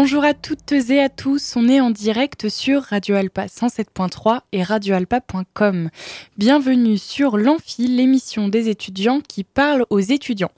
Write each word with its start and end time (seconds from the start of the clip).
Bonjour 0.00 0.22
à 0.22 0.32
toutes 0.32 0.70
et 0.70 1.02
à 1.02 1.08
tous, 1.08 1.54
on 1.56 1.68
est 1.68 1.80
en 1.80 1.90
direct 1.90 2.48
sur 2.48 2.82
Radio 2.82 3.16
Alpa 3.16 3.46
107.3 3.46 4.42
et 4.52 4.62
radioalpa.com. 4.62 5.90
Bienvenue 6.36 6.96
sur 6.96 7.36
l'Amphi, 7.36 7.88
l'émission 7.88 8.46
des 8.46 8.68
étudiants 8.68 9.20
qui 9.20 9.42
parle 9.42 9.86
aux 9.90 9.98
étudiants. 9.98 10.52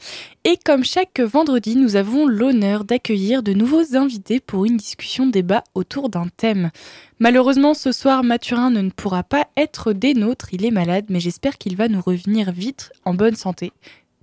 Et 0.45 0.59
comme 0.63 0.85
chaque 0.85 1.21
vendredi, 1.21 1.75
nous 1.75 1.97
avons 1.97 2.27
l'honneur 2.27 2.85
d'accueillir 2.85 3.43
de 3.43 3.55
nouveaux 3.55 3.97
invités 3.97 4.41
pour 4.41 4.67
une 4.67 4.77
discussion 4.77 5.27
débat 5.27 5.65
autour 5.75 6.11
d'un 6.11 6.29
thème. 6.37 6.70
Malheureusement, 7.19 7.73
ce 7.73 7.93
soir, 7.93 8.23
Mathurin 8.23 8.69
ne 8.69 8.91
pourra 8.91 9.23
pas 9.23 9.47
être 9.57 9.95
des 9.95 10.12
nôtres, 10.12 10.53
il 10.53 10.67
est 10.67 10.70
malade, 10.70 11.07
mais 11.09 11.19
j'espère 11.19 11.57
qu'il 11.57 11.79
va 11.79 11.89
nous 11.89 12.03
revenir 12.03 12.53
vite 12.53 12.93
en 13.07 13.15
bonne 13.15 13.37
santé, 13.37 13.73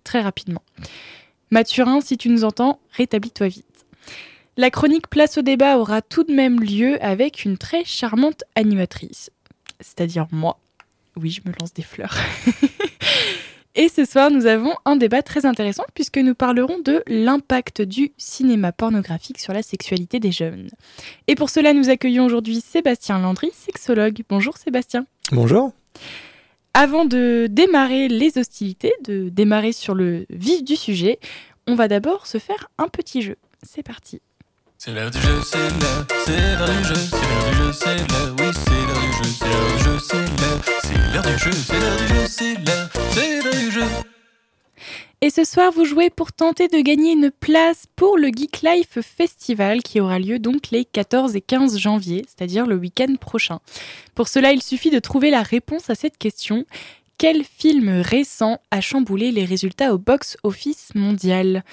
très 0.04 0.22
rapidement. 0.22 0.62
Mathurin, 1.50 2.02
si 2.02 2.20
tu 2.20 2.30
nous 2.30 2.44
entends, 2.44 2.80
rétablis-toi 2.92 3.48
vite. 3.48 3.77
La 4.60 4.72
chronique 4.72 5.06
Place 5.06 5.38
au 5.38 5.44
débat 5.44 5.78
aura 5.78 6.02
tout 6.02 6.24
de 6.24 6.34
même 6.34 6.60
lieu 6.60 6.98
avec 7.06 7.46
une 7.46 7.60
très 7.60 7.86
charmante 7.86 8.44
animatrice, 8.56 9.30
c'est-à-dire 9.80 10.26
moi. 10.32 10.58
Oui, 11.16 11.30
je 11.30 11.48
me 11.48 11.54
lance 11.60 11.76
des 11.76 11.84
fleurs. 11.84 12.18
Et 13.76 13.88
ce 13.88 14.04
soir, 14.04 14.32
nous 14.32 14.48
avons 14.48 14.74
un 14.86 14.96
débat 14.96 15.22
très 15.22 15.46
intéressant 15.46 15.84
puisque 15.94 16.18
nous 16.18 16.34
parlerons 16.34 16.80
de 16.80 17.04
l'impact 17.06 17.84
du 17.84 18.14
cinéma 18.18 18.72
pornographique 18.72 19.40
sur 19.40 19.54
la 19.54 19.62
sexualité 19.62 20.20
des 20.20 20.32
jeunes. 20.32 20.70
Et 21.28 21.36
pour 21.36 21.52
cela, 21.52 21.74
nous 21.74 21.90
accueillons 21.90 22.26
aujourd'hui 22.26 22.60
Sébastien 22.60 23.20
Landry, 23.20 23.52
sexologue. 23.54 24.24
Bonjour 24.28 24.58
Sébastien. 24.58 25.06
Bonjour. 25.32 25.72
Avant 26.74 27.06
de 27.06 27.46
démarrer 27.48 28.08
les 28.08 28.40
hostilités, 28.40 28.94
de 29.04 29.30
démarrer 29.30 29.72
sur 29.72 29.94
le 29.94 30.26
vif 30.32 30.64
du 30.64 30.76
sujet, 30.76 31.20
on 31.68 31.76
va 31.76 31.88
d'abord 31.88 32.26
se 32.26 32.40
faire 32.40 32.72
un 32.80 32.88
petit 32.88 33.22
jeu. 33.22 33.36
C'est 33.62 33.84
parti. 33.84 34.20
C'est 34.80 34.92
l'heure 34.92 35.10
du 35.10 35.20
jeu, 35.20 35.42
c'est 35.44 35.58
l'heure, 35.58 36.06
c'est 36.24 36.56
l'heure 36.56 36.70
du 36.70 36.84
jeu, 36.84 36.94
c'est 36.94 37.18
l'heure 37.18 37.50
du 37.50 37.56
jeu, 37.58 37.72
c'est 37.74 37.98
l'heure, 37.98 38.36
oui, 38.38 38.46
c'est 38.54 38.70
l'heure 38.86 39.02
du 39.02 39.84
jeu, 39.84 39.98
c'est 40.00 40.18
l'heure 40.18 41.24
du 41.24 41.38
jeu, 41.40 41.52
c'est 41.52 41.74
l'heure, 41.82 41.98
du 41.98 42.08
jeu, 42.08 42.28
c'est 42.28 43.44
l'heure 43.44 43.54
du 43.54 43.72
jeu. 43.72 43.84
Et 45.22 45.32
ce 45.32 45.46
soir, 45.46 45.72
vous 45.72 45.84
jouez 45.84 46.12
pour 46.12 46.32
tenter 46.32 46.68
de 46.68 46.80
gagner 46.80 47.14
une 47.14 47.32
place 47.32 47.86
pour 47.96 48.20
le 48.20 48.28
Geek 48.28 48.62
Life 48.62 49.00
Festival 49.02 49.82
qui 49.82 50.00
aura 50.00 50.20
lieu 50.20 50.38
donc 50.38 50.70
les 50.70 50.86
14 50.86 51.36
et 51.36 51.42
15 51.42 51.80
janvier, 51.80 52.24
c'est-à-dire 52.28 52.68
le 52.68 52.76
week-end 52.76 53.16
prochain. 53.20 53.60
Pour 54.14 54.28
cela, 54.28 54.52
il 54.52 54.62
suffit 54.62 54.92
de 54.92 55.00
trouver 55.00 55.32
la 55.32 55.42
réponse 55.42 55.90
à 55.90 55.96
cette 55.96 56.20
question. 56.20 56.68
Quel 57.18 57.44
film 57.44 57.90
récent 57.90 58.60
a 58.70 58.80
chamboulé 58.80 59.32
les 59.32 59.44
résultats 59.44 59.92
au 59.96 59.98
box-office 59.98 60.90
mondial? 60.94 61.64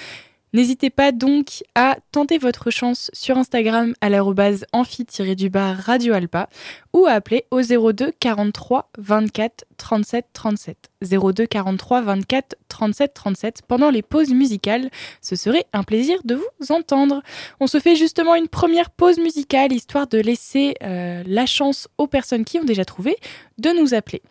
N'hésitez 0.54 0.88
pas 0.88 1.10
donc 1.10 1.64
à 1.74 1.96
tenter 2.12 2.38
votre 2.38 2.70
chance 2.70 3.10
sur 3.12 3.36
Instagram 3.36 3.92
à 4.00 4.08
l'arrobase 4.08 4.64
amphi-du-bar 4.72 5.76
Radio 5.76 6.14
Alpa 6.14 6.48
ou 6.92 7.06
à 7.06 7.10
appeler 7.10 7.44
au 7.50 7.60
02 7.60 8.12
43 8.20 8.88
24 8.96 9.64
37 9.76 10.26
37. 10.32 10.90
02 11.02 11.46
43 11.46 12.02
24 12.02 12.54
37 12.68 13.14
37 13.14 13.62
pendant 13.66 13.90
les 13.90 14.02
pauses 14.02 14.30
musicales. 14.30 14.90
Ce 15.20 15.34
serait 15.34 15.66
un 15.72 15.82
plaisir 15.82 16.20
de 16.24 16.36
vous 16.36 16.70
entendre. 16.70 17.20
On 17.58 17.66
se 17.66 17.80
fait 17.80 17.96
justement 17.96 18.36
une 18.36 18.46
première 18.46 18.90
pause 18.90 19.18
musicale 19.18 19.72
histoire 19.72 20.06
de 20.06 20.18
laisser 20.18 20.76
euh, 20.84 21.24
la 21.26 21.46
chance 21.46 21.88
aux 21.98 22.06
personnes 22.06 22.44
qui 22.44 22.60
ont 22.60 22.64
déjà 22.64 22.84
trouvé 22.84 23.16
de 23.58 23.70
nous 23.70 23.92
appeler. 23.92 24.22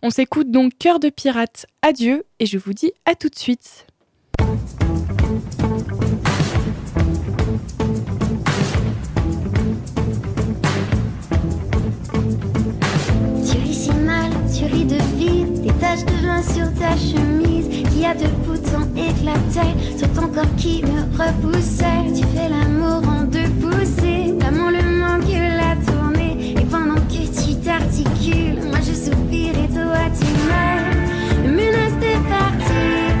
On 0.00 0.10
s'écoute 0.10 0.52
donc 0.52 0.78
Cœur 0.78 1.00
de 1.00 1.08
pirate, 1.08 1.66
adieu 1.82 2.24
et 2.38 2.46
je 2.46 2.56
vous 2.56 2.72
dis 2.72 2.92
à 3.04 3.16
tout 3.16 3.28
de 3.28 3.36
suite. 3.36 3.86
Taches 15.82 16.04
de 16.04 16.26
vin 16.26 16.42
sur 16.42 16.68
ta 16.80 16.96
chemise, 16.96 17.66
qui 17.90 18.06
a 18.06 18.14
deux 18.14 18.34
boutons 18.46 18.86
éclatés 18.96 19.74
sur 19.98 20.08
ton 20.12 20.28
corps 20.28 20.54
qui 20.56 20.82
me 20.84 21.00
repoussait. 21.18 22.04
Tu 22.16 22.24
fais 22.34 22.48
l'amour 22.48 23.02
en 23.08 23.24
deux 23.24 23.50
poussées, 23.60 24.32
l'amour 24.40 24.70
le 24.70 24.82
manque 25.00 25.34
la 25.62 25.74
tournée, 25.84 26.54
et 26.60 26.64
pendant 26.74 27.00
que 27.10 27.22
tu 27.40 27.56
t'articules, 27.64 28.60
moi 28.68 28.78
je 28.86 28.94
soupire 29.04 29.54
et 29.64 29.70
toi 29.76 30.02
tu 30.18 30.28
meurs. 30.48 30.94
Me 31.44 31.50
menace 31.58 31.96
de 32.04 32.12
partir, 32.34 33.12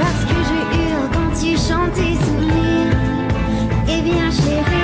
parce 0.00 0.22
que 0.28 0.38
je 0.48 0.58
hurle 0.78 1.08
quand 1.12 1.32
tu 1.40 1.50
chantes 1.66 1.92
tes 1.92 2.16
souvenirs. 2.24 2.96
Eh 3.86 4.00
bien 4.00 4.30
chérie, 4.30 4.77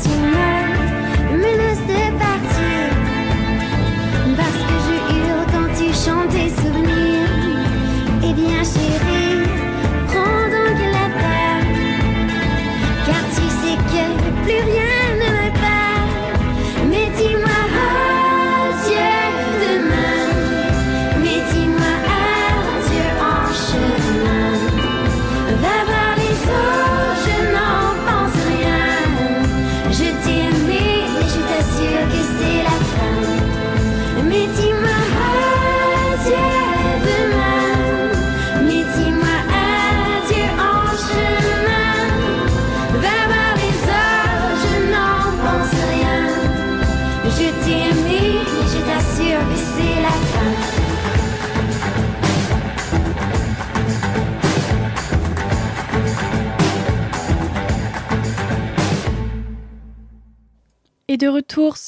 et 0.00 0.08
toi 0.08 1.69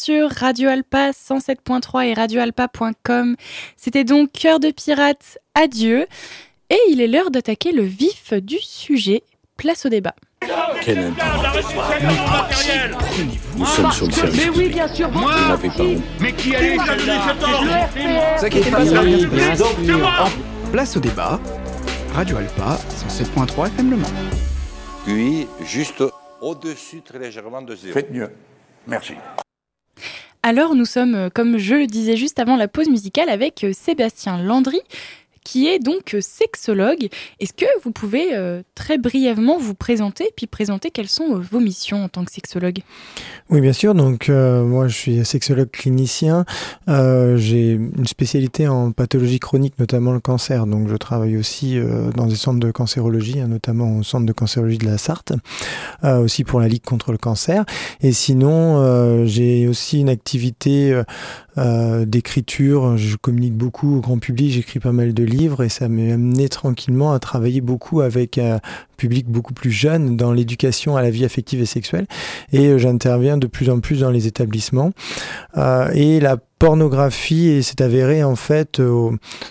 sur 0.03 0.31
Radio 0.31 0.69
Alpa 0.69 1.11
107.3 1.11 2.07
et 2.07 2.15
radioalpa.com. 2.15 3.37
C'était 3.77 4.03
donc 4.03 4.33
Cœur 4.33 4.59
de 4.59 4.73
pirate, 4.73 5.39
adieu. 5.55 6.07
Et 6.71 6.79
il 6.91 7.01
est 7.01 7.07
l'heure 7.07 7.31
d'attaquer 7.31 7.71
le 7.71 7.83
vif 7.83 8.33
du 8.33 8.59
sujet. 8.59 9.23
Place 9.57 9.87
au 9.87 9.91
débat. 9.91 10.17
Kennedy. 10.81 11.15
Nous 13.57 13.65
sommes 13.65 13.93
sur 13.93 14.07
le 14.07 14.13
service 14.13 14.45
Mais 14.45 14.49
oui, 14.49 14.69
bien 14.71 14.89
sûr, 14.89 15.09
Vous 15.09 15.21
n'avez 15.21 15.69
pas 15.69 15.83
honte. 15.85 16.03
Mais 16.21 16.33
qui 16.33 16.57
allait 16.57 16.77
vous 16.77 18.45
inquiétez 18.45 18.71
pas, 18.71 18.85
ça 18.85 19.03
va 19.03 20.29
place 20.73 20.97
au 20.97 21.01
débat. 21.01 21.39
Radio 22.13 22.39
Alpa, 22.39 22.77
107.3 23.09 23.67
FM 23.69 23.91
Le 23.91 23.97
Mans. 23.99 24.09
Puis, 25.05 25.47
juste 25.65 26.03
au-dessus, 26.41 27.03
très 27.03 27.21
légèrement 27.21 27.63
de 27.63 27.77
zéro. 27.77 27.95
Faites 27.95 28.11
mieux. 28.11 28.31
Merci. 28.89 29.15
Alors 30.43 30.75
nous 30.75 30.85
sommes, 30.85 31.15
euh, 31.15 31.29
comme 31.33 31.57
je 31.59 31.75
le 31.77 31.87
disais 31.87 32.17
juste 32.17 32.41
avant 32.41 32.57
la 32.57 32.67
pause 32.67 32.89
musicale, 32.89 33.29
avec 33.29 33.63
euh, 33.63 33.73
Sébastien 33.73 34.43
Landry, 34.43 34.81
qui 35.45 35.69
est 35.69 35.79
donc 35.79 36.15
euh, 36.15 36.21
sexologue. 36.21 37.09
Est-ce 37.41 37.53
que 37.53 37.67
vous 37.83 37.91
pouvez 37.91 38.35
euh, 38.35 38.63
très 38.75 38.99
brièvement 38.99 39.59
vous 39.59 39.75
présenter, 39.75 40.31
puis 40.37 40.47
présenter 40.47 40.91
quelles 40.91 41.09
sont 41.09 41.37
euh, 41.37 41.39
vos 41.39 41.61
missions 41.61 42.05
en 42.05 42.09
tant 42.09 42.25
que 42.25 42.33
sexologue? 42.33 42.81
Oui, 43.51 43.61
bien 43.61 43.73
sûr. 43.73 43.95
Donc, 43.95 44.29
moi, 44.29 44.89
je 44.89 44.97
suis 44.97 45.25
sexologue 45.25 45.71
clinicien. 45.71 46.47
J'ai 46.89 47.73
une 47.73 48.07
spécialité 48.07 48.67
en 48.67 48.93
pathologie 48.93 49.41
chronique, 49.41 49.79
notamment 49.79 50.13
le 50.13 50.21
cancer. 50.21 50.67
Donc, 50.67 50.89
je 50.89 50.97
travaille 50.97 51.37
aussi 51.37 51.79
dans 52.17 52.27
des 52.27 52.37
centres 52.37 52.61
de 52.61 52.71
cancérologie, 52.71 53.41
hein, 53.41 53.49
notamment 53.49 53.99
au 53.99 54.03
centre 54.03 54.25
de 54.25 54.33
cancérologie 54.33 54.79
de 54.79 54.87
la 54.87 54.97
Sarthe, 54.97 55.35
aussi 56.03 56.45
pour 56.45 56.61
la 56.61 56.69
Ligue 56.69 56.85
contre 56.85 57.13
le 57.13 57.19
cancer. 57.19 57.67
Et 58.01 58.13
sinon, 58.13 59.27
j'ai 59.27 59.69
aussi 59.69 60.01
une 60.01 60.09
activité 60.09 61.03
euh, 61.59 61.83
euh, 61.83 62.05
d'écriture. 62.05 62.97
Je 62.97 63.17
communique 63.17 63.55
beaucoup 63.55 63.97
au 63.97 64.01
grand 64.01 64.19
public. 64.19 64.51
J'écris 64.53 64.81
pas 64.81 64.93
mal 64.93 65.15
de 65.15 65.25
livres 65.25 65.63
et 65.63 65.69
ça 65.69 65.89
m'a 65.89 66.15
amené 66.15 66.49
tranquillement 66.49 67.13
à 67.13 67.19
travailler 67.19 67.61
beaucoup 67.61 68.01
avec 68.01 68.39
un 68.39 68.61
public 69.03 69.27
beaucoup 69.27 69.53
plus 69.53 69.73
jeune 69.73 70.17
dans 70.17 70.33
l'éducation 70.33 70.97
à 70.97 71.03
la 71.03 71.11
vie 71.11 71.25
affective 71.25 71.61
et 71.61 71.67
sexuelle. 71.67 72.07
Et 72.53 72.69
euh, 72.69 72.79
j'interviens 72.79 73.37
de 73.37 73.49
plus 73.49 73.69
en 73.69 73.81
plus 73.81 74.01
dans 74.01 74.13
les 74.13 74.29
établissements. 74.29 74.93
Euh, 75.57 75.91
et 75.93 76.21
la 76.21 76.37
pornographie 76.37 77.49
et 77.49 77.63
s'est 77.63 77.83
avéré 77.83 78.23
en 78.23 78.37
fait 78.37 78.79
euh, 78.79 79.11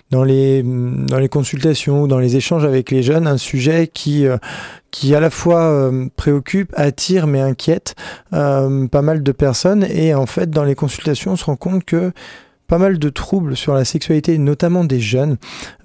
dans 0.09 0.23
les 0.23 0.63
dans 0.63 1.19
les 1.19 1.27
consultations 1.27 2.03
ou 2.03 2.07
dans 2.07 2.19
les 2.19 2.37
échanges 2.37 2.63
avec 2.63 2.91
les 2.91 3.03
jeunes 3.03 3.27
un 3.27 3.37
sujet 3.37 3.89
qui 3.93 4.25
qui 4.91 5.13
à 5.13 5.19
la 5.19 5.29
fois 5.29 5.91
préoccupe, 6.15 6.71
attire 6.77 7.27
mais 7.27 7.41
inquiète 7.41 7.95
pas 8.31 9.01
mal 9.01 9.23
de 9.23 9.31
personnes 9.33 9.83
et 9.83 10.15
en 10.15 10.25
fait 10.25 10.49
dans 10.49 10.63
les 10.63 10.75
consultations 10.75 11.33
on 11.33 11.35
se 11.35 11.43
rend 11.43 11.57
compte 11.57 11.83
que 11.83 12.13
pas 12.71 12.77
mal 12.77 12.99
de 12.99 13.09
troubles 13.09 13.57
sur 13.57 13.73
la 13.73 13.83
sexualité, 13.83 14.37
notamment 14.37 14.85
des 14.85 15.01
jeunes, 15.01 15.35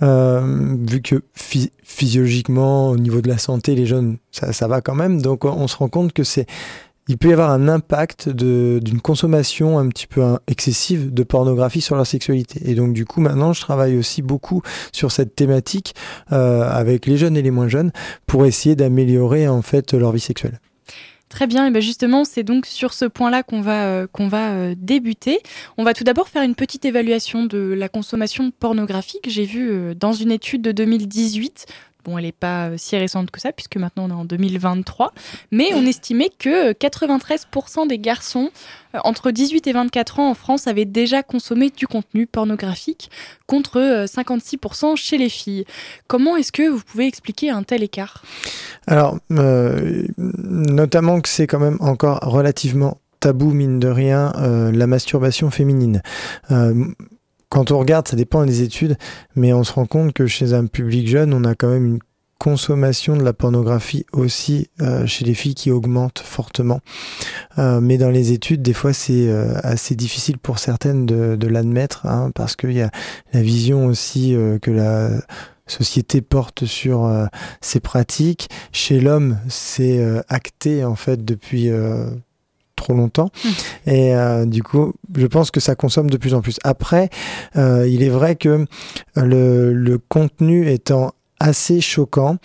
euh, 0.03 0.77
vu 0.89 1.03
que 1.03 1.17
phy- 1.35 1.73
physiologiquement, 1.83 2.91
au 2.91 2.97
niveau 2.97 3.21
de 3.21 3.27
la 3.27 3.39
santé, 3.39 3.75
les 3.75 3.87
jeunes, 3.87 4.19
ça, 4.31 4.69
va 4.69 4.81
quand 4.81 4.95
même. 4.95 5.21
Donc 5.21 5.45
on, 5.45 5.67
se 5.67 5.77
rend 5.77 5.89
compte 5.89 6.13
que 6.13 6.23
c'est 6.23 6.47
il 7.09 7.19
peut 7.19 7.31
y 7.31 7.33
avoir 7.33 7.51
un 7.51 7.67
impact 7.67 8.29
d'une 8.29 9.01
consommation 9.01 9.81
un 9.81 9.89
petit 9.89 10.07
peu 10.07 10.23
hein, 10.23 10.39
excessive 10.47 11.13
de 11.13 11.25
pornographie 11.25 11.81
sur 11.81 11.97
leur 11.97 12.07
sexualité. 12.07 12.61
Et 12.71 12.77
donc 12.77 12.93
du 12.93 13.05
coup 13.05 13.21
maintenant 13.21 13.53
je 13.53 13.61
travaille 13.63 13.97
aussi 13.97 14.23
beaucoup 14.23 14.63
sur 14.93 15.11
cette 15.11 15.35
thématique 15.35 15.93
euh, 16.31 16.71
avec 16.71 17.07
les 17.07 17.17
jeunes 17.17 17.37
et 17.37 17.43
les 17.43 17.51
moins 17.51 17.67
jeunes 17.67 17.91
pour 18.29 18.47
essayer 18.47 18.77
d'améliorer 18.77 19.49
en 19.49 19.63
fait 19.63 19.93
leur 19.93 20.13
vie 20.13 20.21
sexuelle. 20.21 20.61
Très 21.29 21.49
bien, 21.49 21.67
et 21.67 21.71
bien 21.73 21.81
justement, 21.81 22.25
c'est 22.25 22.45
donc 22.45 22.67
sur 22.67 22.95
ce 22.95 23.05
point-là 23.05 23.43
qu'on 23.43 23.61
va, 23.61 23.87
euh, 23.87 24.07
qu'on 24.07 24.29
va 24.29 24.53
euh, 24.53 24.75
débuter. 24.77 25.41
On 25.77 25.83
va 25.83 25.93
tout 25.93 26.05
d'abord 26.05 26.29
faire 26.29 26.43
une 26.43 26.55
petite 26.55 26.85
évaluation 26.85 27.45
de 27.45 27.59
la 27.59 27.89
consommation 27.89 28.53
pornographique. 28.53 29.29
J'ai 29.29 29.45
vu 29.45 29.69
euh, 29.69 29.95
dans 29.95 30.13
une 30.13 30.31
étude 30.31 30.63
de 30.63 30.71
2018, 30.71 31.67
bon, 32.07 32.19
elle 32.19 32.25
n'est 32.25 32.33
pas 32.33 32.69
euh, 32.69 32.75
si 32.79 32.97
récente 32.97 33.31
que 33.31 33.41
ça, 33.41 33.53
puisque 33.53 33.77
maintenant 33.77 34.05
on 34.05 34.11
est 34.11 34.21
en 34.21 34.25
2023, 34.25 35.13
mais 35.51 35.75
on 35.75 35.85
estimait 35.85 36.31
que 36.39 36.71
euh, 36.71 36.73
93% 36.73 37.89
des 37.89 37.99
garçons 37.99 38.51
euh, 38.95 38.99
entre 39.05 39.31
18 39.31 39.67
et 39.67 39.73
24 39.73 40.21
ans 40.21 40.31
en 40.31 40.35
France 40.35 40.67
avaient 40.67 40.85
déjà 40.85 41.23
consommé 41.23 41.71
du 41.71 41.87
contenu 41.87 42.27
pornographique, 42.27 43.11
contre 43.47 43.81
euh, 43.81 44.05
56% 44.07 44.97
chez 44.97 45.19
les 45.19 45.29
filles. 45.29 45.65
Comment 46.07 46.37
est-ce 46.37 46.53
que 46.53 46.69
vous 46.69 46.83
pouvez 46.83 47.07
expliquer 47.07 47.51
un 47.51 47.63
tel 47.63 47.83
écart? 47.83 48.23
Alors, 48.87 49.19
euh, 49.33 50.07
notamment 50.17 51.21
que 51.21 51.29
c'est 51.29 51.47
quand 51.47 51.61
même 51.61 51.79
encore 51.81 52.21
relativement 52.21 52.99
tabou, 53.21 53.51
mine 53.51 53.81
de 53.81 53.89
rien, 53.89 54.33
euh, 54.37 54.71
la 54.73 54.87
masturbation 54.87 55.51
féminine. 55.51 56.03
Euh, 56.51 56.87
quand 57.49 57.71
on 57.71 57.79
regarde, 57.79 58.09
ça 58.09 58.17
dépend 58.17 58.45
des 58.45 58.63
études, 58.63 58.97
mais 59.35 59.53
on 59.53 59.65
se 59.65 59.73
rend 59.73 59.87
compte 59.87 60.13
que 60.13 60.27
chez 60.27 60.53
un 60.53 60.67
public 60.67 61.09
jeune, 61.09 61.33
on 61.33 61.45
a 61.45 61.55
quand 61.55 61.69
même 61.69 61.87
une 61.87 61.99
consommation 62.39 63.17
de 63.17 63.23
la 63.23 63.33
pornographie 63.33 64.05
aussi 64.13 64.69
euh, 64.81 65.07
chez 65.07 65.25
les 65.25 65.35
filles 65.35 65.55
qui 65.55 65.71
augmente 65.71 66.19
fortement. 66.19 66.81
Euh, 67.59 67.81
mais 67.81 67.99
dans 67.99 68.11
les 68.11 68.33
études, 68.33 68.63
des 68.63 68.73
fois, 68.73 68.93
c'est 68.93 69.29
euh, 69.29 69.55
assez 69.63 69.95
difficile 69.95 70.39
pour 70.39 70.59
certaines 70.59 71.07
de, 71.07 71.47
l'admettre, 71.47 72.07
hein, 72.07 72.31
parce 72.35 72.57
qu'il 72.57 72.73
y 72.73 72.83
a 72.83 72.91
la 73.33 73.41
vision 73.41 73.87
aussi 73.87 74.37
que 74.61 74.71
la 74.71 75.11
société 75.67 76.21
porte 76.21 76.67
sur 76.67 77.11
ces 77.61 77.81
pratiques. 77.81 78.49
Chez 78.73 79.01
l'homme, 79.01 79.39
c'est 79.49 80.05
acté 80.29 80.85
en 80.85 80.97
fait 80.97 81.25
depuis 81.25 81.71
trop 82.77 82.95
longtemps. 82.95 83.31
Et 83.87 84.15
euh, 84.15 84.47
du 84.47 84.63
coup, 84.63 84.93
je 85.17 85.27
pense 85.27 85.51
que 85.51 85.61
ça 85.61 85.75
consomme 85.75 86.11
de 86.11 86.17
plus 86.17 86.35
en 86.35 86.41
plus. 86.41 86.59
Après, 86.63 87.11
euh, 87.57 87.89
il 87.89 88.03
est 88.03 88.09
vrai 88.09 88.37
que 88.37 88.67
le, 89.17 89.73
le 89.73 89.99
contenu 89.99 90.71
étant 90.71 91.13
assez 91.39 91.81
choquant, 91.81 92.39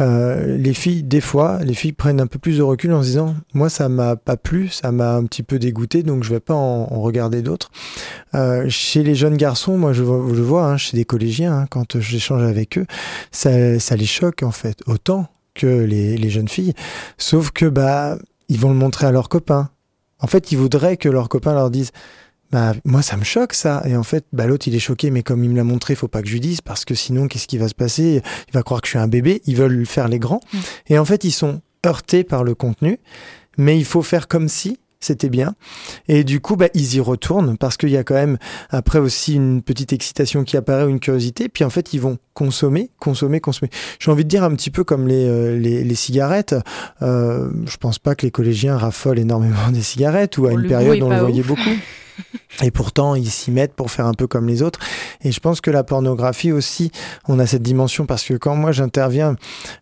euh, 0.00 0.56
les 0.56 0.74
filles, 0.74 1.02
des 1.02 1.20
fois, 1.20 1.60
les 1.62 1.74
filles 1.74 1.92
prennent 1.92 2.20
un 2.20 2.26
peu 2.26 2.38
plus 2.38 2.58
de 2.58 2.62
recul 2.62 2.92
en 2.92 3.02
se 3.02 3.06
disant, 3.08 3.36
moi, 3.54 3.68
ça 3.68 3.88
m'a 3.88 4.16
pas 4.16 4.36
plu, 4.36 4.68
ça 4.68 4.90
m'a 4.90 5.14
un 5.14 5.24
petit 5.24 5.42
peu 5.42 5.58
dégoûté, 5.58 6.02
donc 6.02 6.24
je 6.24 6.30
vais 6.30 6.40
pas 6.40 6.54
en, 6.54 6.88
en 6.90 7.00
regarder 7.02 7.42
d'autres. 7.42 7.70
Euh, 8.34 8.66
chez 8.68 9.02
les 9.04 9.14
jeunes 9.14 9.36
garçons, 9.36 9.78
moi, 9.78 9.92
je 9.92 10.02
je 10.02 10.42
vois 10.42 10.66
hein, 10.66 10.76
chez 10.76 10.96
des 10.96 11.04
collégiens, 11.04 11.52
hein, 11.52 11.66
quand 11.70 12.00
j'échange 12.00 12.42
avec 12.42 12.78
eux, 12.78 12.86
ça, 13.30 13.78
ça 13.78 13.94
les 13.94 14.06
choque 14.06 14.42
en 14.42 14.50
fait 14.50 14.78
autant 14.86 15.28
que 15.54 15.84
les, 15.84 16.16
les 16.16 16.30
jeunes 16.30 16.48
filles, 16.48 16.72
sauf 17.18 17.50
que 17.50 17.66
bah 17.66 18.16
ils 18.48 18.58
vont 18.58 18.70
le 18.70 18.76
montrer 18.78 19.06
à 19.06 19.12
leurs 19.12 19.28
copains. 19.28 19.70
En 20.20 20.26
fait, 20.26 20.52
ils 20.52 20.58
voudraient 20.58 20.96
que 20.96 21.08
leurs 21.08 21.28
copains 21.28 21.54
leur 21.54 21.70
disent 21.70 21.90
bah 22.50 22.74
moi 22.84 23.00
ça 23.00 23.16
me 23.16 23.24
choque 23.24 23.54
ça 23.54 23.82
et 23.86 23.96
en 23.96 24.02
fait 24.02 24.26
bah 24.34 24.46
l'autre 24.46 24.68
il 24.68 24.74
est 24.74 24.78
choqué 24.78 25.10
mais 25.10 25.22
comme 25.22 25.42
il 25.42 25.48
me 25.48 25.56
l'a 25.56 25.64
montré 25.64 25.94
faut 25.94 26.06
pas 26.06 26.20
que 26.20 26.28
je 26.28 26.34
lui 26.34 26.40
dise 26.40 26.60
parce 26.60 26.84
que 26.84 26.94
sinon 26.94 27.26
qu'est-ce 27.26 27.46
qui 27.46 27.56
va 27.56 27.66
se 27.66 27.74
passer? 27.74 28.20
Il 28.48 28.52
va 28.52 28.62
croire 28.62 28.82
que 28.82 28.86
je 28.88 28.90
suis 28.90 28.98
un 28.98 29.08
bébé 29.08 29.40
ils 29.46 29.56
veulent 29.56 29.86
faire 29.86 30.06
les 30.06 30.18
grands 30.18 30.40
Mm. 30.52 30.58
et 30.88 30.98
en 30.98 31.06
fait 31.06 31.24
ils 31.24 31.32
sont 31.32 31.62
heurtés 31.86 32.24
par 32.24 32.44
le 32.44 32.54
contenu 32.54 32.98
mais 33.56 33.78
il 33.78 33.86
faut 33.86 34.02
faire 34.02 34.28
comme 34.28 34.48
si 34.48 34.78
c'était 35.04 35.28
bien. 35.28 35.54
Et 36.08 36.24
du 36.24 36.40
coup 36.40 36.56
bah 36.56 36.68
ils 36.74 36.94
y 36.96 37.00
retournent 37.00 37.56
parce 37.56 37.76
qu'il 37.76 37.90
y 37.90 37.96
a 37.96 38.04
quand 38.04 38.14
même 38.14 38.38
après 38.70 38.98
aussi 38.98 39.34
une 39.34 39.62
petite 39.62 39.92
excitation 39.92 40.44
qui 40.44 40.56
apparaît 40.56 40.84
ou 40.84 40.88
une 40.88 41.00
curiosité. 41.00 41.48
Puis 41.48 41.64
en 41.64 41.70
fait 41.70 41.92
ils 41.92 42.00
vont 42.00 42.18
consommer 42.34 42.90
consommer 42.98 43.40
consommer. 43.40 43.70
J'ai 43.98 44.10
envie 44.10 44.24
de 44.24 44.28
dire 44.28 44.44
un 44.44 44.54
petit 44.54 44.70
peu 44.70 44.84
comme 44.84 45.06
les 45.08 45.26
euh, 45.26 45.58
les, 45.58 45.84
les 45.84 45.94
cigarettes. 45.94 46.54
Euh, 47.02 47.50
je 47.66 47.76
pense 47.76 47.98
pas 47.98 48.14
que 48.14 48.24
les 48.26 48.30
collégiens 48.30 48.76
raffolent 48.76 49.18
énormément 49.18 49.68
des 49.72 49.82
cigarettes 49.82 50.38
ou 50.38 50.46
à 50.46 50.50
Bon, 50.50 50.58
une 50.58 50.68
période 50.68 51.02
on 51.02 51.08
le 51.10 51.16
voyait 51.16 51.40
ouf. 51.40 51.46
beaucoup 51.48 51.60
et 52.62 52.70
pourtant, 52.70 53.14
ils 53.14 53.30
s'y 53.30 53.50
mettent 53.50 53.74
pour 53.74 53.90
faire 53.90 54.06
un 54.06 54.14
peu 54.14 54.26
comme 54.26 54.46
les 54.46 54.62
autres. 54.62 54.78
Et 55.22 55.32
je 55.32 55.40
pense 55.40 55.60
que 55.60 55.70
la 55.70 55.84
pornographie 55.84 56.52
aussi, 56.52 56.90
on 57.28 57.38
a 57.38 57.46
cette 57.46 57.62
dimension 57.62 58.06
parce 58.06 58.24
que 58.24 58.34
quand 58.34 58.54
moi 58.54 58.72
j'interviens, 58.72 59.36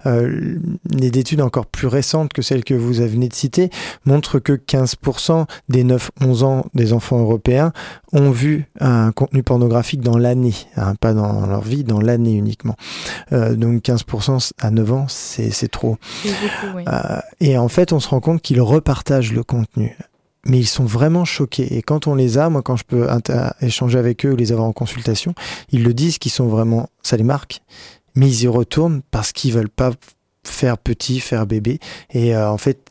euh, 0.06 0.58
les 0.90 1.08
études 1.08 1.40
encore 1.40 1.66
plus 1.66 1.88
récentes 1.88 2.32
que 2.32 2.42
celles 2.42 2.64
que 2.64 2.74
vous 2.74 2.92
venez 2.92 3.28
de 3.28 3.34
citer 3.34 3.70
montrent 4.04 4.38
que 4.38 4.52
15% 4.52 5.46
des 5.68 5.84
9-11 5.84 6.44
ans 6.44 6.64
des 6.74 6.92
enfants 6.92 7.18
européens 7.18 7.72
ont 8.12 8.30
vu 8.30 8.66
un 8.80 9.12
contenu 9.12 9.42
pornographique 9.42 10.00
dans 10.00 10.18
l'année, 10.18 10.54
hein, 10.76 10.94
pas 10.94 11.12
dans 11.12 11.46
leur 11.46 11.62
vie, 11.62 11.84
dans 11.84 12.00
l'année 12.00 12.34
uniquement. 12.34 12.76
Euh, 13.32 13.54
donc 13.56 13.82
15% 13.82 14.52
à 14.60 14.70
9 14.70 14.92
ans, 14.92 15.06
c'est 15.08 15.70
trop. 15.70 15.96
C'est 16.22 16.30
beaucoup, 16.30 16.76
oui. 16.76 16.84
Euh, 16.88 17.20
et 17.40 17.58
en 17.58 17.68
fait, 17.68 17.92
on 17.92 18.00
se 18.00 18.08
rend 18.08 18.20
compte 18.20 18.42
qu'ils 18.42 18.60
repartagent 18.60 19.32
le 19.32 19.42
contenu. 19.42 19.96
Mais 20.46 20.58
ils 20.58 20.66
sont 20.66 20.84
vraiment 20.84 21.24
choqués. 21.24 21.76
Et 21.76 21.82
quand 21.82 22.06
on 22.06 22.14
les 22.14 22.38
a, 22.38 22.48
moi, 22.48 22.62
quand 22.62 22.76
je 22.76 22.84
peux 22.84 23.06
échanger 23.60 23.98
avec 23.98 24.24
eux 24.24 24.32
ou 24.32 24.36
les 24.36 24.52
avoir 24.52 24.66
en 24.66 24.72
consultation, 24.72 25.34
ils 25.70 25.82
le 25.82 25.92
disent 25.92 26.18
qu'ils 26.18 26.32
sont 26.32 26.46
vraiment, 26.46 26.88
ça 27.02 27.16
les 27.16 27.24
marque. 27.24 27.60
Mais 28.14 28.28
ils 28.28 28.42
y 28.42 28.48
retournent 28.48 29.02
parce 29.10 29.32
qu'ils 29.32 29.52
veulent 29.52 29.68
pas 29.68 29.92
faire 30.42 30.78
petit, 30.78 31.20
faire 31.20 31.46
bébé. 31.46 31.78
Et 32.12 32.34
euh, 32.34 32.50
en 32.50 32.56
fait, 32.56 32.90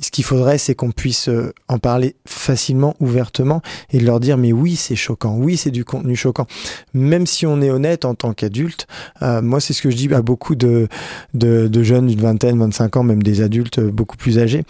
ce 0.00 0.10
qu'il 0.10 0.24
faudrait, 0.24 0.58
c'est 0.58 0.74
qu'on 0.74 0.90
puisse 0.92 1.28
euh, 1.28 1.52
en 1.68 1.78
parler 1.78 2.16
facilement, 2.26 2.94
ouvertement, 3.00 3.62
et 3.90 4.00
leur 4.00 4.20
dire, 4.20 4.36
mais 4.36 4.52
oui, 4.52 4.76
c'est 4.76 4.96
choquant, 4.96 5.36
oui, 5.36 5.56
c'est 5.56 5.70
du 5.70 5.84
contenu 5.84 6.16
choquant. 6.16 6.46
Même 6.94 7.26
si 7.26 7.46
on 7.46 7.60
est 7.60 7.70
honnête 7.70 8.04
en 8.04 8.14
tant 8.14 8.32
qu'adulte, 8.32 8.86
euh, 9.22 9.42
moi, 9.42 9.60
c'est 9.60 9.72
ce 9.72 9.82
que 9.82 9.90
je 9.90 9.96
dis 9.96 10.12
à 10.12 10.22
beaucoup 10.22 10.54
de, 10.54 10.88
de, 11.34 11.68
de 11.68 11.82
jeunes 11.82 12.06
d'une 12.06 12.20
vingtaine, 12.20 12.58
25 12.58 12.96
ans, 12.98 13.02
même 13.02 13.22
des 13.22 13.42
adultes 13.42 13.78
euh, 13.78 13.90
beaucoup 13.90 14.16
plus 14.16 14.38
âgés. 14.38 14.64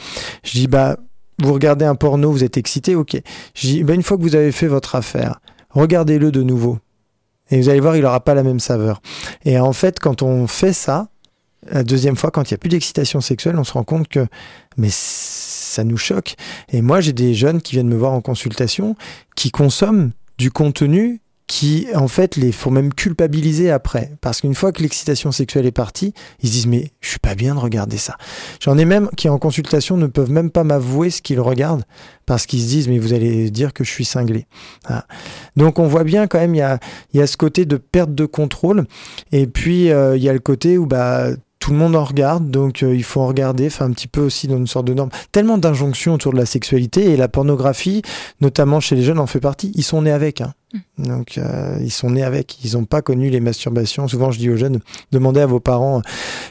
Je 0.45 0.53
dis, 0.53 0.67
bah, 0.67 0.99
vous 1.43 1.53
regardez 1.53 1.85
un 1.85 1.95
porno, 1.95 2.31
vous 2.31 2.45
êtes 2.45 2.57
excité, 2.57 2.95
ok. 2.95 3.21
Dis, 3.55 3.83
bah, 3.85 3.95
une 3.95 4.03
fois 4.03 4.17
que 4.17 4.23
vous 4.23 4.35
avez 4.35 4.53
fait 4.53 4.67
votre 4.67 4.95
affaire, 4.95 5.41
regardez-le 5.71 6.31
de 6.31 6.43
nouveau. 6.43 6.79
Et 7.51 7.61
vous 7.61 7.69
allez 7.69 7.81
voir, 7.81 7.97
il 7.97 8.03
n'aura 8.03 8.21
pas 8.21 8.35
la 8.35 8.43
même 8.43 8.61
saveur. 8.61 9.03
Et 9.45 9.59
en 9.59 9.73
fait, 9.73 9.99
quand 9.99 10.23
on 10.23 10.47
fait 10.47 10.73
ça, 10.73 11.09
la 11.71 11.83
deuxième 11.83 12.17
fois, 12.17 12.31
quand 12.31 12.49
il 12.49 12.55
n'y 12.55 12.57
a 12.57 12.59
plus 12.59 12.69
d'excitation 12.69 13.21
sexuelle, 13.21 13.59
on 13.59 13.65
se 13.65 13.73
rend 13.73 13.85
compte 13.85 14.09
que 14.09 14.27
mais 14.77 14.89
ça 14.91 15.85
nous 15.85 15.97
choque. 15.97 16.37
Et 16.73 16.81
moi, 16.81 17.01
j'ai 17.01 17.13
des 17.13 17.35
jeunes 17.35 17.61
qui 17.61 17.73
viennent 17.73 17.89
me 17.89 17.97
voir 17.97 18.13
en 18.13 18.21
consultation, 18.21 18.97
qui 19.37 19.51
consomment 19.51 20.13
du 20.39 20.51
contenu 20.51 21.21
qui 21.51 21.89
en 21.97 22.07
fait 22.07 22.37
les 22.37 22.53
font 22.53 22.71
même 22.71 22.95
culpabiliser 22.95 23.73
après. 23.73 24.13
Parce 24.21 24.41
qu'une 24.41 24.55
fois 24.55 24.71
que 24.71 24.83
l'excitation 24.83 25.33
sexuelle 25.33 25.67
est 25.67 25.73
partie, 25.73 26.15
ils 26.45 26.49
se 26.49 26.53
disent 26.53 26.67
mais 26.69 26.93
je 27.01 27.09
suis 27.09 27.19
pas 27.19 27.35
bien 27.35 27.57
de 27.57 27.59
regarder 27.59 27.97
ça. 27.97 28.17
J'en 28.61 28.79
ai 28.79 28.85
même 28.85 29.11
qui 29.17 29.29
en 29.29 29.37
consultation 29.37 29.97
ne 29.97 30.07
peuvent 30.07 30.31
même 30.31 30.51
pas 30.51 30.63
m'avouer 30.63 31.11
ce 31.11 31.21
qu'ils 31.21 31.41
regardent 31.41 31.83
parce 32.25 32.47
qu'ils 32.47 32.63
se 32.63 32.69
disent 32.69 32.87
mais 32.87 33.01
vous 33.01 33.15
allez 33.15 33.51
dire 33.51 33.73
que 33.73 33.83
je 33.83 33.91
suis 33.91 34.05
cinglé. 34.05 34.47
Voilà. 34.87 35.09
Donc 35.57 35.81
on 35.81 35.89
voit 35.89 36.05
bien 36.05 36.29
quand 36.29 36.39
même 36.39 36.55
il 36.55 36.59
y 36.59 36.63
a, 36.63 36.79
y 37.15 37.21
a 37.21 37.27
ce 37.27 37.37
côté 37.37 37.65
de 37.65 37.79
perte 37.79 38.15
de 38.15 38.27
contrôle 38.27 38.87
et 39.33 39.49
puis 39.49 39.91
euh, 39.91 40.17
il 40.17 40.23
y 40.23 40.29
a 40.29 40.33
le 40.33 40.39
côté 40.39 40.79
où 40.79 40.87
bah 40.87 41.31
tout 41.59 41.73
le 41.73 41.79
monde 41.79 41.97
en 41.97 42.05
regarde, 42.05 42.49
donc 42.49 42.85
euh, 42.85 42.95
il 42.95 43.03
faut 43.03 43.21
en 43.23 43.27
regarder, 43.27 43.67
enfin 43.67 43.87
un 43.87 43.91
petit 43.91 44.09
peu 44.09 44.21
aussi 44.21 44.47
dans 44.47 44.57
une 44.57 44.69
sorte 44.69 44.87
de 44.87 44.95
norme. 44.95 45.11
Tellement 45.33 45.59
d'injonctions 45.59 46.15
autour 46.15 46.33
de 46.33 46.39
la 46.39 46.47
sexualité 46.47 47.11
et 47.11 47.17
la 47.17 47.29
pornographie, 47.29 48.03
notamment 48.41 48.79
chez 48.79 48.95
les 48.95 49.03
jeunes, 49.03 49.19
en 49.19 49.27
fait 49.27 49.41
partie. 49.41 49.73
Ils 49.75 49.83
sont 49.83 50.03
nés 50.03 50.13
avec. 50.13 50.41
Hein. 50.41 50.55
Donc 50.99 51.39
euh, 51.39 51.79
ils 51.81 51.91
sont 51.91 52.11
nés 52.11 52.23
avec. 52.23 52.65
Ils 52.65 52.75
n'ont 52.75 52.85
pas 52.85 53.03
connu 53.03 53.31
les 53.31 53.41
masturbations. 53.41 54.07
Souvent, 54.07 54.31
je 54.31 54.39
dis 54.39 54.51
aux 54.51 54.57
jeunes, 54.57 54.81
demandez 55.11 55.41
à 55.41 55.47
vos 55.47 55.61
parents 55.61 55.99
euh, 55.99 56.03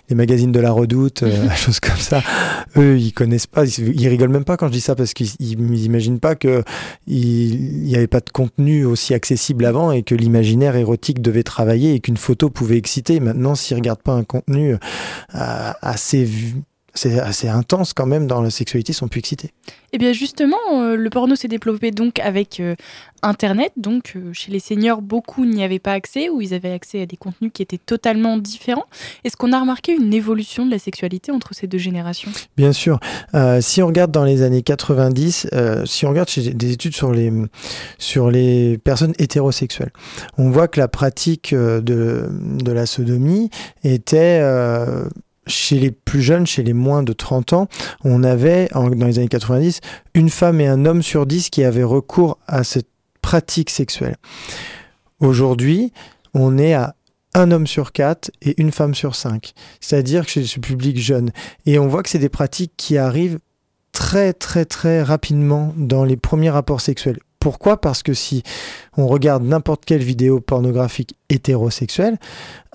les 0.10 0.16
magazines 0.16 0.52
de 0.52 0.60
la 0.60 0.72
Redoute, 0.72 1.24
euh, 1.24 1.50
choses 1.56 1.80
comme 1.80 1.98
ça. 1.98 2.22
Eux, 2.76 2.98
ils 2.98 3.14
connaissent 3.14 3.48
pas. 3.48 3.66
Ils, 3.66 4.00
ils 4.00 4.08
rigolent 4.08 4.32
même 4.32 4.44
pas 4.44 4.58
quand 4.58 4.68
je 4.68 4.74
dis 4.74 4.82
ça 4.82 4.96
parce 4.96 5.14
qu'ils 5.14 5.58
n'imaginent 5.58 6.20
pas 6.20 6.36
que 6.36 6.64
il 7.08 7.84
n'y 7.84 7.96
avait 7.96 8.08
pas 8.08 8.20
de 8.20 8.30
contenu 8.30 8.86
aussi 8.86 9.14
accessible 9.14 9.66
avant 9.66 9.92
et 9.92 10.04
que 10.04 10.16
l'imaginaire 10.16 10.76
érotique 10.76 11.22
devait 11.22 11.44
travailler 11.44 11.94
et 11.94 12.00
qu'une 12.00 12.18
photo 12.18 12.50
pouvait 12.50 12.78
exciter. 12.78 13.20
Maintenant, 13.20 13.56
s'ils 13.56 13.78
regardent 13.78 14.04
pas 14.04 14.14
un 14.14 14.24
contenu 14.24 14.76
euh, 15.36 15.72
assez 15.82 16.24
vu, 16.24 16.56
c'est 17.00 17.18
assez 17.18 17.48
intense 17.48 17.94
quand 17.94 18.06
même 18.06 18.27
dans 18.27 18.41
la 18.41 18.50
sexualité, 18.50 18.91
sont 18.91 19.08
plus 19.08 19.20
excités. 19.20 19.51
Eh 19.94 19.98
bien 19.98 20.12
justement, 20.12 20.58
euh, 20.74 20.96
le 20.96 21.10
porno 21.10 21.36
s'est 21.36 21.48
développé 21.48 21.91
donc 21.91 22.20
avec 22.20 22.60
euh, 22.60 22.75
Internet. 23.22 23.72
Donc 23.77 24.13
euh, 24.15 24.34
chez 24.34 24.51
les 24.51 24.60
seniors, 24.60 25.01
beaucoup 25.01 25.46
n'y 25.46 25.63
avaient 25.63 25.79
pas 25.79 25.94
accès 25.94 26.29
ou 26.29 26.41
ils 26.41 26.53
avaient 26.53 26.74
accès 26.74 27.01
à 27.01 27.06
des 27.06 27.15
contenus 27.15 27.51
qui 27.53 27.62
étaient 27.62 27.79
totalement 27.79 28.38
différents. 28.38 28.86
Est-ce 29.24 29.38
qu'on 29.38 29.53
a 29.53 29.60
remarqué 29.60 29.94
une 29.94 30.13
évolution 30.13 30.65
de 30.65 30.72
la 30.72 30.77
sexualité 30.77 31.32
entre 31.32 31.53
ces 31.53 31.68
deux 31.68 31.77
générations? 31.77 32.32
Bien 32.58 32.74
sûr. 32.74 33.00
Si 33.62 33.82
on 33.82 33.88
regarde 33.88 34.12
dans 34.12 34.25
les 34.25 34.41
années 34.41 34.62
90, 34.62 35.48
euh, 35.53 35.86
si 35.86 36.06
on 36.06 36.10
regarde 36.10 36.29
chez 36.29 36.53
des 36.53 36.74
études 36.74 36.96
sur 36.96 37.13
les, 37.13 37.32
sur 37.98 38.29
les 38.29 38.77
personnes 38.77 39.13
hétérosexuelles, 39.20 39.91
on 40.38 40.50
voit 40.50 40.68
que 40.68 40.79
la 40.79 40.89
pratique 40.89 41.53
de, 41.53 42.29
de 42.29 42.72
la 42.72 42.86
sodomie 42.86 43.50
était 43.84 44.41
chez 45.50 45.79
les 45.79 45.91
plus 45.91 46.22
jeunes, 46.22 46.48
chez 46.48 46.63
les 46.63 46.74
moins 46.74 47.03
de 47.03 47.13
30 47.13 47.53
ans, 47.53 47.68
on 48.03 48.24
avait, 48.24 48.70
dans 48.74 48.88
les 48.88 49.20
années 49.20 49.27
90, 49.27 49.82
une 50.13 50.29
femme 50.29 50.62
et 50.62 50.68
un 50.68 50.86
homme 50.86 51.03
sur 51.03 51.25
10 51.25 51.50
qui 51.50 51.63
avaient 51.63 51.84
recours 51.84 52.38
à 52.48 52.63
cette 52.63 52.88
pratique 53.22 53.70
sexuelle. 53.70 54.15
Aujourd'hui, 55.20 55.91
on 56.34 56.58
est 56.58 56.74
à 56.74 56.96
un 57.34 57.51
homme 57.51 57.68
sur 57.68 57.91
quatre 57.91 58.32
et 58.41 58.60
une 58.60 58.72
femme 58.72 58.96
sur 58.96 59.15
cinq. 59.15 59.53
C'est-à-dire 59.82 60.25
que 60.25 60.32
chez 60.32 60.44
ce 60.46 60.60
public 60.60 60.98
jeune. 60.98 61.32
Et 61.65 61.77
on 61.77 61.88
voit 61.88 62.03
que 62.03 62.10
c'est 62.10 62.20
des 62.20 62.29
pratiques 62.29 62.74
qui 62.75 62.98
arrivent 62.98 63.39
très 63.91 64.34
très 64.34 64.65
très 64.65 65.03
rapidement 65.03 65.74
dans 65.77 66.06
les 66.06 66.18
premiers 66.18 66.50
rapports 66.50 66.82
sexuels. 66.82 67.20
Pourquoi? 67.39 67.79
Parce 67.79 68.03
que 68.03 68.13
si 68.13 68.44
on 69.00 69.08
regarde 69.08 69.44
n'importe 69.44 69.86
quelle 69.86 70.03
vidéo 70.03 70.39
pornographique 70.41 71.15
hétérosexuelle, 71.29 72.18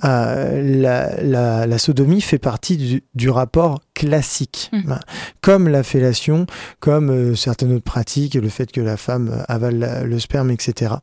euh, 0.04 0.60
la, 0.80 1.22
la- 1.22 1.66
la 1.66 1.78
sodomie 1.78 2.20
fait 2.20 2.38
partie 2.38 2.76
du, 2.76 3.02
du 3.14 3.30
rapport 3.30 3.80
classique, 3.94 4.70
Mhm. 4.72 4.82
Voilà. 4.86 5.00
comme 5.40 5.68
la 5.68 5.82
fellation, 5.82 6.46
comme 6.80 7.10
euh, 7.10 7.34
certaines 7.36 7.72
autres 7.72 7.84
pratiques, 7.84 8.34
le 8.34 8.48
fait 8.48 8.72
que 8.72 8.80
la 8.80 8.96
femme 8.96 9.28
euh, 9.32 9.42
avale 9.48 9.78
la- 9.78 10.04
le 10.04 10.18
sperme, 10.18 10.50
etc. 10.50 10.94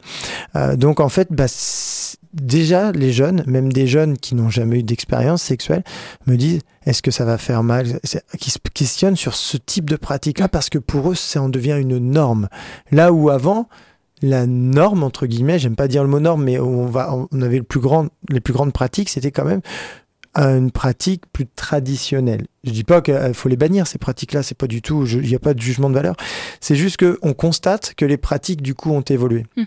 Euh, 0.55 0.75
donc 0.75 0.99
en 0.99 1.09
fait, 1.09 1.27
bah, 1.31 1.45
déjà 2.33 2.91
les 2.91 3.11
jeunes, 3.11 3.43
même 3.47 3.71
des 3.71 3.87
jeunes 3.87 4.17
qui 4.17 4.35
n'ont 4.35 4.49
jamais 4.49 4.79
eu 4.79 4.83
d'expérience 4.83 5.41
sexuelle, 5.41 5.83
me 6.27 6.35
disent 6.37 6.61
est-ce 6.85 7.01
que 7.01 7.11
ça 7.11 7.25
va 7.25 7.37
faire 7.37 7.63
mal? 7.63 7.99
Qui 8.39 8.49
se 8.49 8.57
questionnent 8.73 9.15
sur 9.15 9.35
ce 9.35 9.57
type 9.57 9.89
de 9.89 9.95
pratique-là 9.97 10.47
parce 10.47 10.69
que 10.69 10.79
pour 10.79 11.11
eux, 11.11 11.15
ça 11.15 11.41
en 11.41 11.49
devient 11.49 11.77
une 11.79 11.97
norme. 11.99 12.47
Là 12.91 13.11
où 13.13 13.29
avant, 13.29 13.67
la 14.21 14.45
norme 14.45 15.03
entre 15.03 15.25
guillemets, 15.25 15.59
j'aime 15.59 15.75
pas 15.75 15.87
dire 15.87 16.03
le 16.03 16.09
mot 16.09 16.19
norme, 16.19 16.43
mais 16.43 16.59
on 16.59 16.85
va, 16.85 17.13
on 17.31 17.41
avait 17.41 17.57
les 17.57 17.63
plus 17.63 17.79
grandes 17.79 18.73
pratiques, 18.73 19.09
c'était 19.09 19.31
quand 19.31 19.45
même 19.45 19.61
euh, 20.37 20.57
une 20.57 20.71
pratique 20.71 21.23
plus 21.33 21.45
traditionnelle. 21.45 22.45
Je 22.63 22.71
dis 22.71 22.83
pas 22.83 23.01
qu'il 23.01 23.33
faut 23.33 23.49
les 23.49 23.57
bannir 23.57 23.85
ces 23.85 23.97
pratiques-là, 23.97 24.43
c'est 24.43 24.57
pas 24.57 24.67
du 24.67 24.81
tout, 24.81 25.05
il 25.05 25.27
n'y 25.27 25.35
a 25.35 25.39
pas 25.39 25.53
de 25.53 25.59
jugement 25.59 25.89
de 25.89 25.95
valeur. 25.95 26.15
C'est 26.61 26.75
juste 26.75 26.97
que 26.97 27.19
on 27.21 27.33
constate 27.33 27.95
que 27.95 28.05
les 28.05 28.17
pratiques 28.17 28.61
du 28.61 28.73
coup 28.73 28.91
ont 28.91 29.01
évolué. 29.01 29.45
Hmm. 29.57 29.63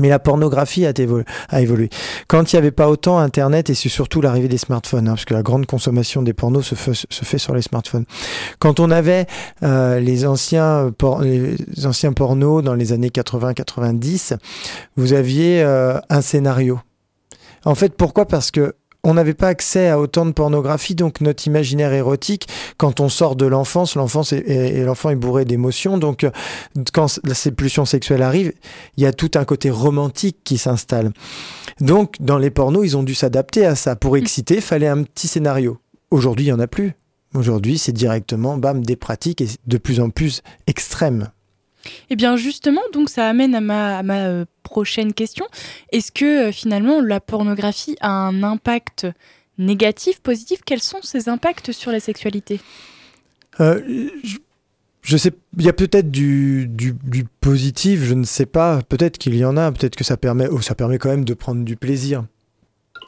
Mais 0.00 0.08
la 0.08 0.18
pornographie 0.18 0.86
a, 0.86 0.92
évo- 0.92 1.24
a 1.48 1.60
évolué. 1.60 1.90
Quand 2.28 2.52
il 2.52 2.56
n'y 2.56 2.58
avait 2.58 2.70
pas 2.70 2.88
autant 2.88 3.18
Internet, 3.18 3.70
et 3.70 3.74
c'est 3.74 3.88
surtout 3.88 4.20
l'arrivée 4.20 4.48
des 4.48 4.58
smartphones, 4.58 5.08
hein, 5.08 5.12
parce 5.12 5.24
que 5.24 5.34
la 5.34 5.42
grande 5.42 5.66
consommation 5.66 6.22
des 6.22 6.32
pornos 6.32 6.64
se 6.66 6.74
fait, 6.74 7.38
sur 7.38 7.54
les 7.54 7.62
smartphones. 7.62 8.04
Quand 8.58 8.80
on 8.80 8.90
avait 8.90 9.26
euh, 9.62 10.00
les, 10.00 10.26
anciens 10.26 10.92
les 11.22 11.86
anciens 11.86 12.12
pornos 12.12 12.62
dans 12.62 12.74
les 12.74 12.92
années 12.92 13.08
80-90, 13.08 14.36
vous 14.96 15.12
aviez 15.12 15.62
euh, 15.62 15.98
un 16.08 16.20
scénario. 16.20 16.80
En 17.64 17.74
fait, 17.74 17.94
pourquoi? 17.94 18.26
Parce 18.26 18.50
que 18.50 18.74
on 19.02 19.14
n'avait 19.14 19.34
pas 19.34 19.48
accès 19.48 19.88
à 19.88 19.98
autant 19.98 20.26
de 20.26 20.32
pornographie, 20.32 20.94
donc 20.94 21.20
notre 21.20 21.46
imaginaire 21.46 21.92
érotique, 21.92 22.48
quand 22.76 23.00
on 23.00 23.08
sort 23.08 23.36
de 23.36 23.46
l'enfance, 23.46 23.94
l'enfance 23.94 24.32
et 24.32 24.84
l'enfant 24.84 25.10
est 25.10 25.16
bourré 25.16 25.44
d'émotions, 25.44 25.98
donc 25.98 26.24
euh, 26.24 26.30
quand 26.92 27.18
la 27.24 27.34
pulsion 27.52 27.84
sexuelle 27.84 28.22
arrive, 28.22 28.52
il 28.96 29.02
y 29.02 29.06
a 29.06 29.12
tout 29.12 29.30
un 29.34 29.44
côté 29.44 29.70
romantique 29.70 30.38
qui 30.44 30.58
s'installe. 30.58 31.12
Donc 31.80 32.16
dans 32.20 32.38
les 32.38 32.50
pornos, 32.50 32.84
ils 32.84 32.96
ont 32.96 33.02
dû 33.02 33.14
s'adapter 33.14 33.64
à 33.64 33.74
ça. 33.74 33.96
Pour 33.96 34.16
exciter, 34.16 34.56
il 34.56 34.62
fallait 34.62 34.88
un 34.88 35.02
petit 35.02 35.28
scénario. 35.28 35.78
Aujourd'hui, 36.10 36.46
il 36.46 36.48
n'y 36.48 36.52
en 36.52 36.60
a 36.60 36.66
plus. 36.66 36.94
Aujourd'hui, 37.34 37.78
c'est 37.78 37.92
directement, 37.92 38.56
bam, 38.56 38.84
des 38.84 38.96
pratiques 38.96 39.40
et 39.40 39.48
de 39.66 39.78
plus 39.78 40.00
en 40.00 40.10
plus 40.10 40.42
extrêmes. 40.66 41.30
Eh 42.10 42.16
bien 42.16 42.36
justement, 42.36 42.82
donc 42.92 43.08
ça 43.08 43.28
amène 43.28 43.54
à 43.54 43.60
ma, 43.60 44.02
euh, 44.26 44.44
prochaine 44.62 45.12
question. 45.12 45.46
Est-ce 45.92 46.12
que 46.12 46.48
euh, 46.48 46.52
finalement 46.52 47.00
la 47.00 47.20
pornographie 47.20 47.96
a 48.00 48.10
un 48.10 48.42
impact 48.42 49.06
négatif, 49.58 50.20
positif? 50.20 50.60
Quels 50.64 50.82
sont 50.82 51.02
ses 51.02 51.28
impacts 51.28 51.72
sur 51.72 51.90
la 51.92 52.00
sexualité? 52.00 52.60
Euh, 53.60 54.08
je, 54.22 54.38
je 55.02 55.16
sais, 55.16 55.32
il 55.58 55.64
y 55.64 55.68
a 55.68 55.72
peut-être 55.72 56.10
du, 56.10 56.66
du, 56.68 56.94
du 57.02 57.24
positif, 57.40 58.02
je 58.04 58.14
ne 58.14 58.24
sais 58.24 58.46
pas. 58.46 58.80
Peut-être 58.88 59.18
qu'il 59.18 59.34
y 59.34 59.44
en 59.44 59.56
a. 59.56 59.72
Peut-être 59.72 59.96
que 59.96 60.04
ça 60.04 60.16
permet, 60.16 60.46
oh, 60.48 60.60
ça 60.60 60.74
permet 60.74 60.98
quand 60.98 61.08
même 61.08 61.24
de 61.24 61.34
prendre 61.34 61.64
du 61.64 61.76
plaisir, 61.76 62.24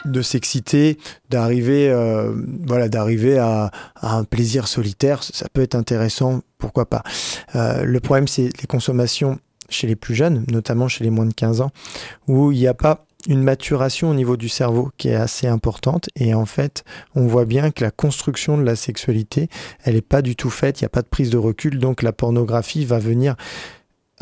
de 0.05 0.23
s'exciter, 0.23 0.99
d'arriver, 1.31 1.89
euh, 1.91 2.33
voilà, 2.67 2.89
d'arriver 2.89 3.39
à, 3.39 3.71
un 4.01 4.25
plaisir 4.25 4.69
solitaire. 4.69 5.23
Ça 5.23 5.47
peut 5.53 5.63
être 5.63 5.75
intéressant, 5.75 6.43
pourquoi 6.59 6.87
pas. 6.87 7.03
Euh, 7.55 7.85
le 7.85 8.01
problème, 8.01 8.29
c'est 8.29 8.51
les 8.61 8.67
consommations 8.67 9.39
chez 9.69 9.87
les 9.87 9.97
plus 9.97 10.15
jeunes, 10.15 10.45
notamment 10.51 10.89
chez 10.89 11.05
les 11.05 11.11
moins 11.11 11.27
de 11.27 11.35
15 11.35 11.61
ans, 11.61 11.71
où 12.29 12.53
il 12.53 12.59
n'y 12.59 12.67
a 12.67 12.75
pas 12.75 13.07
une 13.29 13.43
maturation 13.43 14.11
au 14.11 14.15
niveau 14.15 14.37
du 14.37 14.49
cerveau 14.49 14.91
qui 14.97 15.09
est 15.09 15.15
assez 15.15 15.47
importante 15.47 16.09
et 16.17 16.35
en 16.35 16.45
fait 16.45 16.83
on 17.15 17.27
voit 17.27 17.45
bien 17.45 17.71
que 17.71 17.85
la 17.85 17.93
construction 17.93 18.59
de 18.59 18.65
la 18.65 18.75
sexualité 18.75 19.49
elle 19.85 19.95
n'est 19.95 20.01
pas 20.01 20.23
du 20.23 20.35
tout 20.35 20.51
faite, 20.51 20.81
il 20.81 20.85
n'y 20.85 20.87
a 20.87 20.91
pas 20.91 21.03
de 21.03 21.07
prise 21.07 21.31
de 21.31 21.39
recul 21.39 21.79
donc 21.79 22.03
la 22.03 22.13
pornographie 22.13 22.85
va 22.85 22.99
venir 22.99 23.37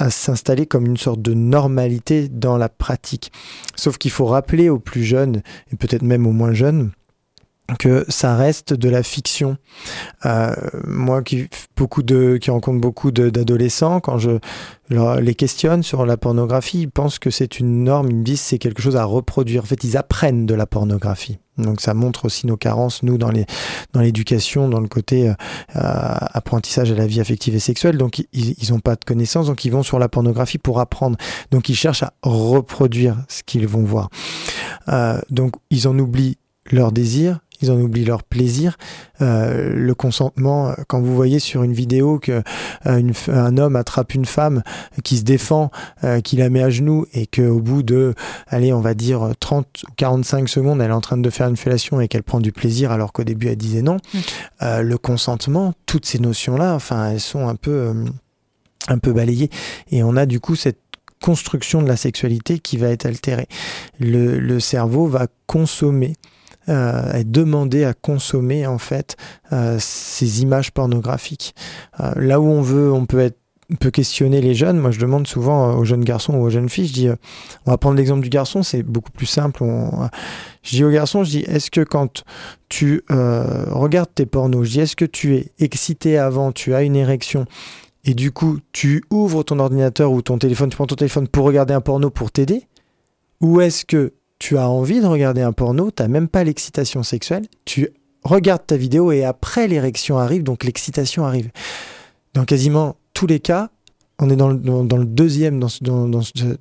à 0.00 0.08
s'installer 0.08 0.66
comme 0.66 0.86
une 0.86 0.96
sorte 0.96 1.20
de 1.20 1.34
normalité 1.34 2.28
dans 2.28 2.56
la 2.56 2.70
pratique. 2.70 3.30
Sauf 3.76 3.98
qu'il 3.98 4.10
faut 4.10 4.24
rappeler 4.24 4.70
aux 4.70 4.78
plus 4.78 5.04
jeunes 5.04 5.42
et 5.70 5.76
peut-être 5.76 6.02
même 6.02 6.26
aux 6.26 6.32
moins 6.32 6.54
jeunes 6.54 6.90
que 7.78 8.04
ça 8.08 8.36
reste 8.36 8.72
de 8.74 8.88
la 8.88 9.02
fiction. 9.02 9.56
Euh, 10.26 10.54
moi 10.86 11.22
qui 11.22 11.48
beaucoup 11.76 12.02
de 12.02 12.36
qui 12.36 12.50
rencontre 12.50 12.80
beaucoup 12.80 13.10
d'adolescents, 13.10 14.00
quand 14.00 14.18
je 14.18 14.38
leur- 14.88 15.20
les 15.20 15.34
questionne 15.34 15.82
sur 15.82 16.04
la 16.04 16.16
pornographie, 16.16 16.82
ils 16.82 16.90
pensent 16.90 17.18
que 17.18 17.30
c'est 17.30 17.58
une 17.60 17.84
norme, 17.84 18.08
ils 18.10 18.16
me 18.16 18.24
disent 18.24 18.40
c'est 18.40 18.58
quelque 18.58 18.82
chose 18.82 18.96
à 18.96 19.04
reproduire. 19.04 19.62
En 19.62 19.66
fait, 19.66 19.84
ils 19.84 19.96
apprennent 19.96 20.46
de 20.46 20.54
la 20.54 20.66
pornographie. 20.66 21.38
Donc 21.58 21.80
ça 21.82 21.92
montre 21.94 22.24
aussi 22.24 22.46
nos 22.46 22.56
carences, 22.56 23.02
nous, 23.02 23.18
dans 23.18 23.30
les 23.30 23.44
dans 23.92 24.00
l'éducation, 24.00 24.68
dans 24.68 24.80
le 24.80 24.88
côté 24.88 25.28
euh, 25.28 25.34
apprentissage 25.74 26.90
à 26.90 26.94
la 26.94 27.06
vie 27.06 27.20
affective 27.20 27.54
et 27.54 27.60
sexuelle. 27.60 27.98
Donc 27.98 28.18
ils 28.18 28.54
ils 28.58 28.72
ont 28.72 28.80
pas 28.80 28.96
de 28.96 29.04
connaissances, 29.04 29.46
donc 29.46 29.64
ils 29.64 29.70
vont 29.70 29.82
sur 29.82 29.98
la 29.98 30.08
pornographie 30.08 30.58
pour 30.58 30.80
apprendre. 30.80 31.16
Donc 31.50 31.68
ils 31.68 31.76
cherchent 31.76 32.02
à 32.02 32.12
reproduire 32.22 33.16
ce 33.28 33.42
qu'ils 33.42 33.66
vont 33.66 33.84
voir. 33.84 34.08
Euh, 34.88 35.20
donc 35.30 35.54
ils 35.70 35.86
en 35.88 35.98
oublient 35.98 36.38
leur 36.70 36.92
désir, 36.92 37.40
ils 37.62 37.70
en 37.70 37.78
oublient 37.80 38.04
leur 38.04 38.22
plaisir, 38.22 38.76
euh, 39.20 39.72
le 39.74 39.94
consentement. 39.94 40.74
Quand 40.88 41.00
vous 41.00 41.14
voyez 41.14 41.38
sur 41.38 41.62
une 41.62 41.72
vidéo 41.72 42.18
que 42.18 42.42
euh, 42.86 42.96
une 42.98 43.12
f- 43.12 43.30
un 43.32 43.56
homme 43.58 43.76
attrape 43.76 44.14
une 44.14 44.24
femme 44.24 44.62
qui 45.04 45.18
se 45.18 45.22
défend, 45.22 45.70
euh, 46.04 46.20
qui 46.20 46.36
la 46.36 46.48
met 46.50 46.62
à 46.62 46.70
genoux 46.70 47.06
et 47.12 47.26
qu'au 47.26 47.60
bout 47.60 47.82
de, 47.82 48.14
allez, 48.48 48.72
on 48.72 48.80
va 48.80 48.94
dire 48.94 49.30
30 49.40 49.66
ou 49.88 49.92
45 49.96 50.48
secondes, 50.48 50.80
elle 50.80 50.90
est 50.90 50.94
en 50.94 51.00
train 51.00 51.18
de 51.18 51.30
faire 51.30 51.48
une 51.48 51.56
fellation 51.56 52.00
et 52.00 52.08
qu'elle 52.08 52.22
prend 52.22 52.40
du 52.40 52.52
plaisir 52.52 52.92
alors 52.92 53.12
qu'au 53.12 53.24
début 53.24 53.48
elle 53.48 53.56
disait 53.56 53.82
non, 53.82 53.98
Mm. 54.14 54.18
euh, 54.62 54.82
le 54.82 54.98
consentement, 54.98 55.74
toutes 55.86 56.06
ces 56.06 56.18
notions-là, 56.18 56.74
enfin, 56.74 57.10
elles 57.10 57.20
sont 57.20 57.48
un 57.48 57.54
peu, 57.56 57.70
euh, 57.70 58.04
un 58.88 58.98
peu 58.98 59.12
balayées. 59.12 59.50
Et 59.90 60.02
on 60.02 60.16
a 60.16 60.26
du 60.26 60.40
coup 60.40 60.56
cette 60.56 60.78
construction 61.22 61.82
de 61.82 61.88
la 61.88 61.96
sexualité 61.96 62.58
qui 62.60 62.76
va 62.78 62.88
être 62.88 63.04
altérée. 63.04 63.46
Le, 63.98 64.38
le 64.38 64.58
cerveau 64.60 65.06
va 65.06 65.26
consommer 65.46 66.14
euh, 66.70 67.12
est 67.12 67.24
demandé 67.24 67.84
à 67.84 67.94
consommer 67.94 68.66
en 68.66 68.78
fait 68.78 69.16
euh, 69.52 69.76
ces 69.80 70.42
images 70.42 70.70
pornographiques. 70.70 71.54
Euh, 72.00 72.12
là 72.16 72.40
où 72.40 72.46
on 72.46 72.62
veut, 72.62 72.92
on 72.92 73.06
peut 73.06 73.20
être 73.20 73.36
peut 73.78 73.92
questionner 73.92 74.40
les 74.40 74.52
jeunes. 74.52 74.80
Moi, 74.80 74.90
je 74.90 74.98
demande 74.98 75.28
souvent 75.28 75.76
aux 75.76 75.84
jeunes 75.84 76.02
garçons 76.02 76.34
ou 76.34 76.42
aux 76.42 76.50
jeunes 76.50 76.68
filles, 76.68 76.88
je 76.88 76.92
dis, 76.92 77.08
on 77.66 77.70
va 77.70 77.78
prendre 77.78 77.96
l'exemple 77.96 78.20
du 78.20 78.28
garçon, 78.28 78.64
c'est 78.64 78.82
beaucoup 78.82 79.12
plus 79.12 79.26
simple. 79.26 79.62
je 80.64 80.70
dis 80.70 80.82
aux 80.82 80.90
garçons, 80.90 81.22
je 81.22 81.30
dis, 81.30 81.40
est-ce 81.42 81.70
que 81.70 81.82
quand 81.82 82.24
tu 82.68 83.04
regardes 83.08 84.12
tes 84.12 84.26
pornos, 84.26 84.64
je 84.64 84.70
dis, 84.72 84.80
est-ce 84.80 84.96
que 84.96 85.04
tu 85.04 85.36
es 85.36 85.52
excité 85.60 86.18
avant, 86.18 86.50
tu 86.50 86.74
as 86.74 86.82
une 86.82 86.96
érection, 86.96 87.46
et 88.04 88.14
du 88.14 88.32
coup, 88.32 88.58
tu 88.72 89.04
ouvres 89.10 89.44
ton 89.44 89.60
ordinateur 89.60 90.10
ou 90.10 90.20
ton 90.20 90.38
téléphone, 90.38 90.70
tu 90.70 90.76
prends 90.76 90.88
ton 90.88 90.96
téléphone 90.96 91.28
pour 91.28 91.44
regarder 91.44 91.74
un 91.74 91.80
porno 91.80 92.10
pour 92.10 92.32
t'aider, 92.32 92.66
ou 93.40 93.60
est-ce 93.60 93.84
que 93.84 94.14
tu 94.40 94.58
as 94.58 94.68
envie 94.68 95.00
de 95.00 95.06
regarder 95.06 95.42
un 95.42 95.52
porno, 95.52 95.92
tu 95.92 96.02
n'as 96.02 96.08
même 96.08 96.26
pas 96.26 96.42
l'excitation 96.42 97.04
sexuelle, 97.04 97.46
tu 97.64 97.90
regardes 98.24 98.66
ta 98.66 98.76
vidéo 98.76 99.12
et 99.12 99.24
après 99.24 99.68
l'érection 99.68 100.18
arrive, 100.18 100.42
donc 100.42 100.64
l'excitation 100.64 101.24
arrive. 101.24 101.50
Dans 102.34 102.44
quasiment 102.44 102.96
tous 103.14 103.26
les 103.26 103.38
cas, 103.38 103.70
on 104.18 104.28
est 104.28 104.36
dans 104.36 104.48
le, 104.48 105.04
deuxième, 105.04 105.60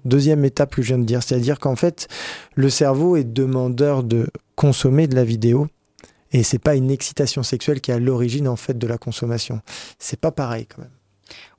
deuxième 0.05 0.45
étape 0.45 0.75
que 0.75 0.81
je 0.81 0.89
viens 0.89 0.99
de 0.99 1.03
dire, 1.03 1.23
c'est-à-dire 1.23 1.59
qu'en 1.59 1.75
fait, 1.75 2.07
le 2.55 2.69
cerveau 2.69 3.15
est 3.15 3.23
demandeur 3.23 4.03
de 4.03 4.27
consommer 4.55 5.07
de 5.07 5.15
la 5.15 5.23
vidéo 5.23 5.67
et 6.31 6.43
c'est 6.43 6.59
pas 6.59 6.75
une 6.75 6.91
excitation 6.91 7.43
sexuelle 7.43 7.81
qui 7.81 7.91
est 7.91 7.95
à 7.95 7.99
l'origine 7.99 8.47
en 8.47 8.55
fait 8.55 8.77
de 8.77 8.87
la 8.87 8.97
consommation. 8.97 9.61
C'est 9.97 10.19
pas 10.19 10.31
pareil 10.31 10.67
quand 10.67 10.81
même. 10.81 10.91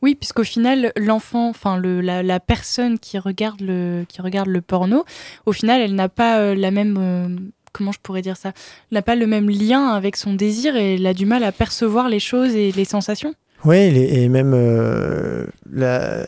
Oui, 0.03 0.15
puisqu'au 0.15 0.45
final, 0.45 0.93
l'enfant, 0.97 1.49
enfin 1.49 1.81
la, 1.81 2.41
personne 2.41 2.99
qui 2.99 3.19
regarde 3.19 3.61
le 3.61 4.05
qui 4.09 4.23
regarde 4.23 4.49
le 4.49 4.61
porno, 4.61 5.05
au 5.47 5.53
final, 5.53 5.81
elle 5.81 5.95
n'a 5.95 6.09
pas 6.09 6.39
euh, 6.39 6.55
la 6.55 6.71
même 6.71 6.97
euh, 6.99 7.29
comment 7.73 7.93
je 7.93 8.01
pourrais 8.03 8.23
dire 8.23 8.37
ça, 8.37 8.53
n'a 8.91 9.03
pas 9.03 9.15
le 9.15 9.27
même 9.27 9.49
lien 9.49 9.89
avec 9.89 10.17
son 10.17 10.35
désir 10.35 10.77
et 10.77 10.95
elle 10.95 11.07
a 11.07 11.15
du 11.15 11.27
mal 11.27 11.45
à 11.45 11.53
percevoir 11.53 12.09
les 12.09 12.21
choses 12.21 12.55
et 12.55 12.73
les 12.73 12.85
sensations. 12.85 13.35
Oui, 13.65 13.77
et 13.77 14.29
même 14.29 14.53
euh, 14.55 15.47
la, 15.71 16.25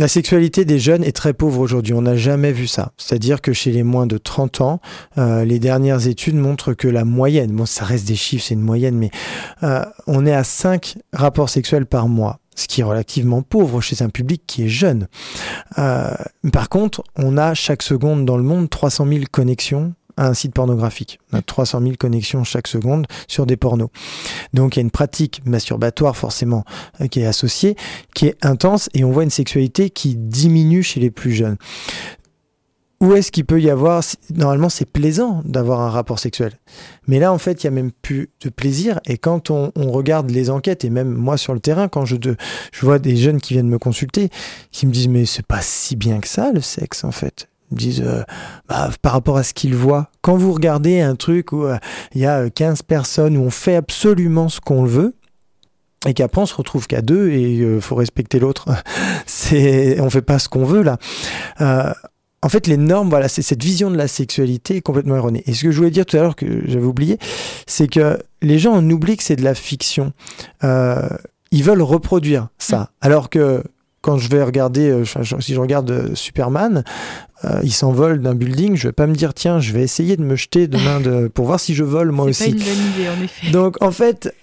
la 0.00 0.08
sexualité 0.08 0.64
des 0.64 0.78
jeunes 0.78 1.04
est 1.04 1.12
très 1.12 1.34
pauvre 1.34 1.60
aujourd'hui. 1.60 1.92
On 1.92 2.02
n'a 2.02 2.16
jamais 2.16 2.52
vu 2.52 2.66
ça. 2.66 2.92
C'est-à-dire 2.96 3.40
que 3.40 3.52
chez 3.52 3.70
les 3.70 3.82
moins 3.82 4.06
de 4.06 4.16
30 4.18 4.62
ans, 4.62 4.80
les 5.16 5.58
dernières 5.58 6.06
études 6.06 6.36
montrent 6.36 6.72
que 6.72 6.88
la 6.88 7.04
moyenne, 7.04 7.52
bon, 7.52 7.66
ça 7.66 7.84
reste 7.84 8.08
des 8.08 8.16
chiffres, 8.16 8.44
c'est 8.48 8.54
une 8.54 8.62
moyenne, 8.62 8.96
mais 8.96 9.10
on 10.06 10.24
est 10.24 10.32
à 10.32 10.44
5 10.44 10.96
rapports 11.12 11.50
sexuels 11.50 11.86
par 11.86 12.08
mois 12.08 12.40
ce 12.60 12.68
qui 12.68 12.82
est 12.82 12.84
relativement 12.84 13.42
pauvre 13.42 13.80
chez 13.80 14.02
un 14.02 14.10
public 14.10 14.42
qui 14.46 14.64
est 14.64 14.68
jeune. 14.68 15.08
Euh, 15.78 16.10
par 16.52 16.68
contre, 16.68 17.02
on 17.16 17.38
a 17.38 17.54
chaque 17.54 17.82
seconde 17.82 18.24
dans 18.24 18.36
le 18.36 18.42
monde 18.42 18.68
300 18.68 19.06
000 19.06 19.24
connexions 19.30 19.94
à 20.16 20.26
un 20.28 20.34
site 20.34 20.54
pornographique. 20.54 21.18
On 21.32 21.38
a 21.38 21.42
300 21.42 21.80
000 21.80 21.92
connexions 21.98 22.44
chaque 22.44 22.68
seconde 22.68 23.06
sur 23.28 23.46
des 23.46 23.56
pornos. 23.56 23.90
Donc 24.54 24.76
il 24.76 24.78
y 24.78 24.80
a 24.80 24.82
une 24.82 24.90
pratique 24.90 25.42
masturbatoire 25.44 26.16
forcément 26.16 26.64
euh, 27.00 27.06
qui 27.06 27.20
est 27.20 27.26
associée, 27.26 27.76
qui 28.14 28.26
est 28.26 28.44
intense, 28.44 28.88
et 28.94 29.04
on 29.04 29.10
voit 29.10 29.24
une 29.24 29.30
sexualité 29.30 29.90
qui 29.90 30.16
diminue 30.16 30.82
chez 30.82 31.00
les 31.00 31.10
plus 31.10 31.32
jeunes 31.32 31.56
où 33.00 33.14
est-ce 33.14 33.32
qu'il 33.32 33.46
peut 33.46 33.60
y 33.60 33.70
avoir 33.70 34.02
Normalement, 34.34 34.68
c'est 34.68 34.84
plaisant 34.84 35.40
d'avoir 35.44 35.80
un 35.80 35.90
rapport 35.90 36.18
sexuel. 36.18 36.52
Mais 37.06 37.18
là, 37.18 37.32
en 37.32 37.38
fait, 37.38 37.62
il 37.62 37.66
y 37.66 37.68
a 37.68 37.70
même 37.70 37.92
plus 37.92 38.30
de 38.42 38.50
plaisir. 38.50 39.00
Et 39.06 39.16
quand 39.16 39.50
on, 39.50 39.72
regarde 39.74 40.30
les 40.30 40.50
enquêtes, 40.50 40.84
et 40.84 40.90
même 40.90 41.12
moi 41.12 41.36
sur 41.36 41.54
le 41.54 41.60
terrain, 41.60 41.88
quand 41.88 42.04
je, 42.04 42.16
je 42.72 42.86
vois 42.86 42.98
des 42.98 43.16
jeunes 43.16 43.40
qui 43.40 43.54
viennent 43.54 43.68
me 43.68 43.78
consulter, 43.78 44.28
qui 44.70 44.86
me 44.86 44.92
disent 44.92 45.08
Mais 45.08 45.24
c'est 45.24 45.46
pas 45.46 45.62
si 45.62 45.96
bien 45.96 46.20
que 46.20 46.28
ça, 46.28 46.52
le 46.52 46.60
sexe, 46.60 47.04
en 47.04 47.12
fait. 47.12 47.49
Disent 47.70 48.02
euh, 48.04 48.22
bah, 48.68 48.90
Par 49.02 49.12
rapport 49.12 49.36
à 49.36 49.42
ce 49.42 49.54
qu'ils 49.54 49.74
voient. 49.74 50.10
Quand 50.22 50.36
vous 50.36 50.52
regardez 50.52 51.00
un 51.00 51.16
truc 51.16 51.52
où 51.52 51.64
euh, 51.64 51.78
il 52.14 52.20
y 52.20 52.26
a 52.26 52.50
15 52.50 52.82
personnes, 52.82 53.36
où 53.36 53.42
on 53.42 53.50
fait 53.50 53.76
absolument 53.76 54.48
ce 54.48 54.60
qu'on 54.60 54.84
veut, 54.84 55.14
et 56.06 56.14
qu'après 56.14 56.40
on 56.40 56.46
se 56.46 56.54
retrouve 56.54 56.86
qu'à 56.86 57.02
deux 57.02 57.28
et 57.28 57.52
il 57.52 57.62
euh, 57.62 57.80
faut 57.80 57.94
respecter 57.94 58.38
l'autre. 58.38 58.68
C'est, 59.26 60.00
on 60.00 60.10
fait 60.10 60.22
pas 60.22 60.38
ce 60.38 60.48
qu'on 60.48 60.64
veut 60.64 60.82
là 60.82 60.98
en 62.42 62.48
fait, 62.48 62.66
les 62.66 62.76
normes, 62.76 63.10
voilà, 63.10 63.28
c'est 63.28 63.42
cette 63.42 63.62
vision 63.62 63.90
de 63.90 63.96
la 63.96 64.08
sexualité 64.08 64.76
est 64.76 64.80
complètement 64.80 65.16
erronée. 65.16 65.42
Et 65.46 65.52
ce 65.52 65.62
que 65.62 65.70
je 65.70 65.76
voulais 65.76 65.90
dire 65.90 66.06
tout 66.06 66.16
à 66.16 66.20
l'heure 66.20 66.36
que 66.36 66.62
j'avais 66.66 66.86
oublié, 66.86 67.18
c'est 67.66 67.88
que 67.88 68.18
les 68.40 68.58
gens 68.58 68.72
on 68.74 68.90
oublie 68.90 69.16
que 69.16 69.22
c'est 69.22 69.36
de 69.36 69.44
la 69.44 69.54
fiction. 69.54 70.12
Euh, 70.64 71.08
ils 71.50 71.62
veulent 71.62 71.82
reproduire 71.82 72.48
ça, 72.58 72.78
mm. 72.78 72.86
alors 73.02 73.30
que 73.30 73.62
quand 74.00 74.16
je 74.16 74.30
vais 74.30 74.42
regarder, 74.42 74.88
euh, 74.88 75.04
si 75.04 75.52
je 75.52 75.60
regarde 75.60 76.14
euh, 77.44 77.60
il 77.62 77.72
s'envole 77.72 78.20
d'un 78.20 78.34
building, 78.34 78.76
je 78.76 78.88
vais 78.88 78.92
pas 78.92 79.06
me 79.06 79.14
dire 79.14 79.34
tiens, 79.34 79.60
je 79.60 79.72
vais 79.72 79.82
essayer 79.82 80.16
de 80.16 80.22
me 80.22 80.36
jeter 80.36 80.68
demain 80.68 81.00
de, 81.00 81.28
pour 81.34 81.46
voir 81.46 81.60
si 81.60 81.74
je 81.74 81.84
vole 81.84 82.10
moi 82.10 82.26
aussi. 82.26 82.44
C'est 82.44 82.50
pas 82.50 82.56
une 82.56 82.64
bonne 82.64 82.92
idée 82.94 83.08
en 83.08 83.22
effet. 83.22 83.50
Donc 83.50 83.82
en 83.82 83.90
fait, 83.90 84.34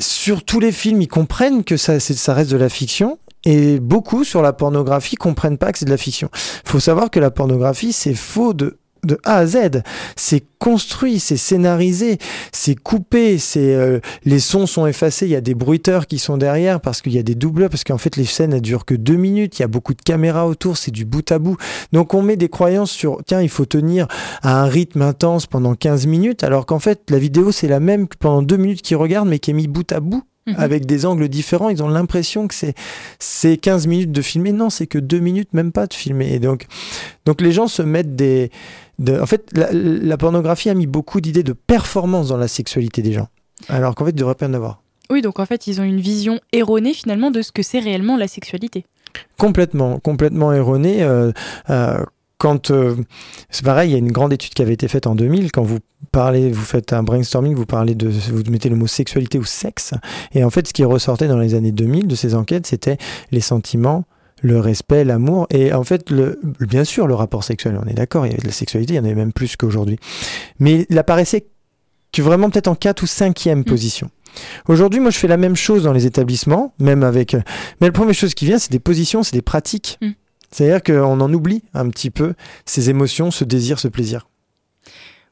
sur 0.00 0.44
tous 0.44 0.60
les 0.60 0.72
films, 0.72 1.02
ils 1.02 1.08
comprennent 1.08 1.64
que 1.64 1.76
ça, 1.76 2.00
ça 2.00 2.34
reste 2.34 2.50
de 2.50 2.56
la 2.56 2.68
fiction 2.68 3.18
et 3.46 3.78
beaucoup 3.78 4.24
sur 4.24 4.42
la 4.42 4.52
pornographie 4.52 5.14
comprennent 5.14 5.56
pas 5.56 5.72
que 5.72 5.78
c'est 5.78 5.84
de 5.84 5.90
la 5.90 5.96
fiction. 5.96 6.28
Il 6.34 6.70
faut 6.70 6.80
savoir 6.80 7.10
que 7.10 7.20
la 7.20 7.30
pornographie, 7.30 7.92
c'est 7.92 8.14
faux 8.14 8.52
de 8.52 8.78
de 9.06 9.18
A 9.24 9.38
à 9.38 9.46
Z. 9.46 9.82
C'est 10.16 10.44
construit, 10.58 11.20
c'est 11.20 11.36
scénarisé, 11.36 12.18
c'est 12.52 12.74
coupé, 12.74 13.38
c'est 13.38 13.74
euh, 13.74 14.00
les 14.24 14.40
sons 14.40 14.66
sont 14.66 14.86
effacés, 14.86 15.26
il 15.26 15.32
y 15.32 15.36
a 15.36 15.40
des 15.40 15.54
bruiteurs 15.54 16.06
qui 16.06 16.18
sont 16.18 16.36
derrière 16.36 16.80
parce 16.80 17.02
qu'il 17.02 17.12
y 17.12 17.18
a 17.18 17.22
des 17.22 17.34
doubleurs, 17.34 17.70
parce 17.70 17.84
qu'en 17.84 17.98
fait 17.98 18.16
les 18.16 18.24
scènes 18.24 18.52
elles 18.52 18.62
durent 18.62 18.84
que 18.84 18.94
deux 18.94 19.16
minutes, 19.16 19.58
il 19.58 19.62
y 19.62 19.64
a 19.64 19.68
beaucoup 19.68 19.94
de 19.94 20.02
caméras 20.02 20.46
autour, 20.46 20.76
c'est 20.76 20.90
du 20.90 21.04
bout 21.04 21.30
à 21.30 21.38
bout. 21.38 21.56
Donc 21.92 22.14
on 22.14 22.22
met 22.22 22.36
des 22.36 22.48
croyances 22.48 22.90
sur 22.90 23.22
tiens 23.26 23.42
il 23.42 23.48
faut 23.48 23.66
tenir 23.66 24.08
à 24.42 24.62
un 24.62 24.66
rythme 24.66 25.02
intense 25.02 25.46
pendant 25.46 25.74
15 25.74 26.06
minutes, 26.06 26.42
alors 26.42 26.66
qu'en 26.66 26.78
fait 26.78 27.02
la 27.10 27.18
vidéo 27.18 27.52
c'est 27.52 27.68
la 27.68 27.80
même 27.80 28.08
que 28.08 28.16
pendant 28.18 28.42
deux 28.42 28.56
minutes 28.56 28.82
qu'ils 28.82 28.96
regardent 28.96 29.28
mais 29.28 29.38
qui 29.38 29.50
est 29.50 29.54
mis 29.54 29.68
bout 29.68 29.90
à 29.92 30.00
bout 30.00 30.24
Mhm. 30.46 30.54
avec 30.58 30.86
des 30.86 31.06
angles 31.06 31.28
différents. 31.28 31.70
Ils 31.70 31.82
ont 31.82 31.88
l'impression 31.88 32.46
que 32.46 32.54
c'est 33.18 33.56
15 33.56 33.86
minutes 33.88 34.12
de 34.12 34.22
filmer. 34.22 34.52
Non, 34.52 34.70
c'est 34.70 34.86
que 34.86 34.98
2 34.98 35.18
minutes, 35.18 35.52
même 35.52 35.72
pas 35.72 35.86
de 35.86 35.94
filmer. 35.94 36.32
Et 36.34 36.38
donc, 36.38 36.66
donc 37.24 37.40
les 37.40 37.52
gens 37.52 37.66
se 37.66 37.82
mettent 37.82 38.14
des... 38.14 38.50
en 39.08 39.26
fait, 39.26 39.50
la, 39.54 40.16
pornographie 40.16 40.70
a 40.70 40.74
mis 40.74 40.86
beaucoup 40.86 41.20
d'idées 41.20 41.42
de 41.42 41.52
performance 41.52 42.28
dans 42.28 42.36
la 42.36 42.48
sexualité 42.48 43.02
des 43.02 43.12
gens. 43.12 43.28
Alors 43.68 43.94
qu'en 43.94 44.04
fait, 44.04 44.10
il 44.10 44.14
ne 44.14 44.20
devrait 44.20 44.34
pas 44.34 44.46
y 44.46 44.48
en 44.48 44.54
avoir. 44.54 44.82
Oui, 45.10 45.22
donc 45.22 45.38
en 45.38 45.46
fait, 45.46 45.66
ils 45.66 45.80
ont 45.80 45.84
une 45.84 46.00
vision 46.00 46.40
erronée 46.52 46.92
finalement 46.92 47.30
de 47.30 47.42
ce 47.42 47.52
que 47.52 47.62
c'est 47.62 47.78
réellement 47.78 48.16
la 48.16 48.28
sexualité. 48.28 48.84
Complètement, 49.38 49.98
complètement 49.98 50.52
erronée. 50.52 51.02
Euh, 51.02 51.32
euh, 51.70 52.04
quand 52.38 52.70
euh, 52.70 52.96
c'est 53.48 53.64
pareil, 53.64 53.90
il 53.90 53.92
y 53.92 53.94
a 53.94 53.98
une 53.98 54.12
grande 54.12 54.32
étude 54.32 54.52
qui 54.52 54.62
avait 54.62 54.74
été 54.74 54.88
faite 54.88 55.06
en 55.06 55.14
2000. 55.14 55.52
Quand 55.52 55.62
vous 55.62 55.78
parlez, 56.12 56.50
vous 56.50 56.64
faites 56.64 56.92
un 56.92 57.02
brainstorming, 57.02 57.54
vous 57.54 57.66
parlez 57.66 57.94
de, 57.94 58.08
vous 58.08 58.42
mettez 58.50 58.68
le 58.68 58.76
mot 58.76 58.86
sexualité 58.86 59.38
ou 59.38 59.44
sexe, 59.44 59.94
et 60.34 60.44
en 60.44 60.50
fait, 60.50 60.68
ce 60.68 60.72
qui 60.72 60.84
ressortait 60.84 61.28
dans 61.28 61.38
les 61.38 61.54
années 61.54 61.72
2000 61.72 62.06
de 62.06 62.14
ces 62.14 62.34
enquêtes, 62.34 62.66
c'était 62.66 62.98
les 63.30 63.40
sentiments, 63.40 64.04
le 64.42 64.60
respect, 64.60 65.04
l'amour, 65.04 65.46
et 65.50 65.72
en 65.72 65.84
fait, 65.84 66.10
le, 66.10 66.38
bien 66.60 66.84
sûr, 66.84 67.06
le 67.06 67.14
rapport 67.14 67.44
sexuel. 67.44 67.78
On 67.82 67.88
est 67.88 67.94
d'accord, 67.94 68.26
il 68.26 68.30
y 68.30 68.32
avait 68.32 68.42
de 68.42 68.46
la 68.46 68.52
sexualité, 68.52 68.94
il 68.94 68.96
y 68.96 69.00
en 69.00 69.04
avait 69.04 69.14
même 69.14 69.32
plus 69.32 69.56
qu'aujourd'hui, 69.56 69.98
mais 70.58 70.86
il 70.88 70.98
apparaissait 70.98 71.46
que 72.12 72.22
vraiment 72.22 72.50
peut-être 72.50 72.68
en 72.68 72.74
4 72.74 73.02
ou 73.02 73.06
5e 73.06 73.56
mm. 73.56 73.64
position. 73.64 74.10
Aujourd'hui, 74.68 75.00
moi, 75.00 75.10
je 75.10 75.18
fais 75.18 75.28
la 75.28 75.36
même 75.36 75.56
chose 75.56 75.84
dans 75.84 75.92
les 75.92 76.06
établissements, 76.06 76.74
même 76.78 77.02
avec. 77.02 77.34
Mais 77.80 77.86
la 77.86 77.92
première 77.92 78.14
chose 78.14 78.34
qui 78.34 78.44
vient, 78.44 78.58
c'est 78.58 78.72
des 78.72 78.78
positions, 78.78 79.22
c'est 79.22 79.34
des 79.34 79.42
pratiques. 79.42 79.98
Mm. 80.02 80.10
C'est-à-dire 80.50 80.82
qu'on 80.82 81.20
en 81.20 81.32
oublie 81.32 81.62
un 81.74 81.88
petit 81.88 82.10
peu 82.10 82.34
ces 82.64 82.90
émotions, 82.90 83.30
ce 83.30 83.44
désir, 83.44 83.78
ce 83.78 83.88
plaisir. 83.88 84.28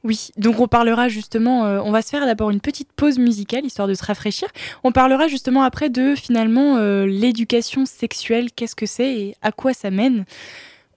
Oui, 0.04 0.28
donc 0.36 0.60
on 0.60 0.68
parlera 0.68 1.08
justement, 1.08 1.64
euh, 1.64 1.80
on 1.82 1.90
va 1.90 2.02
se 2.02 2.10
faire 2.10 2.26
d'abord 2.26 2.50
une 2.50 2.60
petite 2.60 2.92
pause 2.92 3.18
musicale 3.18 3.64
histoire 3.64 3.88
de 3.88 3.94
se 3.94 4.04
rafraîchir. 4.04 4.48
On 4.84 4.92
parlera 4.92 5.28
justement 5.28 5.62
après 5.62 5.88
de 5.88 6.14
finalement 6.14 6.76
euh, 6.76 7.06
l'éducation 7.06 7.86
sexuelle, 7.86 8.52
qu'est-ce 8.52 8.76
que 8.76 8.84
c'est 8.84 9.10
et 9.14 9.34
à 9.40 9.50
quoi 9.50 9.72
ça 9.72 9.90
mène. 9.90 10.26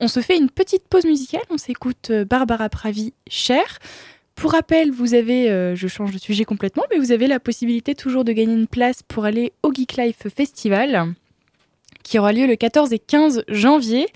On 0.01 0.09
se 0.09 0.19
fait 0.19 0.37
une 0.37 0.49
petite 0.49 0.83
pause 0.89 1.05
musicale, 1.05 1.41
on 1.49 1.57
s'écoute 1.57 2.09
euh, 2.09 2.25
Barbara 2.25 2.67
Pravi, 2.67 3.13
Cher. 3.29 3.79
Pour 4.35 4.51
rappel, 4.51 4.91
vous 4.91 5.13
avez, 5.15 5.47
je 5.75 5.87
change 5.87 6.11
de 6.11 6.19
sujet 6.19 6.45
complètement, 6.45 6.83
mais 6.91 6.99
vous 6.99 7.11
avez 7.11 7.25
la 7.25 7.39
possibilité 7.39 7.95
toujours 7.95 8.23
de 8.23 8.33
gagner 8.33 8.53
une 8.53 8.67
place 8.67 9.01
pour 9.01 9.25
aller 9.25 9.51
au 9.63 9.73
Geek 9.73 9.97
Life 9.97 10.27
Festival 10.29 11.15
qui 12.07 12.17
aura 12.17 12.31
lieu 12.31 12.47
le 12.47 12.55
14 12.55 12.93
et 12.93 12.99
15 12.99 13.43
janvier. 13.49 14.07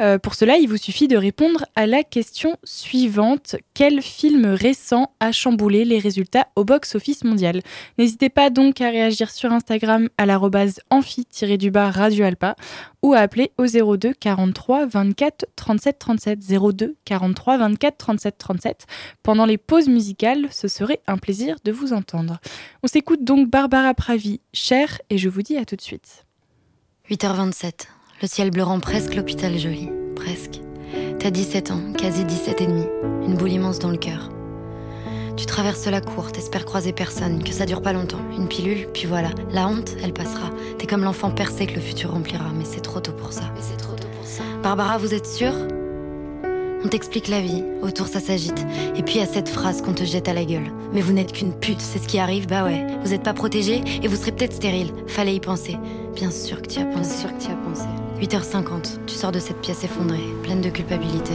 Euh, 0.00 0.16
pour 0.18 0.34
cela, 0.34 0.58
il 0.58 0.68
vous 0.68 0.76
suffit 0.76 1.08
de 1.08 1.16
répondre 1.16 1.64
à 1.74 1.86
la 1.86 2.04
question 2.04 2.56
suivante. 2.62 3.56
Quel 3.74 4.00
film 4.00 4.46
récent 4.46 5.12
a 5.18 5.32
chamboulé 5.32 5.84
les 5.84 5.98
résultats 5.98 6.46
au 6.54 6.64
box-office 6.64 7.24
mondial? 7.24 7.60
N'hésitez 7.98 8.28
pas 8.28 8.48
donc 8.48 8.80
à 8.80 8.90
réagir 8.90 9.30
sur 9.30 9.50
Instagram 9.50 10.08
à 10.18 10.26
l'arrobase 10.26 10.78
amphi-du-bas 10.90 11.90
Radio 11.90 12.24
Alpa 12.24 12.54
ou 13.02 13.12
à 13.12 13.18
appeler 13.18 13.50
au 13.58 13.66
02 13.66 14.12
43 14.14 14.86
24 14.86 15.46
37 15.56 15.98
37 15.98 16.38
02 16.72 16.94
43 17.04 17.58
24 17.58 17.96
37 17.96 18.38
37. 18.38 18.86
Pendant 19.24 19.46
les 19.46 19.58
pauses 19.58 19.88
musicales, 19.88 20.46
ce 20.52 20.68
serait 20.68 21.00
un 21.08 21.18
plaisir 21.18 21.56
de 21.64 21.72
vous 21.72 21.92
entendre. 21.92 22.38
On 22.84 22.86
s'écoute 22.86 23.24
donc 23.24 23.50
Barbara 23.50 23.94
Pravi, 23.94 24.40
chère, 24.52 25.00
et 25.10 25.18
je 25.18 25.28
vous 25.28 25.42
dis 25.42 25.56
à 25.56 25.64
tout 25.64 25.74
de 25.74 25.82
suite. 25.82 26.24
8h27. 27.10 27.72
Le 28.22 28.28
ciel 28.28 28.50
bleu 28.50 28.62
rend 28.62 28.78
presque 28.78 29.14
l'hôpital 29.16 29.58
joli. 29.58 29.90
Presque. 30.14 30.60
T'as 31.18 31.30
17 31.30 31.72
ans, 31.72 31.92
quasi 31.98 32.24
17 32.24 32.60
et 32.60 32.66
demi. 32.66 32.86
Une 33.26 33.34
boule 33.34 33.50
immense 33.50 33.80
dans 33.80 33.90
le 33.90 33.96
cœur. 33.96 34.30
Tu 35.36 35.44
traverses 35.46 35.86
la 35.86 36.00
cour, 36.00 36.30
t'espères 36.30 36.64
croiser 36.64 36.92
personne, 36.92 37.42
que 37.42 37.50
ça 37.50 37.66
dure 37.66 37.82
pas 37.82 37.92
longtemps. 37.92 38.20
Une 38.38 38.46
pilule, 38.46 38.86
puis 38.94 39.06
voilà. 39.06 39.30
La 39.50 39.66
honte, 39.66 39.96
elle 40.02 40.12
passera. 40.12 40.50
T'es 40.78 40.86
comme 40.86 41.02
l'enfant 41.02 41.32
percé 41.32 41.66
que 41.66 41.74
le 41.74 41.80
futur 41.80 42.12
remplira, 42.12 42.50
mais 42.54 42.64
c'est 42.64 42.82
trop 42.82 43.00
tôt 43.00 43.12
pour 43.12 43.32
ça. 43.32 43.50
Mais 43.56 43.62
c'est 43.62 43.78
trop 43.78 43.96
tôt 43.96 44.08
pour 44.16 44.26
ça. 44.26 44.44
Barbara, 44.62 44.96
vous 44.98 45.12
êtes 45.12 45.26
sûre? 45.26 45.54
On 46.84 46.88
t'explique 46.88 47.28
la 47.28 47.40
vie, 47.40 47.64
autour 47.82 48.06
ça 48.06 48.20
s'agite. 48.20 48.64
Et 48.96 49.02
puis 49.02 49.20
à 49.20 49.26
cette 49.26 49.48
phrase 49.48 49.82
qu'on 49.82 49.94
te 49.94 50.04
jette 50.04 50.28
à 50.28 50.32
la 50.32 50.44
gueule. 50.44 50.70
Mais 50.92 51.00
vous 51.00 51.12
n'êtes 51.12 51.32
qu'une 51.32 51.52
pute, 51.52 51.80
c'est 51.80 51.98
ce 51.98 52.08
qui 52.08 52.18
arrive, 52.18 52.46
bah 52.46 52.64
ouais. 52.64 52.86
Vous 53.02 53.10
n'êtes 53.10 53.22
pas 53.22 53.34
protégé 53.34 53.82
et 54.02 54.08
vous 54.08 54.16
serez 54.16 54.32
peut-être 54.32 54.54
stérile. 54.54 54.92
Fallait 55.06 55.34
y 55.34 55.40
penser. 55.40 55.76
Bien 56.14 56.30
sûr 56.30 56.60
que 56.60 56.68
tu 56.68 56.80
as 56.80 56.84
pensé. 56.84 57.10
Bien 57.10 57.18
sûr 57.18 57.38
que 57.38 57.42
tu 57.42 57.50
as 57.50 57.56
pensé. 57.56 57.86
8h50, 58.20 58.98
tu 59.06 59.14
sors 59.14 59.32
de 59.32 59.40
cette 59.40 59.60
pièce 59.60 59.84
effondrée, 59.84 60.22
pleine 60.42 60.60
de 60.60 60.70
culpabilité. 60.70 61.34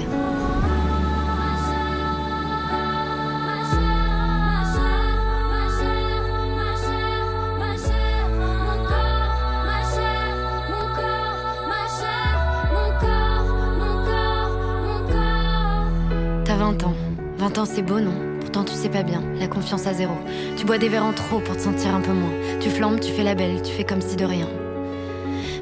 20 16.68 16.84
ans. 16.84 16.96
20 17.38 17.58
ans, 17.60 17.66
c'est 17.66 17.82
beau, 17.82 18.02
non? 18.02 18.12
Pourtant, 18.42 18.66
tu 18.66 18.74
sais 18.74 18.90
pas 18.90 19.02
bien. 19.02 19.24
La 19.40 19.48
confiance 19.48 19.88
à 19.88 19.94
zéro. 19.94 20.16
Tu 20.58 20.66
bois 20.66 20.78
des 20.78 20.90
verres 20.90 21.06
en 21.06 21.14
trop 21.14 21.40
pour 21.40 21.56
te 21.56 21.62
sentir 21.62 21.96
un 21.96 22.02
peu 22.02 22.12
moins. 22.12 22.34
Tu 22.60 22.70
flambes, 22.70 23.00
tu 23.00 23.14
fais 23.14 23.24
la 23.24 23.36
belle, 23.36 23.62
tu 23.62 23.72
fais 23.72 23.86
comme 23.86 24.02
si 24.02 24.18
de 24.18 24.26
rien. 24.26 24.50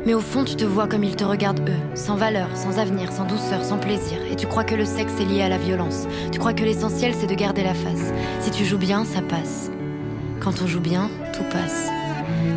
Mais 0.04 0.16
au 0.16 0.20
fond, 0.20 0.44
tu 0.44 0.56
te 0.56 0.66
vois 0.66 0.88
comme 0.88 1.04
ils 1.04 1.16
te 1.16 1.24
regardent 1.24 1.70
eux, 1.70 1.96
sans 1.96 2.16
valeur, 2.16 2.48
sans 2.56 2.80
avenir, 2.80 3.12
sans 3.12 3.26
douceur, 3.26 3.64
sans 3.64 3.78
plaisir. 3.78 4.18
Et 4.32 4.36
tu 4.36 4.48
crois 4.48 4.64
que 4.64 4.74
le 4.74 4.86
sexe 4.86 5.14
est 5.22 5.26
lié 5.26 5.44
à 5.44 5.50
la 5.50 5.60
violence. 5.60 6.08
Tu 6.32 6.40
crois 6.40 6.54
que 6.54 6.64
l'essentiel, 6.64 7.14
c'est 7.16 7.28
de 7.28 7.36
garder 7.36 7.62
la 7.62 7.76
face. 7.76 8.12
Si 8.40 8.50
tu 8.50 8.66
joues 8.66 8.80
bien, 8.80 9.06
ça 9.06 9.22
passe. 9.22 9.70
Quand 10.40 10.60
on 10.64 10.66
joue 10.66 10.82
bien, 10.82 11.12
tout 11.34 11.46
passe. 11.52 11.92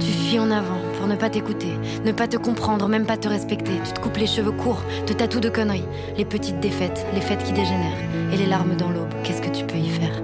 Tu 0.00 0.06
fuis 0.06 0.38
en 0.38 0.50
avant 0.50 0.80
pour 0.98 1.06
ne 1.06 1.14
pas 1.14 1.30
t'écouter, 1.30 1.72
ne 2.04 2.10
pas 2.10 2.26
te 2.26 2.36
comprendre, 2.36 2.88
même 2.88 3.06
pas 3.06 3.16
te 3.16 3.28
respecter. 3.28 3.72
Tu 3.84 3.92
te 3.92 4.00
coupes 4.00 4.16
les 4.16 4.26
cheveux 4.26 4.50
courts, 4.50 4.82
te 5.06 5.12
tatoues 5.12 5.38
de 5.38 5.48
conneries. 5.48 5.84
Les 6.16 6.24
petites 6.24 6.58
défaites, 6.58 7.06
les 7.14 7.20
fêtes 7.20 7.44
qui 7.44 7.52
dégénèrent. 7.52 8.32
Et 8.32 8.36
les 8.36 8.46
larmes 8.46 8.74
dans 8.74 8.90
l'aube, 8.90 9.14
qu'est-ce 9.22 9.40
que 9.40 9.48
tu 9.48 9.64
peux 9.64 9.78
y 9.78 9.88
faire? 9.88 10.22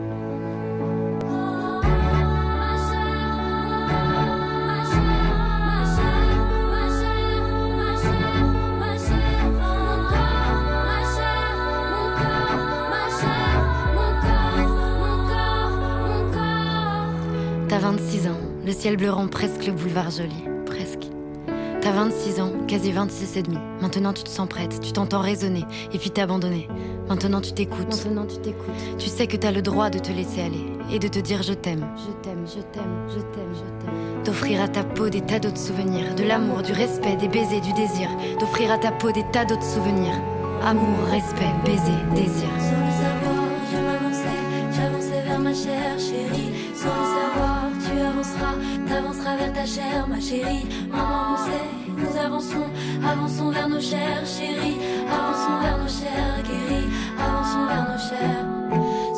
T'as 17.69 17.79
26 17.79 18.29
ans, 18.29 18.31
le 18.67 18.73
ciel 18.73 18.97
bleu 18.97 19.11
rend 19.11 19.29
presque 19.29 19.67
le 19.67 19.73
boulevard 19.73 20.11
joli. 20.11 20.45
T'as 21.85 21.93
26 21.93 22.41
ans, 22.41 22.51
quasi 22.67 22.93
26 22.93 23.37
et 23.37 23.43
demi. 23.43 23.59
Maintenant 23.83 24.15
tu 24.15 24.23
te 24.23 24.31
sens 24.31 24.49
prête, 24.49 24.81
tu 24.81 24.93
t'entends 24.93 25.21
raisonner, 25.21 25.67
et 25.93 25.99
puis 25.99 26.11
t'abandonner. 26.11 26.67
Maintenant 27.11 27.43
tu 27.43 27.53
t'écoutes. 27.53 27.91
Maintenant 27.91 28.25
tu 28.25 28.39
t'écoutes. 28.39 28.97
Tu 28.97 29.11
sais 29.11 29.27
que 29.27 29.37
t'as 29.37 29.53
le 29.53 29.61
droit 29.61 29.91
de 29.91 29.99
te 29.99 30.11
laisser 30.11 30.41
aller 30.41 30.65
et 30.91 30.99
de 30.99 31.09
te 31.09 31.19
dire 31.19 31.43
je 31.43 31.53
t'aime. 31.53 31.87
Je 31.99 32.11
t'aime, 32.23 32.43
je 32.47 32.63
t'aime, 32.73 33.07
je 33.11 33.21
t'aime, 33.21 33.53
je 33.53 33.85
t'aime. 33.85 34.25
D'offrir 34.25 34.63
à 34.63 34.69
ta 34.69 34.83
peau 34.83 35.11
des 35.11 35.21
tas 35.21 35.39
d'autres 35.39 35.59
souvenirs, 35.59 36.15
de 36.15 36.25
l'amour, 36.25 36.63
du 36.63 36.73
respect, 36.73 37.17
des 37.17 37.29
baisers, 37.29 37.61
du 37.61 37.75
désir. 37.75 38.09
D'offrir 38.41 38.73
à 38.73 38.79
ta 38.79 38.91
peau 38.91 39.13
des 39.13 39.25
tas 39.31 39.45
d'autres 39.45 39.63
souvenirs. 39.63 40.19
Amour, 40.63 40.97
respect, 41.11 41.53
baiser, 41.67 42.01
désir. 42.15 42.49
Sans 42.61 42.81
le 42.81 42.93
savoir, 43.05 43.45
je 43.71 43.77
m'avançais, 43.77 44.41
j'avançais 44.75 45.23
vers 45.23 45.39
ma 45.39 45.53
chère 45.53 45.99
chérie. 45.99 46.49
Sans 46.75 46.89
le 46.89 47.05
savoir, 47.21 47.69
tu 47.85 48.01
avanceras, 48.01 48.55
t'avanceras 48.95 49.37
vers 49.37 49.53
ta 49.53 49.67
chère, 49.67 50.07
ma 50.09 50.21
chérie. 50.21 50.67
Maman, 50.89 51.37
sait, 51.47 51.69
nous 52.01 52.17
avançons, 52.17 52.69
avançons 53.05 53.51
vers 53.51 53.69
nos 53.69 53.81
chères 53.81 54.25
chéries. 54.25 54.79
Avançons 55.17 55.59
vers 55.63 55.79
nos 55.83 55.93
chères 56.01 56.43
guéries, 56.49 56.91
avançons 57.19 57.67
vers 57.71 57.87
nos 57.91 58.03
chères. 58.09 58.47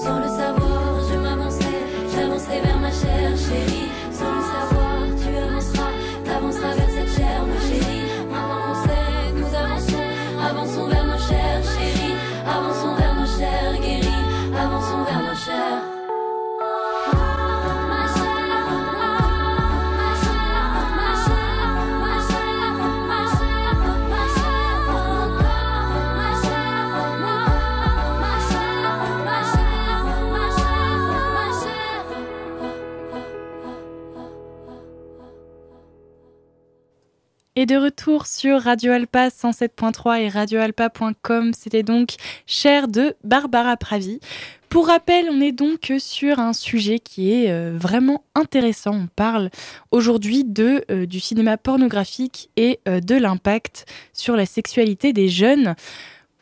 Sans 0.02 0.18
le 0.18 0.28
savoir, 0.40 1.10
je 1.10 1.18
m'avançais, 1.18 1.82
j'avançais 2.14 2.60
vers 2.60 2.80
ma 2.80 2.90
chère 2.90 3.36
chérie. 3.36 3.75
De 37.66 37.74
retour 37.74 38.29
sur 38.29 38.61
Radio 38.62 38.92
Alpa 38.92 39.26
107.3 39.26 40.20
et 40.20 40.29
radioalpa.com, 40.29 41.50
c'était 41.52 41.83
donc 41.83 42.14
Cher 42.46 42.87
de 42.87 43.16
Barbara 43.24 43.76
Pravi. 43.76 44.20
Pour 44.68 44.87
rappel, 44.87 45.26
on 45.33 45.40
est 45.40 45.50
donc 45.50 45.92
sur 45.98 46.38
un 46.38 46.52
sujet 46.52 47.00
qui 47.00 47.33
est 47.33 47.50
euh, 47.50 47.72
vraiment 47.76 48.22
intéressant. 48.37 48.92
On 48.92 49.09
parle 49.09 49.50
aujourd'hui 49.90 50.44
de 50.44 50.85
euh, 50.92 51.07
du 51.07 51.18
cinéma 51.18 51.57
pornographique 51.57 52.50
et 52.57 52.79
euh, 52.87 53.00
de 53.00 53.16
l'impact 53.16 53.87
sur 54.12 54.37
la 54.37 54.46
sexualité 54.46 55.12
des 55.12 55.29
jeunes. 55.29 55.74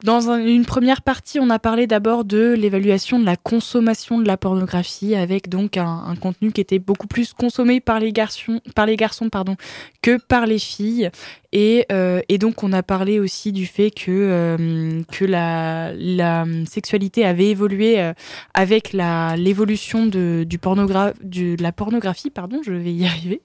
Dans 0.02 0.28
un- 0.28 0.44
une 0.44 0.66
première 0.66 1.00
partie, 1.00 1.40
on 1.40 1.48
a 1.48 1.58
parlé 1.58 1.86
d'abord 1.86 2.26
de 2.26 2.52
l'évaluation 2.52 3.18
de 3.18 3.24
la 3.24 3.36
consommation 3.36 4.18
de 4.18 4.26
la 4.26 4.36
pornographie, 4.36 5.14
avec 5.14 5.48
donc 5.48 5.78
un, 5.78 6.14
contenu 6.20 6.52
qui 6.52 6.60
était 6.60 6.78
beaucoup 6.78 7.06
plus 7.06 7.32
consommé 7.32 7.80
par 7.80 8.00
les 8.00 8.12
garçons, 8.12 8.60
par 8.74 8.84
les 8.84 8.96
garçons 8.96 9.30
pardon, 9.30 9.56
que 10.02 10.18
par 10.18 10.44
les 10.44 10.58
filles. 10.58 11.10
Et, 11.52 11.86
euh, 11.90 12.20
donc, 12.38 12.62
on 12.64 12.72
a 12.74 12.82
parlé 12.82 13.18
aussi 13.18 13.50
du 13.52 13.64
fait 13.64 13.90
que, 13.90 14.10
euh, 14.10 15.00
que 15.10 15.24
la, 15.24 15.92
la 15.94 16.44
sexualité 16.68 17.24
avait 17.24 17.48
évolué 17.48 17.98
euh, 18.00 18.12
avec 18.52 18.92
l'évolution 18.92 20.04
du 20.06 20.58
pornogra 20.58 21.12
de 21.22 21.56
la 21.62 21.72
pornographie. 21.72 22.28
Pardon, 22.28 22.60
je 22.62 22.72
vais 22.72 22.92
y 22.92 23.06
arriver. 23.06 23.40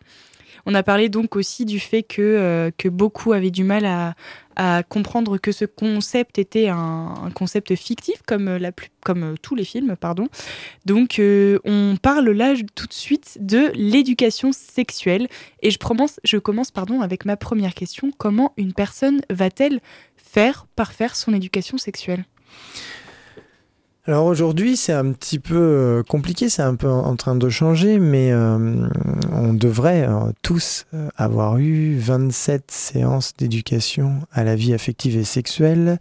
On 0.65 0.73
a 0.75 0.83
parlé 0.83 1.09
donc 1.09 1.35
aussi 1.35 1.65
du 1.65 1.79
fait 1.79 2.03
que, 2.03 2.21
euh, 2.21 2.89
beaucoup 2.89 3.33
avaient 3.33 3.51
du 3.51 3.63
mal 3.63 3.85
à, 3.85 4.15
comprendre 4.89 5.37
que 5.37 5.53
ce 5.53 5.63
concept 5.63 6.37
était 6.37 6.67
un, 6.67 7.31
concept 7.33 7.75
fictif, 7.75 8.21
comme, 8.27 8.59
comme 9.05 9.23
euh, 9.23 9.35
tous 9.41 9.55
les 9.55 9.63
films, 9.63 9.95
pardon. 9.95 10.27
Donc, 10.85 11.17
euh, 11.17 11.59
on 11.63 11.95
parle 11.95 12.29
là 12.31 12.55
tout 12.75 12.85
de 12.85 12.93
suite 12.93 13.37
de 13.39 13.71
l'éducation 13.73 14.51
sexuelle. 14.51 15.29
Et 15.61 15.71
je 15.71 15.77
commence, 15.77 16.19
je 16.25 16.35
commence 16.37 16.71
pardon, 16.71 16.99
avec 16.99 17.23
ma 17.23 17.37
première 17.37 17.73
question. 17.73 18.11
Comment 18.17 18.51
une 18.57 18.73
personne 18.73 19.21
va-t-elle 19.29 19.79
faire 20.17 20.67
parfaire 20.75 21.15
son 21.15 21.33
éducation 21.33 21.77
sexuelle? 21.77 22.25
Alors 24.09 24.25
aujourd'hui, 24.25 24.75
c'est 24.75 24.91
un 24.91 25.11
petit 25.11 25.37
peu 25.37 25.55
euh, 25.55 26.01
compliqué, 26.01 26.49
c'est 26.49 26.63
un 26.63 26.73
peu 26.73 26.89
en 26.89 27.15
train 27.15 27.35
de 27.35 27.47
changer, 27.47 27.99
mais 27.99 28.31
euh, 28.31 28.89
on 29.31 29.53
devrait 29.53 30.01
euh, 30.01 30.31
tous 30.41 30.87
avoir 31.15 31.59
eu 31.59 31.95
27 31.95 32.71
séances 32.71 33.33
d'éducation 33.37 34.21
à 34.31 34.43
la 34.43 34.55
vie 34.55 34.73
affective 34.73 35.15
et 35.15 35.23
sexuelle 35.23 35.99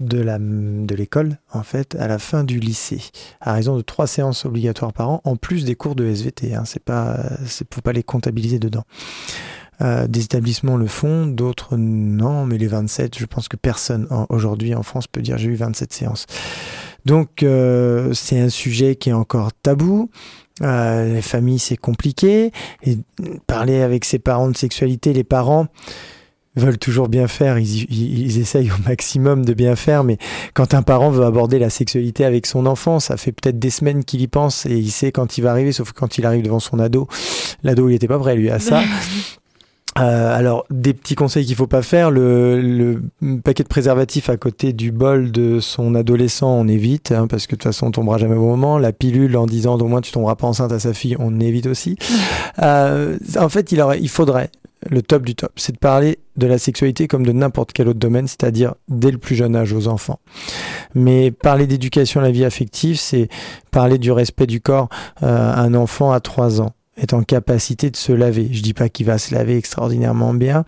de 0.00 0.18
la 0.18 0.38
de 0.40 0.94
l'école 0.94 1.36
en 1.52 1.62
fait 1.62 1.94
à 1.96 2.08
la 2.08 2.18
fin 2.18 2.42
du 2.42 2.58
lycée 2.58 3.02
à 3.42 3.52
raison 3.52 3.76
de 3.76 3.82
trois 3.82 4.06
séances 4.06 4.46
obligatoires 4.46 4.94
par 4.94 5.10
an 5.10 5.20
en 5.24 5.36
plus 5.36 5.66
des 5.66 5.74
cours 5.74 5.94
de 5.94 6.06
SVT 6.06 6.54
hein, 6.54 6.64
c'est 6.64 6.82
pas 6.82 7.20
faut 7.70 7.82
pas 7.82 7.92
les 7.92 8.02
comptabiliser 8.02 8.58
dedans. 8.58 8.84
Des 9.80 10.24
établissements 10.24 10.76
le 10.76 10.86
font 10.86 11.26
d'autres 11.26 11.76
non 11.76 12.46
mais 12.46 12.56
les 12.56 12.68
27 12.68 13.18
je 13.18 13.26
pense 13.26 13.48
que 13.48 13.56
personne 13.56 14.06
aujourd'hui 14.28 14.74
en 14.74 14.82
France 14.82 15.06
peut 15.06 15.22
dire 15.22 15.38
j'ai 15.38 15.48
eu 15.48 15.56
27 15.56 15.92
séances 15.92 16.26
donc 17.06 17.42
euh, 17.42 18.12
c'est 18.12 18.38
un 18.38 18.48
sujet 18.48 18.96
qui 18.96 19.10
est 19.10 19.14
encore 19.14 19.50
tabou. 19.62 20.08
Euh, 20.60 21.14
les 21.14 21.22
familles 21.22 21.58
c'est 21.58 21.76
compliqué. 21.76 22.52
Parler 23.46 23.80
avec 23.82 24.04
ses 24.04 24.18
parents 24.18 24.48
de 24.50 24.56
sexualité, 24.56 25.12
les 25.12 25.24
parents 25.24 25.66
veulent 26.54 26.76
toujours 26.78 27.08
bien 27.08 27.28
faire, 27.28 27.58
ils, 27.58 27.84
ils- 27.90 28.38
essayent 28.38 28.70
au 28.70 28.86
maximum 28.86 29.42
de 29.42 29.54
bien 29.54 29.74
faire, 29.74 30.04
mais 30.04 30.18
quand 30.52 30.74
un 30.74 30.82
parent 30.82 31.10
veut 31.10 31.24
aborder 31.24 31.58
la 31.58 31.70
sexualité 31.70 32.26
avec 32.26 32.44
son 32.46 32.66
enfant, 32.66 33.00
ça 33.00 33.16
fait 33.16 33.32
peut-être 33.32 33.58
des 33.58 33.70
semaines 33.70 34.04
qu'il 34.04 34.20
y 34.20 34.28
pense 34.28 34.66
et 34.66 34.76
il 34.76 34.90
sait 34.90 35.12
quand 35.12 35.38
il 35.38 35.40
va 35.40 35.50
arriver, 35.50 35.72
sauf 35.72 35.92
quand 35.92 36.18
il 36.18 36.26
arrive 36.26 36.42
devant 36.42 36.60
son 36.60 36.78
ado, 36.78 37.08
l'ado 37.62 37.88
il 37.88 37.94
était 37.94 38.06
pas 38.06 38.18
prêt 38.18 38.36
lui 38.36 38.50
à 38.50 38.58
ça. 38.58 38.82
Euh, 39.98 40.36
alors, 40.36 40.64
des 40.70 40.94
petits 40.94 41.14
conseils 41.14 41.44
qu'il 41.44 41.54
faut 41.54 41.66
pas 41.66 41.82
faire, 41.82 42.10
le, 42.10 42.60
le 42.60 43.02
paquet 43.44 43.62
de 43.62 43.68
préservatifs 43.68 44.30
à 44.30 44.36
côté 44.36 44.72
du 44.72 44.90
bol 44.90 45.30
de 45.30 45.60
son 45.60 45.94
adolescent, 45.94 46.50
on 46.50 46.66
évite, 46.66 47.12
hein, 47.12 47.26
parce 47.26 47.46
que 47.46 47.52
de 47.52 47.56
toute 47.56 47.64
façon, 47.64 47.88
on 47.88 47.90
tombera 47.90 48.16
jamais 48.16 48.36
au 48.36 48.40
bon 48.40 48.48
moment. 48.56 48.78
La 48.78 48.92
pilule 48.92 49.36
en 49.36 49.46
disant 49.46 49.76
au 49.76 49.88
moins 49.88 50.00
tu 50.00 50.12
tomberas 50.12 50.36
pas 50.36 50.46
enceinte 50.46 50.72
à 50.72 50.78
sa 50.78 50.94
fille, 50.94 51.16
on 51.18 51.40
évite 51.40 51.66
aussi. 51.66 51.96
Euh, 52.62 53.16
en 53.38 53.48
fait, 53.48 53.72
il, 53.72 53.80
aurait, 53.80 53.98
il 53.98 54.10
faudrait, 54.10 54.50
le 54.90 55.00
top 55.00 55.24
du 55.24 55.34
top, 55.34 55.52
c'est 55.56 55.72
de 55.72 55.78
parler 55.78 56.18
de 56.36 56.46
la 56.46 56.58
sexualité 56.58 57.08
comme 57.08 57.24
de 57.24 57.32
n'importe 57.32 57.72
quel 57.72 57.88
autre 57.88 57.98
domaine, 57.98 58.26
c'est-à-dire 58.26 58.74
dès 58.88 59.10
le 59.10 59.16
plus 59.16 59.34
jeune 59.34 59.56
âge 59.56 59.72
aux 59.72 59.88
enfants. 59.88 60.20
Mais 60.94 61.30
parler 61.30 61.66
d'éducation 61.66 62.20
à 62.20 62.24
la 62.24 62.30
vie 62.30 62.44
affective, 62.44 62.98
c'est 62.98 63.28
parler 63.70 63.96
du 63.96 64.12
respect 64.12 64.46
du 64.46 64.60
corps 64.60 64.90
euh, 65.22 65.52
à 65.52 65.60
un 65.60 65.74
enfant 65.74 66.12
à 66.12 66.20
3 66.20 66.60
ans 66.60 66.74
est 67.02 67.12
en 67.12 67.22
capacité 67.22 67.90
de 67.90 67.96
se 67.96 68.12
laver. 68.12 68.48
Je 68.52 68.62
dis 68.62 68.74
pas 68.74 68.88
qu'il 68.88 69.06
va 69.06 69.18
se 69.18 69.34
laver 69.34 69.56
extraordinairement 69.56 70.34
bien, 70.34 70.64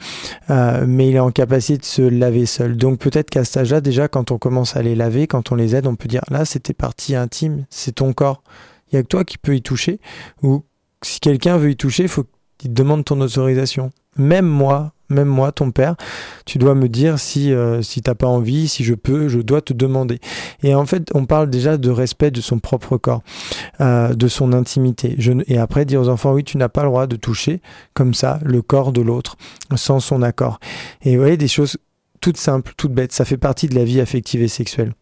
euh, 0.50 0.84
mais 0.86 1.08
il 1.08 1.16
est 1.16 1.20
en 1.20 1.30
capacité 1.30 1.78
de 1.78 1.84
se 1.84 2.02
laver 2.02 2.46
seul. 2.46 2.76
Donc 2.76 2.98
peut-être 2.98 3.30
qu'à 3.30 3.44
cet 3.44 3.58
âge-là, 3.58 3.80
déjà, 3.80 4.08
quand 4.08 4.30
on 4.30 4.38
commence 4.38 4.76
à 4.76 4.82
les 4.82 4.94
laver, 4.94 5.26
quand 5.26 5.52
on 5.52 5.54
les 5.54 5.76
aide, 5.76 5.86
on 5.86 5.96
peut 5.96 6.08
dire 6.08 6.24
là, 6.30 6.44
c'était 6.44 6.74
partie 6.74 7.14
intime, 7.14 7.66
c'est 7.70 7.96
ton 7.96 8.12
corps. 8.12 8.42
Il 8.90 8.96
y 8.96 8.98
a 8.98 9.02
que 9.02 9.08
toi 9.08 9.24
qui 9.24 9.38
peux 9.38 9.54
y 9.54 9.62
toucher. 9.62 10.00
Ou 10.42 10.64
si 11.02 11.20
quelqu'un 11.20 11.56
veut 11.56 11.70
y 11.70 11.76
toucher, 11.76 12.04
il 12.04 12.08
faut 12.08 12.24
qu'il 12.58 12.72
demande 12.72 13.04
ton 13.04 13.20
autorisation. 13.20 13.90
Même 14.16 14.46
moi, 14.46 14.93
même 15.08 15.28
moi, 15.28 15.52
ton 15.52 15.70
père, 15.70 15.96
tu 16.46 16.58
dois 16.58 16.74
me 16.74 16.88
dire 16.88 17.18
si, 17.18 17.52
euh, 17.52 17.82
si 17.82 18.00
pas 18.02 18.26
envie, 18.26 18.68
si 18.68 18.84
je 18.84 18.94
peux, 18.94 19.28
je 19.28 19.40
dois 19.40 19.60
te 19.60 19.72
demander. 19.72 20.20
Et 20.62 20.74
en 20.74 20.86
fait, 20.86 21.10
on 21.14 21.26
parle 21.26 21.50
déjà 21.50 21.76
de 21.76 21.90
respect 21.90 22.30
de 22.30 22.40
son 22.40 22.58
propre 22.58 22.96
corps, 22.96 23.22
euh, 23.80 24.14
de 24.14 24.28
son 24.28 24.52
intimité. 24.52 25.16
Je, 25.18 25.32
et 25.46 25.58
après, 25.58 25.84
dire 25.84 26.00
aux 26.00 26.08
enfants, 26.08 26.32
oui, 26.32 26.44
tu 26.44 26.56
n'as 26.56 26.68
pas 26.68 26.82
le 26.82 26.88
droit 26.88 27.06
de 27.06 27.16
toucher 27.16 27.60
comme 27.94 28.14
ça 28.14 28.38
le 28.44 28.62
corps 28.62 28.92
de 28.92 29.00
l'autre 29.00 29.36
sans 29.76 30.00
son 30.00 30.22
accord. 30.22 30.60
Et 31.02 31.16
vous 31.16 31.22
voyez, 31.22 31.36
des 31.36 31.48
choses 31.48 31.76
toutes 32.20 32.36
simples, 32.38 32.72
toutes 32.76 32.92
bêtes, 32.92 33.12
ça 33.12 33.26
fait 33.26 33.36
partie 33.36 33.68
de 33.68 33.74
la 33.74 33.84
vie 33.84 34.00
affective 34.00 34.42
et 34.42 34.48
sexuelle. 34.48 34.94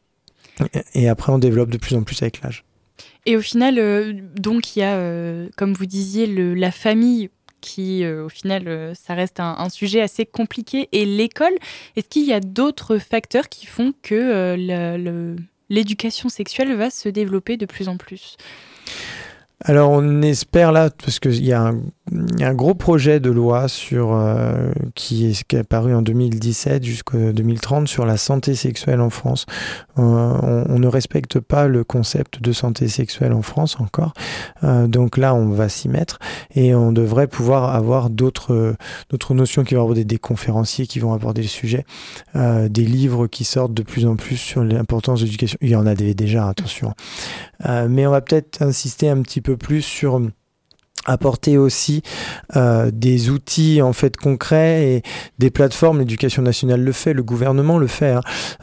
Et 0.94 1.08
après, 1.08 1.32
on 1.32 1.38
développe 1.38 1.70
de 1.70 1.78
plus 1.78 1.94
en 1.94 2.02
plus 2.02 2.20
avec 2.22 2.42
l'âge. 2.42 2.64
Et 3.26 3.36
au 3.36 3.40
final, 3.40 3.78
euh, 3.78 4.12
donc, 4.36 4.74
il 4.74 4.80
y 4.80 4.82
a, 4.82 4.96
euh, 4.96 5.48
comme 5.56 5.72
vous 5.72 5.86
disiez, 5.86 6.26
la 6.26 6.72
famille 6.72 7.30
qui, 7.62 8.04
euh, 8.04 8.26
au 8.26 8.28
final, 8.28 8.68
euh, 8.68 8.92
ça 8.92 9.14
reste 9.14 9.40
un, 9.40 9.68
sujet 9.70 10.02
assez 10.02 10.26
compliqué. 10.26 10.90
Et 10.92 11.06
l'école, 11.06 11.54
est-ce 11.96 12.08
qu'il 12.08 12.26
y 12.26 12.34
a 12.34 12.40
d'autres 12.40 12.98
facteurs 12.98 13.48
qui 13.48 13.64
font 13.64 13.94
que 14.02 14.14
euh, 14.14 15.36
l'éducation 15.70 16.28
sexuelle 16.28 16.74
va 16.74 16.90
se 16.90 17.08
développer 17.08 17.56
de 17.56 17.64
plus 17.64 17.88
en 17.88 17.96
plus? 17.96 18.36
Alors 19.64 19.92
on 19.92 20.22
espère 20.22 20.72
là, 20.72 20.90
parce 20.90 21.20
qu'il 21.20 21.44
y, 21.44 21.52
a 21.52 21.62
un, 21.62 21.80
a 22.40 22.48
un 22.48 22.54
gros 22.54 22.74
projet 22.74 23.20
de 23.20 23.30
loi 23.30 23.68
sur, 23.68 24.12
euh, 24.12 24.72
qui, 24.94 25.30
est, 25.30 25.44
qui 25.44 25.56
apparu 25.56 25.94
en 25.94 26.02
2017 26.02 26.84
jusqu'en 26.84 27.32
2030 27.32 27.88
sur 27.88 28.06
la 28.06 28.16
santé 28.16 28.54
sexuelle 28.54 29.00
en 29.00 29.10
France. 29.10 29.46
Euh, 29.98 30.64
on, 30.68 30.78
ne 30.78 30.88
respecte 30.88 31.38
pas 31.38 31.68
le 31.68 31.84
concept 31.84 32.42
de 32.42 32.52
santé 32.52 32.88
sexuelle 32.88 33.32
en 33.32 33.42
France 33.42 33.76
encore. 33.80 34.12
Euh, 34.64 34.86
donc 34.86 35.16
là 35.16 35.34
on 35.34 35.50
va 35.50 35.68
s'y 35.68 35.88
mettre 35.88 36.18
et 36.54 36.74
on 36.74 36.92
devrait 36.92 37.28
pouvoir 37.28 37.74
avoir 37.74 38.10
d'autres 38.10 38.74
d'autres 39.10 39.34
notions 39.34 39.64
qui 39.64 39.74
vont 39.74 39.82
aborder 39.82 40.04
des 40.04 40.18
conférenciers 40.18 40.86
qui 40.86 40.98
vont 40.98 41.12
aborder 41.12 41.42
le 41.42 41.48
sujet, 41.48 41.84
euh, 42.36 42.68
des 42.68 42.84
livres 42.84 43.26
qui 43.26 43.44
sortent 43.44 43.74
de 43.74 43.82
plus 43.82 44.06
en 44.06 44.16
plus 44.16 44.36
sur 44.36 44.64
l'importance 44.64 45.20
de 45.20 45.26
l'éducation. 45.26 45.58
Il 45.60 45.70
y 45.70 45.76
en 45.76 45.86
a 45.86 45.94
déjà, 45.94 46.48
attention. 46.48 46.94
Euh, 47.66 47.86
mais 47.88 48.06
on 48.06 48.10
va 48.10 48.20
peut-être 48.20 48.62
insister 48.62 49.08
un 49.08 49.22
petit 49.22 49.40
peu 49.40 49.56
plus 49.56 49.82
sur 49.82 50.20
apporter 51.06 51.58
aussi 51.58 52.02
euh, 52.56 52.90
des 52.92 53.30
outils 53.30 53.82
en 53.82 53.92
fait 53.92 54.16
concrets 54.16 54.88
et 54.88 55.02
des 55.38 55.50
plateformes. 55.50 55.98
L'éducation 55.98 56.42
nationale 56.42 56.80
le 56.82 56.92
fait, 56.92 57.12
le 57.12 57.22
gouvernement 57.22 57.78
le 57.78 57.86
fait 57.86 58.12
hein, 58.12 58.20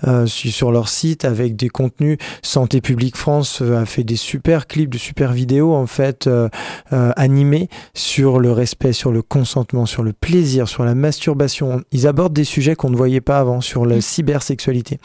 euh, 0.07 0.25
sur 0.25 0.71
leur 0.71 0.89
site 0.89 1.25
avec 1.25 1.55
des 1.55 1.69
contenus. 1.69 2.17
Santé 2.41 2.81
publique 2.81 3.17
France 3.17 3.61
euh, 3.61 3.81
a 3.81 3.85
fait 3.85 4.03
des 4.03 4.15
super 4.15 4.67
clips, 4.67 4.89
de 4.89 4.97
super 4.97 5.33
vidéos 5.33 5.73
en 5.73 5.87
fait 5.87 6.27
euh, 6.27 6.49
euh, 6.93 7.11
animés 7.15 7.69
sur 7.93 8.39
le 8.39 8.51
respect, 8.51 8.93
sur 8.93 9.11
le 9.11 9.21
consentement, 9.21 9.85
sur 9.85 10.03
le 10.03 10.13
plaisir, 10.13 10.67
sur 10.67 10.83
la 10.85 10.95
masturbation. 10.95 11.83
Ils 11.91 12.07
abordent 12.07 12.33
des 12.33 12.43
sujets 12.43 12.75
qu'on 12.75 12.89
ne 12.89 12.97
voyait 12.97 13.21
pas 13.21 13.39
avant 13.39 13.61
sur 13.61 13.85
la 13.85 14.01
cybersexualité. 14.01 14.99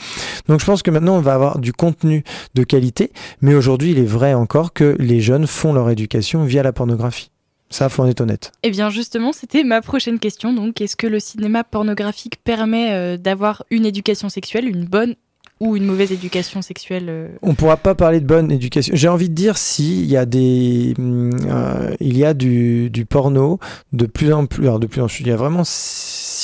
Donc 0.49 0.61
je 0.61 0.67
pense 0.67 0.83
que 0.83 0.91
maintenant 0.91 1.17
on 1.17 1.21
va 1.21 1.35
avoir 1.35 1.59
du 1.59 1.73
contenu 1.73 2.25
de 2.55 2.65
qualité, 2.65 3.13
mais 3.41 3.55
aujourd'hui 3.55 3.93
il 3.93 3.99
est 3.99 4.05
vrai 4.05 4.35
encore 4.35 4.73
que 4.73 4.97
les 4.99 5.21
jeunes 5.21 5.47
font 5.47 5.73
leur 5.73 5.91
éducation 5.91 6.45
via 6.45 6.63
la 6.63 6.73
pornographie. 6.73 7.24
Ça, 7.71 7.89
faut 7.89 8.03
en 8.03 8.07
être 8.07 8.21
honnête. 8.21 8.53
Eh 8.63 8.71
bien, 8.71 8.91
justement, 8.91 9.33
c'était 9.33 9.65
ma 9.65 9.81
prochaine 9.83 10.19
question. 10.19 10.53
Donc, 10.53 10.81
est-ce 10.81 10.97
que 10.97 11.07
le 11.07 11.19
cinéma 11.19 11.65
pornographique 11.65 12.37
permet 12.45 12.93
euh, 12.93 13.17
d'avoir 13.17 13.65
une 13.71 13.87
éducation 13.87 14.29
sexuelle, 14.29 14.69
une 14.69 14.85
bonne 14.85 15.17
ou 15.61 15.77
une 15.77 15.85
mauvaise 15.85 16.13
éducation 16.13 16.63
sexuelle 16.63 17.07
euh... 17.09 17.29
On 17.43 17.55
pourra 17.55 17.77
pas 17.77 17.95
parler 17.95 18.21
de 18.21 18.27
bonne 18.27 18.51
éducation. 18.51 18.95
J'ai 18.95 19.09
envie 19.09 19.29
de 19.29 19.35
dire 19.35 19.57
si 19.57 20.03
il 20.03 20.11
y 20.11 20.17
a 20.17 20.27
des, 20.27 20.95
euh, 20.99 21.95
il 22.01 22.19
y 22.19 22.25
a 22.25 22.35
du, 22.35 22.91
du, 22.91 23.07
porno 23.07 23.59
de 23.93 24.07
plus 24.07 24.33
en 24.33 24.47
plus, 24.47 24.65
alors 24.65 24.81
de 24.81 24.87
plus 24.87 25.01
en 25.01 25.07
plus, 25.07 25.21
il 25.21 25.29
y 25.29 25.31
a 25.31 25.37
vraiment 25.37 25.63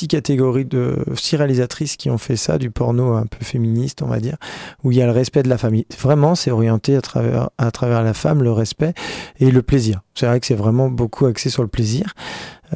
six 0.01 0.09
catégories 0.09 0.65
de 0.65 0.97
six 1.15 1.37
réalisatrices 1.37 1.97
qui 1.99 2.09
ont 2.09 2.17
fait 2.17 2.37
ça, 2.37 2.57
du 2.57 2.71
porno 2.71 3.13
un 3.13 3.27
peu 3.27 3.45
féministe, 3.45 4.01
on 4.01 4.07
va 4.07 4.19
dire, 4.19 4.37
où 4.83 4.93
il 4.93 4.97
y 4.97 5.03
a 5.03 5.07
le 5.07 5.13
respect 5.13 5.43
de 5.43 5.49
la 5.51 5.59
famille. 5.59 5.85
Vraiment, 6.01 6.35
c'est 6.35 6.51
orienté 6.51 6.97
à 6.97 7.03
travers 7.03 7.51
à 7.59 7.71
travers 7.71 8.03
la 8.03 8.15
femme, 8.15 8.43
le 8.43 8.51
respect 8.51 8.95
et 9.41 9.51
le 9.51 9.61
plaisir. 9.61 10.01
C'est 10.15 10.25
vrai 10.25 10.41
que 10.41 10.47
c'est 10.47 10.55
vraiment 10.55 10.89
beaucoup 10.89 11.27
axé 11.27 11.51
sur 11.51 11.63
le 11.63 11.69
plaisir. 11.69 12.15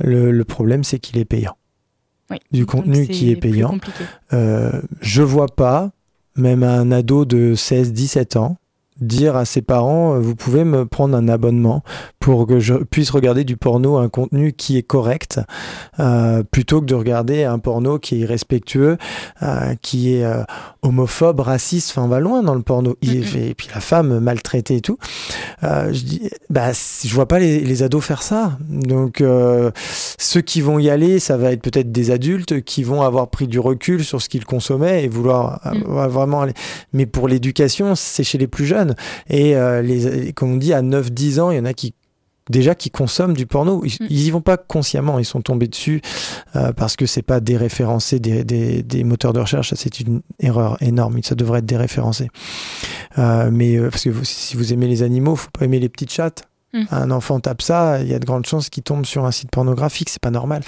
Le, 0.03 0.33
le 0.33 0.45
problème, 0.45 0.85
c'est 0.85 0.99
qu'il 0.99 1.19
est 1.19 1.25
payant. 1.25 1.57
Oui. 2.31 2.37
Du 2.53 2.67
contenu 2.67 3.07
qui 3.07 3.31
est 3.31 3.37
payant. 3.37 3.79
Euh, 4.35 4.83
je 5.01 5.23
vois 5.23 5.49
pas 5.49 5.93
même 6.37 6.63
un 6.63 6.91
ado 6.93 7.25
de 7.25 7.55
16-17 7.55 8.37
ans, 8.37 8.59
dire 9.01 9.37
à 9.37 9.45
ses 9.45 9.63
parents, 9.63 10.19
vous 10.19 10.35
pouvez 10.35 10.65
me 10.65 10.87
prendre 10.87 11.17
un 11.17 11.29
abonnement 11.29 11.83
pour 12.21 12.47
que 12.47 12.61
je 12.61 12.75
puisse 12.75 13.11
regarder 13.11 13.45
du 13.45 13.57
porno, 13.57 13.97
un 13.97 14.09
contenu 14.09 14.53
qui 14.53 14.79
est 14.79 14.83
correct, 14.83 15.41
euh, 16.01 16.43
plutôt 16.43 16.81
que 16.81 16.87
de 16.87 16.95
regarder 16.95 17.45
un 17.45 17.59
porno 17.59 17.99
qui 17.99 18.15
est 18.15 18.19
irrespectueux, 18.19 18.97
euh, 19.43 19.75
qui 19.83 20.15
est 20.15 20.25
euh, 20.25 20.43
homophobe, 20.83 21.41
raciste, 21.41 21.91
enfin 21.91 22.03
on 22.03 22.09
va 22.09 22.21
loin 22.21 22.43
dans 22.43 22.55
le 22.55 22.63
porno. 22.63 22.97
Mm 23.03 23.09
-hmm. 23.09 23.51
Et 23.51 23.55
puis 23.55 23.69
la 23.75 23.81
femme 23.81 24.21
maltraitée 24.21 24.77
et 24.77 24.81
tout. 24.81 24.99
Euh, 25.63 25.93
je 25.93 26.03
dis, 26.05 26.31
bah, 26.51 26.73
je 26.73 27.15
vois 27.15 27.27
pas 27.27 27.39
les, 27.39 27.61
les 27.61 27.83
ados 27.83 28.05
faire 28.05 28.23
ça. 28.23 28.59
Donc 28.69 29.21
euh, 29.21 29.71
ceux 30.19 30.43
qui 30.43 30.61
vont 30.61 30.79
y 30.79 30.89
aller, 30.91 31.19
ça 31.19 31.37
va 31.37 31.53
être 31.53 31.63
peut-être 31.63 31.91
des 31.93 32.11
adultes 32.11 32.63
qui 32.65 32.83
vont 32.85 33.03
avoir 33.03 33.29
pris 33.29 33.47
du 33.49 33.59
recul 33.59 34.05
sur 34.05 34.21
ce 34.23 34.29
qu'ils 34.29 34.45
consommaient 34.45 35.05
et 35.05 35.09
vouloir 35.09 35.61
mm. 35.65 36.09
vraiment 36.09 36.43
aller. 36.43 36.55
Mais 36.93 37.07
pour 37.07 37.29
l'éducation, 37.29 37.95
c'est 37.95 38.25
chez 38.25 38.39
les 38.39 38.47
plus 38.47 38.67
jeunes. 38.67 38.84
Et 39.29 39.57
euh, 39.57 39.83
les, 39.83 40.33
comme 40.33 40.53
on 40.53 40.57
dit, 40.57 40.73
à 40.73 40.83
9-10 40.83 41.41
ans, 41.41 41.51
il 41.51 41.57
y 41.57 41.61
en 41.61 41.65
a 41.65 41.75
qui 41.75 41.95
déjà 42.51 42.75
qui 42.75 42.91
consomment 42.91 43.35
du 43.35 43.47
porno. 43.47 43.83
Ils, 43.85 43.93
mm. 43.93 44.07
ils 44.11 44.27
y 44.27 44.31
vont 44.31 44.41
pas 44.41 44.57
consciemment, 44.57 45.19
ils 45.19 45.25
sont 45.25 45.41
tombés 45.41 45.69
dessus 45.69 46.01
euh, 46.57 46.73
parce 46.73 46.97
que 46.97 47.07
c'est 47.07 47.23
pas 47.23 47.41
déréférencé 47.41 48.19
des, 48.21 48.45
des, 48.45 48.83
des, 48.83 49.05
moteurs 49.05 49.33
de 49.33 49.41
recherche. 49.41 49.71
Ça, 49.71 49.77
c'est 49.77 50.01
une 50.01 50.23
erreur 50.41 50.77
énorme. 50.81 51.23
Ça 51.23 51.35
devrait 51.35 51.61
être 51.61 51.67
déréférencé. 51.67 52.29
Euh, 53.19 53.51
mais 53.53 53.77
euh, 53.77 53.91
parce 53.91 54.05
que 54.05 54.11
vous, 54.11 54.25
si 54.25 54.57
vous 54.57 54.73
aimez 54.73 54.87
les 54.87 55.03
animaux, 55.03 55.37
faut 55.37 55.51
pas 55.51 55.65
aimer 55.65 55.79
les 55.79 55.89
petites 55.89 56.13
chattes. 56.13 56.45
Mmh. 56.75 56.83
Un 56.91 57.11
enfant 57.13 57.39
tape 57.39 57.63
ça, 57.63 58.03
il 58.03 58.09
y 58.09 58.15
a 58.15 58.19
de 58.19 58.25
grandes 58.25 58.47
chances 58.47 58.69
qu'il 58.69 58.83
tombe 58.83 59.07
sur 59.07 59.25
un 59.25 59.31
site 59.31 59.49
pornographique, 59.49 60.11
c'est 60.11 60.21
pas 60.21 60.33
normal. 60.33 60.63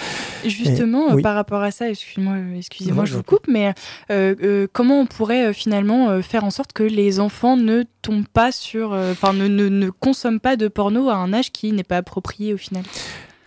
Justement, 0.47 1.11
Et, 1.11 1.15
oui. 1.15 1.23
par 1.23 1.35
rapport 1.35 1.63
à 1.63 1.73
ça, 1.73 1.91
excusez-moi, 1.91 2.37
excusez-moi, 2.57 3.05
je 3.07 3.15
vous 3.15 3.25
coupe, 3.25 3.49
mais 3.49 3.75
euh, 4.13 4.37
euh, 4.41 4.69
comment 4.73 5.01
on 5.01 5.07
pourrait 5.07 5.47
euh, 5.47 5.53
finalement 5.53 6.23
faire 6.23 6.45
en 6.45 6.51
sorte 6.51 6.73
que 6.73 6.85
les 6.85 7.19
enfants 7.19 7.57
ne 7.57 7.83
tombent 8.03 8.29
pas 8.33 8.53
sur, 8.53 8.93
enfin, 8.93 9.33
ne, 9.33 9.49
ne, 9.49 9.69
ne 9.69 9.91
consomment 9.91 10.39
pas 10.39 10.55
de 10.55 10.69
porno 10.69 11.09
à 11.09 11.17
un 11.17 11.33
âge 11.33 11.51
qui 11.51 11.73
n'est 11.73 11.83
pas 11.83 11.97
approprié 11.97 12.55
au 12.55 12.57
final? 12.57 12.85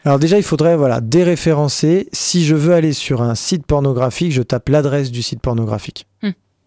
Alors 0.03 0.19
déjà, 0.19 0.37
il 0.37 0.43
faudrait 0.43 0.75
voilà 0.75 0.99
déréférencer. 0.99 2.09
Si 2.11 2.43
je 2.43 2.55
veux 2.55 2.73
aller 2.73 2.93
sur 2.93 3.21
un 3.21 3.35
site 3.35 3.65
pornographique, 3.65 4.33
je 4.33 4.41
tape 4.41 4.67
l'adresse 4.67 5.11
du 5.11 5.21
site 5.21 5.41
pornographique. 5.41 6.08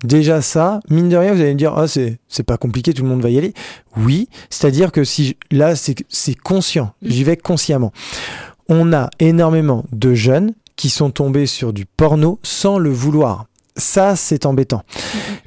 Déjà 0.04 0.42
ça, 0.42 0.80
mine 0.90 1.08
de 1.08 1.16
rien, 1.16 1.32
vous 1.32 1.40
allez 1.40 1.52
me 1.52 1.58
dire, 1.58 1.74
oh, 1.76 1.86
c'est, 1.86 2.18
c'est 2.28 2.42
pas 2.42 2.56
compliqué, 2.56 2.92
tout 2.92 3.02
le 3.02 3.08
monde 3.08 3.22
va 3.22 3.30
y 3.30 3.38
aller. 3.38 3.54
Oui, 3.96 4.28
c'est-à-dire 4.50 4.90
que 4.90 5.04
si 5.04 5.36
là, 5.50 5.76
c'est, 5.76 5.96
c'est 6.08 6.34
conscient, 6.34 6.92
j'y 7.02 7.24
vais 7.24 7.36
consciemment. 7.36 7.92
On 8.68 8.92
a 8.92 9.10
énormément 9.20 9.84
de 9.92 10.14
jeunes 10.14 10.54
qui 10.76 10.90
sont 10.90 11.10
tombés 11.10 11.46
sur 11.46 11.72
du 11.72 11.86
porno 11.86 12.40
sans 12.42 12.78
le 12.78 12.90
vouloir. 12.90 13.46
Ça, 13.76 14.16
c'est 14.16 14.46
embêtant. 14.46 14.82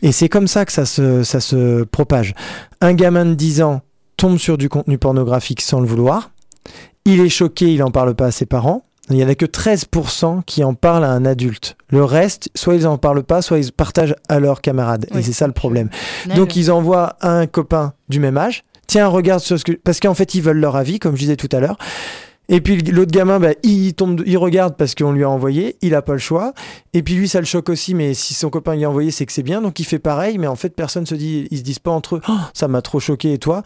Et 0.01 0.11
c'est 0.11 0.29
comme 0.29 0.47
ça 0.47 0.65
que 0.65 0.71
ça 0.71 0.85
se, 0.85 1.23
ça 1.23 1.39
se 1.39 1.83
propage. 1.83 2.33
Un 2.81 2.93
gamin 2.93 3.25
de 3.25 3.33
10 3.33 3.61
ans 3.61 3.81
tombe 4.17 4.37
sur 4.37 4.57
du 4.57 4.69
contenu 4.69 4.97
pornographique 4.97 5.61
sans 5.61 5.79
le 5.79 5.87
vouloir. 5.87 6.31
Il 7.05 7.19
est 7.19 7.29
choqué, 7.29 7.73
il 7.73 7.83
en 7.83 7.91
parle 7.91 8.15
pas 8.15 8.27
à 8.27 8.31
ses 8.31 8.45
parents. 8.45 8.84
Il 9.09 9.17
n'y 9.17 9.23
en 9.23 9.27
a 9.27 9.35
que 9.35 9.45
13% 9.45 10.43
qui 10.43 10.63
en 10.63 10.73
parlent 10.73 11.03
à 11.03 11.11
un 11.11 11.25
adulte. 11.25 11.77
Le 11.89 12.03
reste, 12.03 12.49
soit 12.55 12.75
ils 12.75 12.87
en 12.87 12.97
parlent 12.97 13.23
pas, 13.23 13.41
soit 13.41 13.59
ils 13.59 13.71
partagent 13.71 14.15
à 14.29 14.39
leurs 14.39 14.61
camarades. 14.61 15.05
Oui. 15.11 15.19
Et 15.19 15.23
c'est 15.23 15.33
ça 15.33 15.45
le 15.47 15.53
problème. 15.53 15.89
Donc 16.35 16.55
ils 16.55 16.71
envoient 16.71 17.15
à 17.21 17.29
un 17.29 17.45
copain 17.45 17.93
du 18.09 18.19
même 18.19 18.37
âge. 18.37 18.63
Tiens, 18.87 19.07
regarde 19.07 19.41
ce 19.41 19.55
que... 19.55 19.73
Parce 19.73 19.99
qu'en 19.99 20.13
fait, 20.13 20.35
ils 20.35 20.41
veulent 20.41 20.59
leur 20.59 20.75
avis, 20.75 20.99
comme 20.99 21.15
je 21.15 21.21
disais 21.21 21.35
tout 21.35 21.49
à 21.51 21.59
l'heure. 21.59 21.77
Et 22.47 22.61
puis 22.61 22.77
l'autre 22.77 23.11
gamin, 23.11 23.39
bah, 23.39 23.53
il 23.63 23.93
tombe, 23.93 24.21
il 24.25 24.37
regarde 24.37 24.75
parce 24.77 24.93
qu'on 24.93 25.11
lui 25.11 25.23
a 25.23 25.29
envoyé, 25.29 25.77
il 25.81 25.95
a 25.95 26.01
pas 26.01 26.13
le 26.13 26.19
choix. 26.19 26.53
Et 26.93 27.01
puis 27.01 27.15
lui, 27.15 27.27
ça 27.27 27.39
le 27.39 27.45
choque 27.45 27.69
aussi, 27.69 27.95
mais 27.95 28.13
si 28.13 28.33
son 28.35 28.49
copain 28.49 28.75
lui 28.75 28.85
a 28.85 28.89
envoyé, 28.89 29.09
c'est 29.09 29.25
que 29.25 29.31
c'est 29.31 29.43
bien, 29.43 29.61
donc 29.61 29.79
il 29.79 29.83
fait 29.83 29.99
pareil. 29.99 30.37
Mais 30.37 30.47
en 30.47 30.55
fait, 30.55 30.69
personne 30.69 31.05
se 31.05 31.15
dit, 31.15 31.47
ils 31.49 31.57
se 31.57 31.63
disent 31.63 31.79
pas 31.79 31.91
entre 31.91 32.17
eux, 32.17 32.21
Oh, 32.27 32.33
ça 32.53 32.67
m'a 32.67 32.81
trop 32.81 32.99
choqué 32.99 33.33
et 33.33 33.39
toi? 33.39 33.63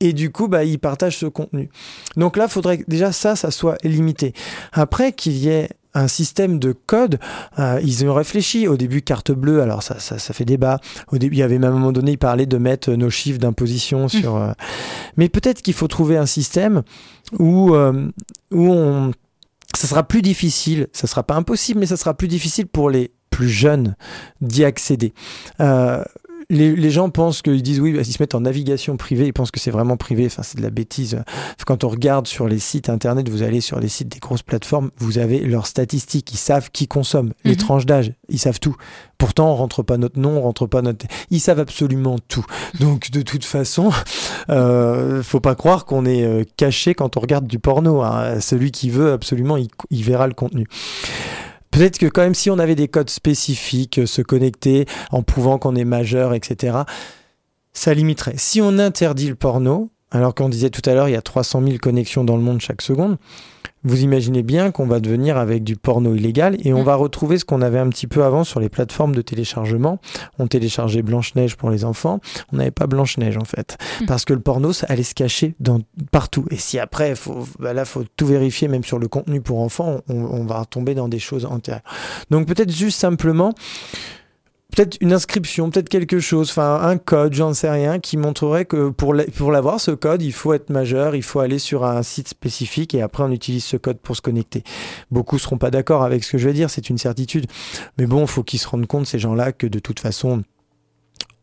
Et 0.00 0.12
du 0.12 0.30
coup, 0.30 0.48
bah, 0.48 0.64
ils 0.64 0.78
partagent 0.78 1.18
ce 1.18 1.26
contenu. 1.26 1.68
Donc 2.16 2.36
là, 2.36 2.44
il 2.44 2.50
faudrait 2.50 2.78
que 2.78 2.84
déjà 2.88 3.12
ça, 3.12 3.36
ça 3.36 3.50
soit 3.50 3.76
limité. 3.84 4.32
Après, 4.72 5.12
qu'il 5.12 5.36
y 5.36 5.48
ait 5.48 5.68
un 5.92 6.08
système 6.08 6.58
de 6.58 6.72
code, 6.72 7.18
euh, 7.58 7.80
ils 7.82 8.04
ont 8.06 8.14
réfléchi. 8.14 8.66
Au 8.68 8.76
début, 8.76 9.02
carte 9.02 9.32
bleue, 9.32 9.60
alors 9.60 9.82
ça, 9.82 9.98
ça, 9.98 10.18
ça 10.18 10.32
fait 10.32 10.44
débat. 10.44 10.78
Au 11.12 11.18
début, 11.18 11.34
il 11.36 11.38
y 11.40 11.42
avait 11.42 11.58
même 11.58 11.72
à 11.72 11.74
un 11.74 11.78
moment 11.78 11.92
donné, 11.92 12.12
ils 12.12 12.18
parlaient 12.18 12.46
de 12.46 12.58
mettre 12.58 12.92
nos 12.92 13.10
chiffres 13.10 13.38
d'imposition 13.40 14.08
sur. 14.08 14.36
euh, 14.36 14.52
Mais 15.16 15.28
peut-être 15.28 15.62
qu'il 15.62 15.74
faut 15.74 15.88
trouver 15.88 16.16
un 16.16 16.26
système 16.26 16.82
où, 17.38 17.74
euh, 17.74 18.08
où 18.52 18.68
on. 18.72 19.10
Ça 19.76 19.86
sera 19.86 20.02
plus 20.02 20.20
difficile, 20.22 20.88
ça 20.92 21.06
sera 21.06 21.22
pas 21.22 21.34
impossible, 21.36 21.78
mais 21.80 21.86
ça 21.86 21.96
sera 21.96 22.12
plus 22.14 22.26
difficile 22.28 22.66
pour 22.66 22.90
les 22.90 23.12
plus 23.30 23.48
jeunes 23.48 23.94
d'y 24.40 24.64
accéder. 24.64 25.12
Euh, 25.60 26.02
les, 26.50 26.76
les 26.76 26.90
gens 26.90 27.08
pensent 27.08 27.40
qu'ils 27.40 27.62
disent 27.62 27.80
oui, 27.80 27.92
bah, 27.92 28.00
ils 28.04 28.12
se 28.12 28.20
mettent 28.22 28.34
en 28.34 28.40
navigation 28.42 28.96
privée, 28.98 29.26
ils 29.26 29.32
pensent 29.32 29.50
que 29.50 29.60
c'est 29.60 29.70
vraiment 29.70 29.96
privé. 29.96 30.26
Enfin, 30.26 30.42
c'est 30.42 30.58
de 30.58 30.62
la 30.62 30.70
bêtise. 30.70 31.22
Quand 31.66 31.84
on 31.84 31.88
regarde 31.88 32.26
sur 32.26 32.46
les 32.46 32.58
sites 32.58 32.88
internet, 32.90 33.28
vous 33.28 33.42
allez 33.42 33.60
sur 33.62 33.80
les 33.80 33.88
sites 33.88 34.08
des 34.08 34.18
grosses 34.18 34.42
plateformes, 34.42 34.90
vous 34.98 35.18
avez 35.18 35.38
leurs 35.40 35.66
statistiques. 35.66 36.32
Ils 36.32 36.36
savent 36.38 36.70
qui 36.70 36.86
consomme, 36.88 37.32
les 37.44 37.52
Mhm. 37.52 37.56
tranches 37.56 37.86
d'âge, 37.86 38.12
ils 38.28 38.38
savent 38.38 38.60
tout. 38.60 38.76
Pourtant, 39.16 39.52
on 39.52 39.54
rentre 39.56 39.82
pas 39.82 39.96
notre 39.98 40.18
nom, 40.18 40.38
on 40.38 40.40
rentre 40.42 40.66
pas 40.66 40.82
notre. 40.82 41.06
Ils 41.30 41.40
savent 41.40 41.60
absolument 41.60 42.18
tout. 42.28 42.44
Donc, 42.80 43.10
de 43.10 43.22
toute 43.22 43.44
façon, 43.44 43.90
euh, 44.48 45.22
faut 45.22 45.40
pas 45.40 45.54
croire 45.54 45.84
qu'on 45.84 46.04
est 46.06 46.24
euh, 46.24 46.44
caché 46.56 46.94
quand 46.94 47.16
on 47.16 47.20
regarde 47.20 47.46
du 47.46 47.58
porno. 47.58 48.00
hein. 48.02 48.40
Celui 48.40 48.70
qui 48.70 48.90
veut 48.90 49.12
absolument, 49.12 49.56
il, 49.56 49.68
il 49.90 50.02
verra 50.04 50.26
le 50.26 50.32
contenu. 50.34 50.66
Peut-être 51.70 51.98
que 51.98 52.06
quand 52.06 52.22
même 52.22 52.34
si 52.34 52.50
on 52.50 52.58
avait 52.58 52.74
des 52.74 52.88
codes 52.88 53.10
spécifiques, 53.10 53.98
euh, 53.98 54.06
se 54.06 54.22
connecter 54.22 54.86
en 55.10 55.22
prouvant 55.22 55.58
qu'on 55.58 55.76
est 55.76 55.84
majeur, 55.84 56.34
etc., 56.34 56.78
ça 57.72 57.94
limiterait. 57.94 58.34
Si 58.36 58.60
on 58.60 58.78
interdit 58.78 59.28
le 59.28 59.36
porno, 59.36 59.90
alors 60.10 60.34
qu'on 60.34 60.48
disait 60.48 60.70
tout 60.70 60.88
à 60.90 60.94
l'heure, 60.94 61.08
il 61.08 61.12
y 61.12 61.16
a 61.16 61.22
300 61.22 61.62
000 61.62 61.78
connexions 61.78 62.24
dans 62.24 62.36
le 62.36 62.42
monde 62.42 62.60
chaque 62.60 62.82
seconde, 62.82 63.18
vous 63.84 64.02
imaginez 64.02 64.42
bien 64.42 64.70
qu'on 64.70 64.86
va 64.86 65.00
devenir 65.00 65.36
avec 65.38 65.64
du 65.64 65.76
porno 65.76 66.14
illégal 66.14 66.56
et 66.64 66.72
on 66.74 66.80
Mm. 66.82 66.84
va 66.84 66.94
retrouver 66.96 67.38
ce 67.38 67.44
qu'on 67.44 67.62
avait 67.62 67.78
un 67.78 67.88
petit 67.88 68.06
peu 68.06 68.24
avant 68.24 68.44
sur 68.44 68.60
les 68.60 68.68
plateformes 68.68 69.14
de 69.14 69.22
téléchargement. 69.22 70.00
On 70.38 70.46
téléchargeait 70.46 71.02
Blanche-Neige 71.02 71.56
pour 71.56 71.70
les 71.70 71.84
enfants, 71.84 72.20
on 72.52 72.56
n'avait 72.56 72.70
pas 72.70 72.86
Blanche-Neige 72.86 73.36
en 73.36 73.44
fait. 73.44 73.78
Mm. 74.00 74.06
Parce 74.06 74.24
que 74.24 74.32
le 74.34 74.40
porno, 74.40 74.72
ça 74.72 74.86
allait 74.88 75.02
se 75.02 75.14
cacher 75.14 75.54
dans, 75.60 75.80
partout. 76.12 76.44
Et 76.50 76.56
si 76.56 76.78
après, 76.78 77.14
faut, 77.14 77.46
bah 77.58 77.72
là, 77.72 77.84
faut 77.84 78.04
tout 78.16 78.26
vérifier, 78.26 78.68
même 78.68 78.84
sur 78.84 78.98
le 78.98 79.08
contenu 79.08 79.40
pour 79.40 79.60
enfants, 79.60 80.00
on, 80.08 80.14
on 80.16 80.44
va 80.44 80.64
tomber 80.64 80.94
dans 80.94 81.08
des 81.08 81.18
choses 81.18 81.46
antérieures. 81.46 81.82
Donc 82.30 82.46
peut-être 82.46 82.72
juste 82.72 82.98
simplement, 82.98 83.54
peut-être 84.70 84.96
une 85.00 85.12
inscription, 85.12 85.70
peut-être 85.70 85.88
quelque 85.88 86.20
chose, 86.20 86.50
enfin 86.50 86.80
un 86.82 86.96
code, 86.98 87.32
j'en 87.34 87.52
sais 87.54 87.70
rien, 87.70 87.98
qui 87.98 88.16
montrerait 88.16 88.64
que 88.64 88.88
pour 88.90 89.14
la- 89.14 89.24
pour 89.24 89.50
l'avoir 89.52 89.80
ce 89.80 89.90
code, 89.90 90.22
il 90.22 90.32
faut 90.32 90.52
être 90.52 90.70
majeur, 90.70 91.14
il 91.14 91.22
faut 91.22 91.40
aller 91.40 91.58
sur 91.58 91.84
un 91.84 92.02
site 92.02 92.28
spécifique 92.28 92.94
et 92.94 93.02
après 93.02 93.22
on 93.24 93.30
utilise 93.30 93.64
ce 93.64 93.76
code 93.76 93.98
pour 93.98 94.16
se 94.16 94.22
connecter. 94.22 94.62
Beaucoup 95.10 95.38
seront 95.38 95.58
pas 95.58 95.70
d'accord 95.70 96.02
avec 96.02 96.24
ce 96.24 96.32
que 96.32 96.38
je 96.38 96.46
vais 96.48 96.54
dire, 96.54 96.70
c'est 96.70 96.88
une 96.90 96.98
certitude. 96.98 97.46
Mais 97.98 98.06
bon, 98.06 98.26
faut 98.26 98.42
qu'ils 98.42 98.58
se 98.60 98.68
rendent 98.68 98.86
compte 98.86 99.06
ces 99.06 99.18
gens-là 99.18 99.52
que 99.52 99.66
de 99.66 99.78
toute 99.78 100.00
façon. 100.00 100.42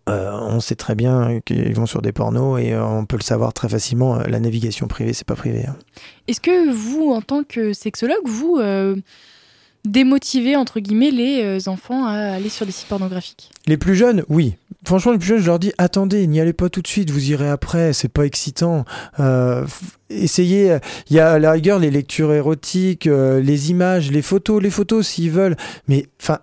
euh, 0.09 0.31
on 0.31 0.61
sait 0.61 0.75
très 0.75 0.95
bien 0.95 1.41
qu'ils 1.45 1.75
vont 1.75 1.85
sur 1.85 2.01
des 2.01 2.13
pornos 2.13 2.61
et 2.61 2.71
euh, 2.71 2.81
on 2.85 3.05
peut 3.05 3.17
le 3.17 3.23
savoir 3.23 3.51
très 3.51 3.67
facilement. 3.67 4.15
euh, 4.19 4.23
La 4.27 4.39
navigation 4.39 4.87
privée, 4.87 5.11
c'est 5.11 5.27
pas 5.27 5.35
privé. 5.35 5.65
hein. 5.67 5.75
Est-ce 6.29 6.39
que 6.39 6.71
vous, 6.73 7.11
en 7.11 7.21
tant 7.21 7.43
que 7.43 7.73
sexologue, 7.73 8.25
vous 8.25 8.57
démotivez 9.87 10.55
entre 10.55 10.79
guillemets 10.79 11.11
les 11.11 11.43
euh, 11.43 11.69
enfants 11.69 12.05
à 12.05 12.13
aller 12.13 12.49
sur 12.49 12.65
des 12.65 12.71
sites 12.71 12.87
pornographiques 12.87 13.49
Les 13.65 13.77
plus 13.77 13.95
jeunes, 13.95 14.23
oui. 14.29 14.55
Franchement, 14.85 15.11
les 15.11 15.17
plus 15.17 15.27
jeunes, 15.27 15.39
je 15.39 15.47
leur 15.47 15.59
dis 15.59 15.73
attendez, 15.77 16.27
n'y 16.27 16.39
allez 16.39 16.53
pas 16.53 16.69
tout 16.69 16.81
de 16.81 16.87
suite, 16.87 17.09
vous 17.09 17.31
irez 17.31 17.49
après, 17.49 17.93
c'est 17.93 18.07
pas 18.07 18.25
excitant. 18.25 18.85
Euh, 19.19 19.65
essayez, 20.09 20.77
il 21.09 21.15
y 21.15 21.19
a 21.19 21.33
à 21.33 21.39
la 21.39 21.51
rigueur 21.51 21.79
les 21.79 21.91
lectures 21.91 22.33
érotiques, 22.33 23.07
euh, 23.07 23.41
les 23.41 23.71
images, 23.71 24.11
les 24.11 24.21
photos, 24.21 24.61
les 24.61 24.69
photos 24.69 25.07
s'ils 25.07 25.31
veulent. 25.31 25.57
Mais 25.87 26.07
enfin, 26.21 26.39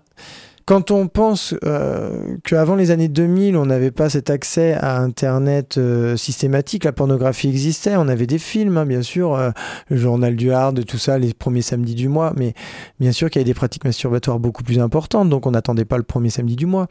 quand 0.66 0.90
on 0.90 1.08
pense 1.08 1.54
euh, 1.64 2.36
qu'avant 2.42 2.74
les 2.74 2.90
années 2.90 3.08
2000, 3.08 3.56
on 3.56 3.66
n'avait 3.66 3.90
pas 3.90 4.08
cet 4.08 4.30
accès 4.30 4.72
à 4.72 4.98
Internet 4.98 5.76
euh, 5.76 6.16
systématique, 6.16 6.84
la 6.84 6.92
pornographie 6.92 7.48
existait, 7.48 7.96
on 7.96 8.08
avait 8.08 8.26
des 8.26 8.38
films, 8.38 8.78
hein, 8.78 8.86
bien 8.86 9.02
sûr, 9.02 9.34
euh, 9.34 9.50
le 9.88 9.96
journal 9.96 10.36
du 10.36 10.52
hard, 10.52 10.84
tout 10.86 10.98
ça, 10.98 11.18
les 11.18 11.34
premiers 11.34 11.62
samedis 11.62 11.94
du 11.94 12.08
mois, 12.08 12.32
mais 12.36 12.54
bien 12.98 13.12
sûr 13.12 13.28
qu'il 13.28 13.40
y 13.40 13.42
avait 13.42 13.50
des 13.50 13.54
pratiques 13.54 13.84
masturbatoires 13.84 14.38
beaucoup 14.38 14.62
plus 14.62 14.78
importantes, 14.78 15.28
donc 15.28 15.46
on 15.46 15.50
n'attendait 15.50 15.84
pas 15.84 15.98
le 15.98 16.02
premier 16.02 16.30
samedi 16.30 16.56
du 16.56 16.66
mois. 16.66 16.86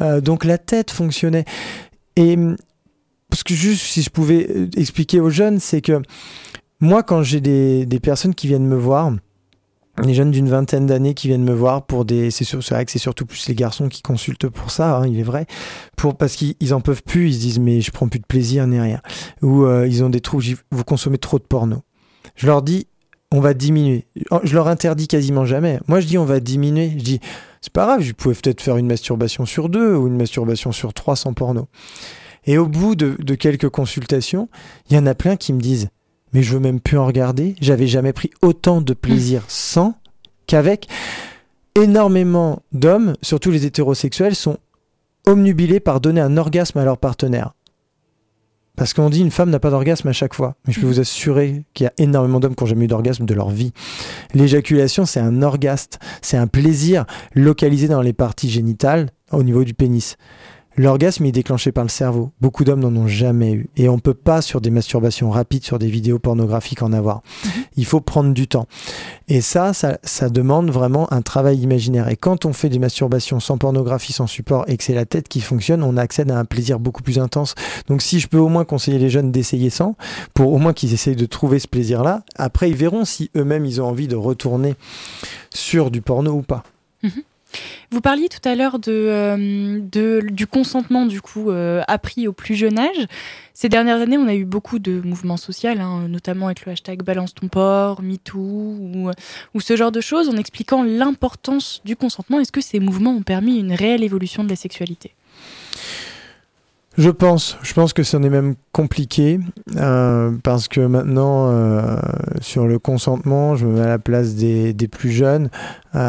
Euh, 0.00 0.20
donc 0.20 0.44
la 0.44 0.58
tête 0.58 0.90
fonctionnait. 0.90 1.44
Et 2.16 2.34
hum, 2.34 2.56
parce 3.30 3.42
que 3.42 3.54
juste 3.54 3.82
si 3.82 4.02
je 4.02 4.10
pouvais 4.10 4.46
euh, 4.48 4.68
expliquer 4.76 5.20
aux 5.20 5.30
jeunes, 5.30 5.60
c'est 5.60 5.80
que 5.80 6.02
moi, 6.80 7.02
quand 7.02 7.22
j'ai 7.22 7.40
des, 7.40 7.86
des 7.86 8.00
personnes 8.00 8.34
qui 8.34 8.46
viennent 8.46 8.66
me 8.66 8.76
voir, 8.76 9.12
des 10.02 10.14
jeunes 10.14 10.30
d'une 10.30 10.48
vingtaine 10.48 10.86
d'années 10.86 11.14
qui 11.14 11.28
viennent 11.28 11.44
me 11.44 11.54
voir 11.54 11.86
pour 11.86 12.04
des. 12.04 12.30
C'est 12.30 12.50
vrai 12.52 12.84
que 12.84 12.90
c'est 12.90 12.98
surtout 12.98 13.26
plus 13.26 13.46
les 13.48 13.54
garçons 13.54 13.88
qui 13.88 14.02
consultent 14.02 14.48
pour 14.48 14.70
ça, 14.70 14.98
hein, 14.98 15.06
il 15.06 15.18
est 15.18 15.24
vrai. 15.24 15.46
Pour, 15.96 16.16
parce 16.16 16.34
qu'ils 16.34 16.54
ils 16.60 16.74
en 16.74 16.80
peuvent 16.80 17.02
plus, 17.02 17.28
ils 17.28 17.34
se 17.34 17.40
disent 17.40 17.58
mais 17.60 17.80
je 17.80 17.90
prends 17.90 18.08
plus 18.08 18.18
de 18.18 18.26
plaisir 18.26 18.66
ni 18.66 18.80
rien. 18.80 19.00
Ou 19.42 19.64
euh, 19.64 19.86
ils 19.86 20.02
ont 20.02 20.10
des 20.10 20.20
troubles, 20.20 20.44
vous 20.70 20.84
consommez 20.84 21.18
trop 21.18 21.38
de 21.38 21.44
porno. 21.44 21.82
Je 22.34 22.46
leur 22.46 22.62
dis 22.62 22.88
on 23.30 23.40
va 23.40 23.54
diminuer. 23.54 24.06
Je 24.42 24.54
leur 24.54 24.68
interdis 24.68 25.08
quasiment 25.08 25.44
jamais. 25.44 25.80
Moi 25.86 26.00
je 26.00 26.06
dis 26.06 26.18
on 26.18 26.24
va 26.24 26.40
diminuer. 26.40 26.92
Je 26.98 27.04
dis 27.04 27.20
c'est 27.60 27.72
pas 27.72 27.86
grave, 27.86 28.00
je 28.02 28.12
pouvais 28.12 28.34
peut-être 28.34 28.60
faire 28.60 28.76
une 28.76 28.86
masturbation 28.86 29.46
sur 29.46 29.68
deux 29.68 29.94
ou 29.94 30.06
une 30.08 30.16
masturbation 30.16 30.72
sur 30.72 30.92
trois 30.92 31.16
sans 31.16 31.32
porno. 31.32 31.68
Et 32.46 32.58
au 32.58 32.66
bout 32.66 32.94
de, 32.94 33.16
de 33.20 33.34
quelques 33.34 33.70
consultations, 33.70 34.48
il 34.90 34.96
y 34.96 34.98
en 34.98 35.06
a 35.06 35.14
plein 35.14 35.36
qui 35.36 35.52
me 35.52 35.60
disent 35.60 35.88
Mais 36.34 36.42
je 36.42 36.52
veux 36.52 36.60
même 36.60 36.80
plus 36.80 36.98
en 36.98 37.06
regarder. 37.06 37.54
J'avais 37.60 37.86
jamais 37.86 38.12
pris 38.12 38.30
autant 38.42 38.80
de 38.80 38.92
plaisir 38.92 39.44
sans 39.48 39.94
qu'avec. 40.46 40.88
Énormément 41.76 42.62
d'hommes, 42.72 43.14
surtout 43.22 43.50
les 43.50 43.66
hétérosexuels, 43.66 44.36
sont 44.36 44.58
omnubilés 45.26 45.80
par 45.80 46.00
donner 46.00 46.20
un 46.20 46.36
orgasme 46.36 46.78
à 46.78 46.84
leur 46.84 46.98
partenaire. 46.98 47.54
Parce 48.76 48.92
qu'on 48.92 49.08
dit 49.08 49.20
une 49.20 49.30
femme 49.30 49.50
n'a 49.50 49.60
pas 49.60 49.70
d'orgasme 49.70 50.08
à 50.08 50.12
chaque 50.12 50.34
fois. 50.34 50.56
Mais 50.66 50.72
je 50.72 50.80
peux 50.80 50.86
vous 50.86 51.00
assurer 51.00 51.64
qu'il 51.74 51.84
y 51.84 51.86
a 51.86 51.92
énormément 51.98 52.40
d'hommes 52.40 52.56
qui 52.56 52.64
n'ont 52.64 52.68
jamais 52.68 52.86
eu 52.86 52.88
d'orgasme 52.88 53.24
de 53.24 53.34
leur 53.34 53.50
vie. 53.50 53.72
L'éjaculation, 54.34 55.06
c'est 55.06 55.20
un 55.20 55.42
orgasme, 55.42 55.92
c'est 56.22 56.36
un 56.36 56.48
plaisir 56.48 57.04
localisé 57.34 57.86
dans 57.86 58.02
les 58.02 58.12
parties 58.12 58.50
génitales 58.50 59.10
au 59.30 59.44
niveau 59.44 59.62
du 59.62 59.74
pénis. 59.74 60.16
L'orgasme 60.76 61.24
est 61.24 61.32
déclenché 61.32 61.70
par 61.70 61.84
le 61.84 61.88
cerveau. 61.88 62.32
Beaucoup 62.40 62.64
d'hommes 62.64 62.80
n'en 62.80 62.94
ont 62.96 63.06
jamais 63.06 63.52
eu. 63.52 63.68
Et 63.76 63.88
on 63.88 63.94
ne 63.94 64.00
peut 64.00 64.14
pas, 64.14 64.42
sur 64.42 64.60
des 64.60 64.70
masturbations 64.70 65.30
rapides, 65.30 65.64
sur 65.64 65.78
des 65.78 65.86
vidéos 65.86 66.18
pornographiques, 66.18 66.82
en 66.82 66.92
avoir. 66.92 67.22
Il 67.76 67.86
faut 67.86 68.00
prendre 68.00 68.34
du 68.34 68.48
temps. 68.48 68.66
Et 69.28 69.40
ça, 69.40 69.72
ça, 69.72 69.98
ça 70.02 70.28
demande 70.28 70.70
vraiment 70.70 71.12
un 71.12 71.22
travail 71.22 71.58
imaginaire. 71.58 72.08
Et 72.08 72.16
quand 72.16 72.44
on 72.44 72.52
fait 72.52 72.68
des 72.68 72.80
masturbations 72.80 73.38
sans 73.38 73.56
pornographie, 73.56 74.12
sans 74.12 74.26
support, 74.26 74.64
et 74.66 74.76
que 74.76 74.82
c'est 74.82 74.94
la 74.94 75.06
tête 75.06 75.28
qui 75.28 75.40
fonctionne, 75.40 75.82
on 75.84 75.96
accède 75.96 76.30
à 76.30 76.38
un 76.38 76.44
plaisir 76.44 76.80
beaucoup 76.80 77.02
plus 77.02 77.20
intense. 77.20 77.54
Donc 77.86 78.02
si 78.02 78.18
je 78.18 78.26
peux 78.26 78.38
au 78.38 78.48
moins 78.48 78.64
conseiller 78.64 78.98
les 78.98 79.10
jeunes 79.10 79.30
d'essayer 79.30 79.70
sans, 79.70 79.96
pour 80.34 80.52
au 80.52 80.58
moins 80.58 80.72
qu'ils 80.72 80.92
essayent 80.92 81.16
de 81.16 81.26
trouver 81.26 81.60
ce 81.60 81.68
plaisir-là, 81.68 82.22
après 82.36 82.68
ils 82.68 82.76
verront 82.76 83.04
si 83.04 83.30
eux-mêmes 83.36 83.64
ils 83.64 83.80
ont 83.80 83.86
envie 83.86 84.08
de 84.08 84.16
retourner 84.16 84.74
sur 85.54 85.90
du 85.90 86.02
porno 86.02 86.32
ou 86.32 86.42
pas. 86.42 86.64
Vous 87.90 88.00
parliez 88.00 88.28
tout 88.28 88.46
à 88.48 88.54
l'heure 88.54 88.78
de, 88.78 88.90
euh, 88.90 90.20
du 90.22 90.46
consentement 90.46 91.06
du 91.06 91.20
coup 91.20 91.50
euh, 91.50 91.82
appris 91.88 92.26
au 92.28 92.32
plus 92.32 92.54
jeune 92.54 92.78
âge. 92.78 93.06
Ces 93.52 93.68
dernières 93.68 94.00
années, 94.00 94.18
on 94.18 94.26
a 94.26 94.34
eu 94.34 94.44
beaucoup 94.44 94.78
de 94.78 95.00
mouvements 95.00 95.36
sociaux, 95.36 95.70
hein, 95.78 96.08
notamment 96.08 96.46
avec 96.46 96.66
le 96.66 96.72
hashtag 96.72 97.02
Balance 97.02 97.34
ton 97.34 97.48
porc, 97.48 98.02
MeToo 98.02 98.38
ou, 98.38 99.10
ou 99.54 99.60
ce 99.60 99.76
genre 99.76 99.92
de 99.92 100.00
choses, 100.00 100.28
en 100.28 100.36
expliquant 100.36 100.82
l'importance 100.82 101.80
du 101.84 101.94
consentement. 101.94 102.40
Est-ce 102.40 102.52
que 102.52 102.60
ces 102.60 102.80
mouvements 102.80 103.12
ont 103.12 103.22
permis 103.22 103.58
une 103.58 103.72
réelle 103.72 104.02
évolution 104.02 104.42
de 104.42 104.48
la 104.48 104.56
sexualité? 104.56 105.14
Je 106.96 107.10
pense, 107.10 107.58
je 107.62 107.74
pense 107.74 107.92
que 107.92 108.04
c'en 108.04 108.22
est 108.22 108.30
même 108.30 108.54
compliqué 108.72 109.40
euh, 109.76 110.30
parce 110.44 110.68
que 110.68 110.80
maintenant, 110.80 111.50
euh, 111.50 111.96
sur 112.40 112.66
le 112.66 112.78
consentement, 112.78 113.56
je 113.56 113.66
me 113.66 113.74
mets 113.74 113.80
à 113.80 113.88
la 113.88 113.98
place 113.98 114.36
des, 114.36 114.72
des 114.72 114.86
plus 114.86 115.10
jeunes. 115.10 115.50
Il 115.94 116.00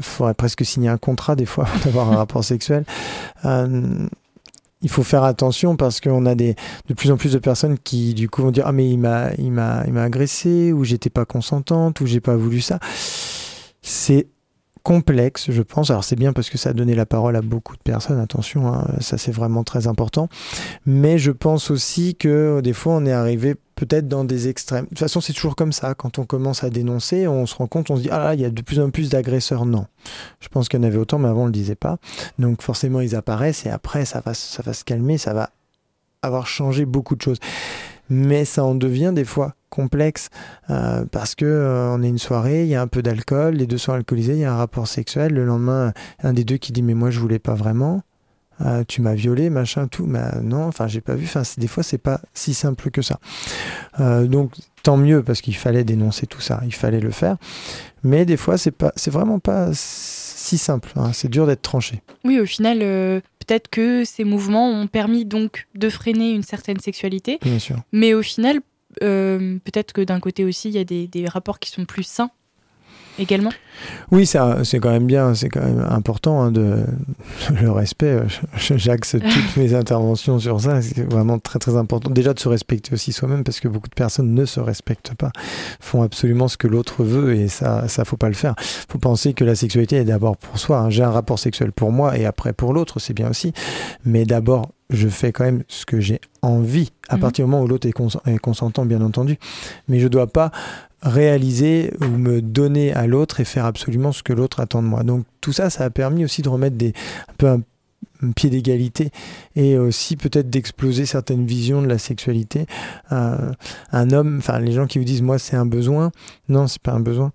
faudrait 0.00 0.34
presque 0.34 0.64
signer 0.64 0.88
un 0.88 0.96
contrat 0.96 1.36
des 1.36 1.46
fois 1.46 1.66
pour 1.82 1.88
avoir 1.88 2.10
un 2.10 2.16
rapport 2.16 2.42
sexuel. 2.42 2.84
Euh, 3.44 4.06
il 4.82 4.88
faut 4.88 5.02
faire 5.02 5.24
attention 5.24 5.76
parce 5.76 6.00
qu'on 6.00 6.26
a 6.26 6.34
des, 6.34 6.54
de 6.88 6.94
plus 6.94 7.10
en 7.10 7.16
plus 7.16 7.32
de 7.32 7.38
personnes 7.38 7.78
qui 7.78 8.14
du 8.14 8.28
coup 8.28 8.42
vont 8.42 8.50
dire 8.50 8.64
ah 8.66 8.72
mais 8.72 8.88
il 8.88 8.98
m'a 8.98 9.32
il 9.38 9.50
m'a 9.50 9.82
il 9.86 9.92
m'a 9.92 10.02
agressé 10.02 10.72
ou 10.72 10.84
j'étais 10.84 11.10
pas 11.10 11.24
consentante 11.24 12.00
ou 12.00 12.06
j'ai 12.06 12.20
pas 12.20 12.36
voulu 12.36 12.60
ça. 12.60 12.78
C'est 13.82 14.28
complexe, 14.86 15.50
je 15.50 15.62
pense. 15.62 15.90
Alors 15.90 16.04
c'est 16.04 16.14
bien 16.14 16.32
parce 16.32 16.48
que 16.48 16.58
ça 16.58 16.70
a 16.70 16.72
donné 16.72 16.94
la 16.94 17.06
parole 17.06 17.34
à 17.34 17.42
beaucoup 17.42 17.74
de 17.74 17.82
personnes, 17.82 18.20
attention, 18.20 18.72
hein, 18.72 18.86
ça 19.00 19.18
c'est 19.18 19.32
vraiment 19.32 19.64
très 19.64 19.88
important. 19.88 20.28
Mais 20.86 21.18
je 21.18 21.32
pense 21.32 21.72
aussi 21.72 22.14
que 22.14 22.60
des 22.60 22.72
fois 22.72 22.94
on 22.94 23.04
est 23.04 23.10
arrivé 23.10 23.56
peut-être 23.74 24.06
dans 24.06 24.22
des 24.22 24.46
extrêmes. 24.46 24.84
De 24.84 24.90
toute 24.90 25.00
façon, 25.00 25.20
c'est 25.20 25.32
toujours 25.32 25.56
comme 25.56 25.72
ça. 25.72 25.94
Quand 25.94 26.20
on 26.20 26.24
commence 26.24 26.62
à 26.62 26.70
dénoncer, 26.70 27.26
on 27.26 27.46
se 27.46 27.56
rend 27.56 27.66
compte, 27.66 27.90
on 27.90 27.96
se 27.96 28.02
dit 28.02 28.10
ah 28.12 28.18
là, 28.18 28.34
il 28.34 28.40
y 28.40 28.44
a 28.44 28.50
de 28.50 28.62
plus 28.62 28.78
en 28.78 28.90
plus 28.90 29.08
d'agresseurs. 29.08 29.66
Non, 29.66 29.86
je 30.38 30.46
pense 30.46 30.68
qu'il 30.68 30.78
y 30.78 30.84
en 30.84 30.86
avait 30.86 30.98
autant, 30.98 31.18
mais 31.18 31.28
avant 31.28 31.42
on 31.42 31.46
le 31.46 31.52
disait 31.52 31.74
pas. 31.74 31.98
Donc 32.38 32.62
forcément, 32.62 33.00
ils 33.00 33.16
apparaissent 33.16 33.66
et 33.66 33.70
après, 33.70 34.04
ça 34.04 34.22
va, 34.24 34.34
ça 34.34 34.62
va 34.62 34.72
se 34.72 34.84
calmer, 34.84 35.18
ça 35.18 35.34
va 35.34 35.50
avoir 36.22 36.46
changé 36.46 36.84
beaucoup 36.84 37.16
de 37.16 37.22
choses. 37.22 37.40
Mais 38.08 38.44
ça 38.44 38.64
en 38.64 38.74
devient 38.74 39.12
des 39.14 39.24
fois 39.24 39.54
complexe 39.70 40.30
euh, 40.70 41.04
parce 41.10 41.34
que 41.34 41.44
euh, 41.44 41.90
on 41.92 42.02
est 42.02 42.08
une 42.08 42.18
soirée, 42.18 42.62
il 42.62 42.68
y 42.68 42.74
a 42.74 42.80
un 42.80 42.86
peu 42.86 43.02
d'alcool, 43.02 43.54
les 43.54 43.66
deux 43.66 43.78
sont 43.78 43.92
alcoolisés, 43.92 44.34
il 44.34 44.38
y 44.38 44.44
a 44.44 44.52
un 44.52 44.56
rapport 44.56 44.88
sexuel. 44.88 45.34
Le 45.34 45.44
lendemain, 45.44 45.92
un 46.22 46.32
des 46.32 46.44
deux 46.44 46.56
qui 46.56 46.72
dit 46.72 46.82
mais 46.82 46.94
moi 46.94 47.10
je 47.10 47.20
voulais 47.20 47.38
pas 47.38 47.54
vraiment. 47.54 48.02
Euh, 48.62 48.84
tu 48.88 49.02
m'as 49.02 49.12
violé, 49.12 49.50
machin, 49.50 49.86
tout. 49.86 50.06
Mais 50.06 50.22
non, 50.42 50.64
enfin, 50.64 50.86
j'ai 50.86 51.02
pas 51.02 51.14
vu. 51.14 51.26
Enfin, 51.26 51.42
des 51.58 51.66
fois, 51.66 51.82
c'est 51.82 51.98
pas 51.98 52.22
si 52.32 52.54
simple 52.54 52.90
que 52.90 53.02
ça. 53.02 53.18
donc, 53.98 54.52
tant 54.82 54.96
mieux 54.96 55.22
parce 55.22 55.42
qu'il 55.42 55.56
fallait 55.56 55.84
dénoncer 55.84 56.26
tout 56.26 56.40
ça, 56.40 56.62
il 56.64 56.72
fallait 56.72 57.00
le 57.00 57.10
faire. 57.10 57.36
Mais 58.02 58.24
des 58.24 58.38
fois, 58.38 58.56
c'est 58.56 58.70
pas, 58.70 58.92
c'est 58.96 59.10
vraiment 59.10 59.40
pas 59.40 59.72
si 60.46 60.58
simple. 60.58 60.92
Hein. 60.96 61.12
C'est 61.12 61.28
dur 61.28 61.46
d'être 61.46 61.62
tranché. 61.62 62.02
Oui, 62.24 62.38
au 62.40 62.46
final, 62.46 62.78
peut-être 62.78 63.68
que 63.68 64.04
ces 64.04 64.24
mouvements 64.24 64.70
ont 64.70 64.86
permis 64.86 65.24
donc 65.24 65.66
de 65.74 65.88
freiner 65.88 66.32
une 66.32 66.42
certaine 66.42 66.80
sexualité. 66.80 67.38
Bien 67.42 67.58
sûr. 67.58 67.76
Mais 67.92 68.14
au 68.14 68.22
final, 68.22 68.60
euh, 69.02 69.58
peut-être 69.64 69.92
que 69.92 70.00
d'un 70.00 70.20
côté 70.20 70.44
aussi, 70.44 70.68
il 70.68 70.74
y 70.74 70.78
a 70.78 70.84
des, 70.84 71.06
des, 71.06 71.26
rapports 71.26 71.58
qui 71.58 71.70
sont 71.70 71.84
plus 71.84 72.02
sains 72.02 72.30
également? 73.18 73.50
Oui, 74.10 74.26
ça, 74.26 74.64
c'est 74.64 74.78
quand 74.78 74.90
même 74.90 75.06
bien, 75.06 75.34
c'est 75.34 75.48
quand 75.48 75.62
même 75.62 75.84
important 75.88 76.42
hein, 76.42 76.50
de 76.50 76.84
le 77.60 77.70
respect. 77.70 78.18
J'axe 78.56 79.12
toutes 79.20 79.56
mes 79.56 79.74
interventions 79.74 80.38
sur 80.38 80.60
ça. 80.60 80.80
C'est 80.82 81.10
vraiment 81.10 81.38
très 81.38 81.58
très 81.58 81.76
important. 81.76 82.10
Déjà 82.10 82.34
de 82.34 82.40
se 82.40 82.48
respecter 82.48 82.92
aussi 82.94 83.12
soi-même 83.12 83.44
parce 83.44 83.60
que 83.60 83.68
beaucoup 83.68 83.88
de 83.88 83.94
personnes 83.94 84.34
ne 84.34 84.44
se 84.44 84.60
respectent 84.60 85.14
pas, 85.14 85.32
font 85.80 86.02
absolument 86.02 86.48
ce 86.48 86.56
que 86.56 86.66
l'autre 86.66 87.04
veut 87.04 87.34
et 87.34 87.48
ça, 87.48 87.88
ça 87.88 88.04
faut 88.04 88.16
pas 88.16 88.28
le 88.28 88.34
faire. 88.34 88.54
Faut 88.88 88.98
penser 88.98 89.34
que 89.34 89.44
la 89.44 89.54
sexualité 89.54 89.96
est 89.96 90.04
d'abord 90.04 90.36
pour 90.36 90.58
soi. 90.58 90.78
Hein. 90.78 90.90
J'ai 90.90 91.02
un 91.02 91.10
rapport 91.10 91.38
sexuel 91.38 91.72
pour 91.72 91.92
moi 91.92 92.16
et 92.16 92.24
après 92.24 92.52
pour 92.52 92.72
l'autre, 92.72 92.98
c'est 92.98 93.14
bien 93.14 93.30
aussi. 93.30 93.52
Mais 94.04 94.24
d'abord 94.24 94.70
je 94.90 95.08
fais 95.08 95.32
quand 95.32 95.44
même 95.44 95.64
ce 95.68 95.84
que 95.84 96.00
j'ai 96.00 96.20
envie, 96.42 96.92
à 97.08 97.16
mhm. 97.16 97.20
partir 97.20 97.44
du 97.44 97.50
moment 97.50 97.64
où 97.64 97.66
l'autre 97.66 97.88
est, 97.88 98.38
consentant, 98.38 98.84
bien 98.84 99.00
entendu. 99.00 99.38
Mais 99.88 99.98
je 99.98 100.04
ne 100.04 100.08
dois 100.08 100.26
pas 100.28 100.52
réaliser 101.02 101.92
ou 102.00 102.06
me 102.06 102.40
donner 102.42 102.92
à 102.92 103.06
l'autre 103.06 103.40
et 103.40 103.44
faire 103.44 103.64
absolument 103.64 104.12
ce 104.12 104.22
que 104.22 104.32
l'autre 104.32 104.60
attend 104.60 104.82
de 104.82 104.88
moi. 104.88 105.02
Donc 105.02 105.24
tout 105.40 105.52
ça, 105.52 105.70
ça 105.70 105.84
a 105.84 105.90
permis 105.90 106.24
aussi 106.24 106.42
de 106.42 106.48
remettre 106.48 106.76
des, 106.76 106.92
un 107.28 107.34
peu 107.36 107.46
un 107.48 107.60
pied 108.34 108.50
d'égalité 108.50 109.10
et 109.56 109.76
aussi 109.76 110.16
peut-être 110.16 110.48
d'exploser 110.48 111.06
certaines 111.06 111.44
visions 111.44 111.82
de 111.82 111.86
la 111.86 111.98
sexualité. 111.98 112.66
Euh, 113.12 113.52
un 113.92 114.10
homme, 114.10 114.38
enfin 114.38 114.58
les 114.58 114.72
gens 114.72 114.86
qui 114.86 114.98
vous 114.98 115.04
disent 115.04 115.22
moi 115.22 115.38
c'est 115.38 115.56
un 115.56 115.66
besoin, 115.66 116.12
non 116.48 116.66
c'est 116.66 116.80
pas 116.80 116.92
un 116.92 117.00
besoin. 117.00 117.32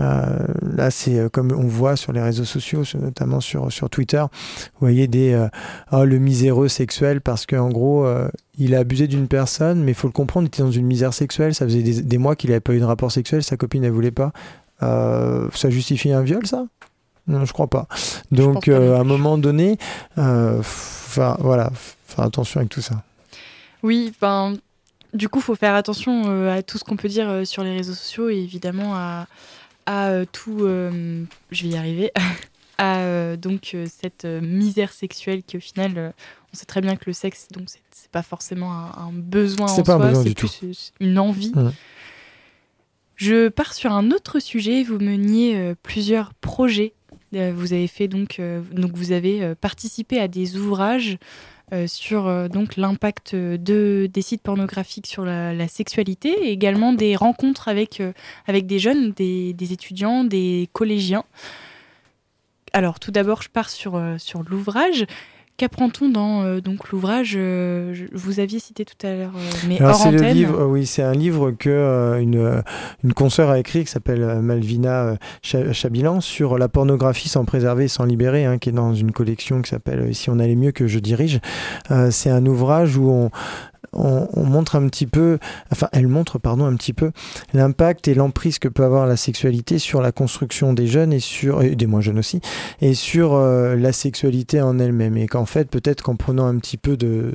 Euh, 0.00 0.46
là 0.62 0.90
c'est 0.90 1.18
euh, 1.18 1.28
comme 1.28 1.52
on 1.52 1.66
voit 1.66 1.96
sur 1.96 2.12
les 2.12 2.20
réseaux 2.22 2.44
sociaux, 2.44 2.82
notamment 3.00 3.40
sur 3.40 3.70
sur 3.72 3.88
Twitter, 3.90 4.20
vous 4.20 4.80
voyez 4.80 5.06
des 5.06 5.48
oh, 5.92 6.04
le 6.04 6.18
miséreux 6.18 6.68
sexuel 6.68 7.20
parce 7.20 7.46
qu'en 7.46 7.68
gros 7.68 8.06
il 8.58 8.74
a 8.74 8.78
abusé 8.78 9.06
d'une 9.06 9.28
personne, 9.28 9.82
mais 9.82 9.92
il 9.92 9.94
faut 9.94 10.08
le 10.08 10.12
comprendre, 10.12 10.46
il 10.46 10.48
était 10.48 10.62
dans 10.62 10.70
une 10.70 10.86
misère 10.86 11.14
sexuelle, 11.14 11.54
ça 11.54 11.64
faisait 11.64 11.82
des, 11.82 12.02
des 12.02 12.18
mois 12.18 12.36
qu'il 12.36 12.50
n'avait 12.50 12.60
pas 12.60 12.74
eu 12.74 12.80
de 12.80 12.84
rapport 12.84 13.10
sexuel, 13.10 13.42
sa 13.42 13.56
copine 13.56 13.82
ne 13.82 13.90
voulait 13.90 14.10
pas. 14.10 14.32
ça 14.80 15.70
justifie 15.70 16.12
un 16.12 16.22
viol 16.22 16.46
ça? 16.46 16.66
Non, 17.26 17.44
je 17.44 17.52
crois 17.52 17.68
pas. 17.68 17.88
Donc, 18.30 18.68
euh, 18.68 18.96
à 18.96 19.00
un 19.00 19.04
moment 19.04 19.38
donné, 19.38 19.78
euh, 20.18 20.60
voilà, 21.14 21.70
faire 22.06 22.24
attention 22.24 22.60
avec 22.60 22.70
tout 22.70 22.82
ça. 22.82 23.02
Oui, 23.82 24.12
ben, 24.20 24.54
du 25.14 25.28
coup, 25.28 25.38
il 25.38 25.42
faut 25.42 25.54
faire 25.54 25.74
attention 25.74 26.24
euh, 26.26 26.58
à 26.58 26.62
tout 26.62 26.76
ce 26.76 26.84
qu'on 26.84 26.96
peut 26.96 27.08
dire 27.08 27.46
sur 27.46 27.64
les 27.64 27.74
réseaux 27.74 27.94
sociaux 27.94 28.28
et 28.28 28.36
évidemment 28.36 28.94
à, 28.94 29.26
à 29.86 30.26
tout, 30.30 30.58
je 30.60 31.62
vais 31.62 31.68
y 31.68 31.76
arriver, 31.76 32.12
à 32.78 33.36
donc 33.36 33.76
cette 33.88 34.24
misère 34.26 34.92
sexuelle 34.92 35.42
qui 35.42 35.56
au 35.56 35.60
final, 35.60 36.12
on 36.54 36.56
sait 36.56 36.66
très 36.66 36.80
bien 36.80 36.94
que 36.96 37.04
le 37.06 37.12
sexe, 37.12 37.48
donc 37.50 37.68
c'est 37.90 38.10
pas 38.10 38.22
forcément 38.22 38.72
un, 38.72 39.10
besoin 39.12 39.66
en 39.66 39.82
pas 39.82 40.12
soi, 40.12 40.22
c'est 40.22 40.34
plus 40.34 40.92
une 41.00 41.18
envie. 41.18 41.52
Je 43.16 43.48
pars 43.48 43.74
sur 43.74 43.92
un 43.92 44.10
autre 44.10 44.40
sujet. 44.40 44.82
Vous 44.82 44.98
meniez 44.98 45.74
plusieurs 45.82 46.34
projets 46.34 46.94
euh, 47.34 47.52
vous 47.54 47.72
avez 47.72 47.86
fait 47.86 48.08
donc, 48.08 48.38
euh, 48.38 48.60
donc 48.72 48.92
vous 48.94 49.12
avez 49.12 49.42
euh, 49.42 49.54
participé 49.54 50.20
à 50.20 50.28
des 50.28 50.56
ouvrages 50.56 51.18
sur 51.86 52.48
donc 52.50 52.76
l'impact 52.76 53.34
de, 53.34 54.08
des 54.12 54.22
sites 54.22 54.42
pornographiques 54.42 55.08
sur 55.08 55.24
la, 55.24 55.66
sexualité 55.66 56.28
et 56.28 56.52
également 56.52 56.92
des 56.92 57.16
rencontres 57.16 57.66
avec, 57.66 58.00
avec 58.46 58.66
des 58.66 58.78
jeunes, 58.78 59.10
des, 59.10 59.54
des, 59.54 59.72
étudiants, 59.72 60.22
des 60.22 60.68
collégiens. 60.72 61.24
Alors 62.74 63.00
tout 63.00 63.10
d'abord, 63.10 63.42
je 63.42 63.48
pars 63.48 63.70
sur, 63.70 64.00
sur 64.18 64.44
l'ouvrage. 64.44 65.06
Qu'apprend-on 65.56 66.08
dans 66.08 66.42
euh, 66.42 66.60
donc 66.60 66.90
l'ouvrage 66.90 67.34
euh, 67.36 67.94
Vous 68.12 68.40
aviez 68.40 68.58
cité 68.58 68.84
tout 68.84 69.06
à 69.06 69.14
l'heure, 69.14 69.34
euh, 69.36 69.50
mais 69.68 69.80
hors 69.80 69.94
c'est 69.94 70.10
le 70.10 70.20
livre, 70.22 70.66
oui, 70.66 70.84
c'est 70.84 71.02
un 71.02 71.12
livre 71.12 71.52
que 71.52 72.18
une 72.20 72.64
une 73.04 73.14
consoeur 73.14 73.50
a 73.50 73.60
écrit 73.60 73.84
qui 73.84 73.90
s'appelle 73.90 74.40
Malvina 74.40 75.16
Chabilan 75.42 76.20
sur 76.20 76.58
la 76.58 76.68
pornographie 76.68 77.28
sans 77.28 77.44
préserver 77.44 77.84
et 77.84 77.88
sans 77.88 78.04
libérer, 78.04 78.44
hein, 78.44 78.58
qui 78.58 78.70
est 78.70 78.72
dans 78.72 78.94
une 78.94 79.12
collection 79.12 79.62
qui 79.62 79.70
s'appelle 79.70 80.12
Si 80.12 80.28
on 80.28 80.40
allait 80.40 80.56
mieux 80.56 80.72
que 80.72 80.88
je 80.88 80.98
dirige. 80.98 81.38
c'est 82.10 82.30
un 82.30 82.46
ouvrage 82.46 82.96
où 82.96 83.08
on 83.08 83.30
on, 83.94 84.44
montre 84.44 84.76
un 84.76 84.86
petit 84.88 85.06
peu, 85.06 85.38
enfin, 85.70 85.88
elle 85.92 86.08
montre, 86.08 86.38
pardon, 86.38 86.64
un 86.64 86.76
petit 86.76 86.92
peu 86.92 87.10
l'impact 87.52 88.08
et 88.08 88.14
l'emprise 88.14 88.58
que 88.58 88.68
peut 88.68 88.84
avoir 88.84 89.06
la 89.06 89.16
sexualité 89.16 89.78
sur 89.78 90.00
la 90.02 90.12
construction 90.12 90.72
des 90.72 90.86
jeunes 90.86 91.12
et 91.12 91.20
sur, 91.20 91.60
des 91.60 91.86
moins 91.86 92.00
jeunes 92.00 92.18
aussi, 92.18 92.40
et 92.80 92.94
sur 92.94 93.34
euh, 93.34 93.76
la 93.76 93.92
sexualité 93.92 94.60
en 94.60 94.78
elle-même. 94.78 95.16
Et 95.16 95.26
qu'en 95.26 95.46
fait, 95.46 95.68
peut-être 95.68 96.02
qu'en 96.02 96.16
prenant 96.16 96.46
un 96.46 96.58
petit 96.58 96.76
peu 96.76 96.96
de, 96.96 97.32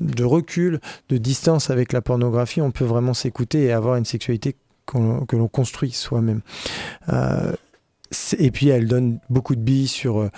de 0.00 0.24
recul, 0.24 0.80
de 1.08 1.18
distance 1.18 1.70
avec 1.70 1.92
la 1.92 2.00
pornographie, 2.00 2.60
on 2.60 2.70
peut 2.70 2.84
vraiment 2.84 3.14
s'écouter 3.14 3.64
et 3.64 3.72
avoir 3.72 3.96
une 3.96 4.04
sexualité 4.04 4.56
que 4.86 5.36
l'on 5.36 5.48
construit 5.48 5.90
soi-même. 5.90 6.40
Euh, 7.12 7.52
et 8.38 8.50
puis 8.50 8.68
elle 8.68 8.86
donne 8.86 9.18
beaucoup 9.28 9.54
de 9.54 9.60
billes 9.60 9.88
sur 9.88 10.20
euh, 10.20 10.30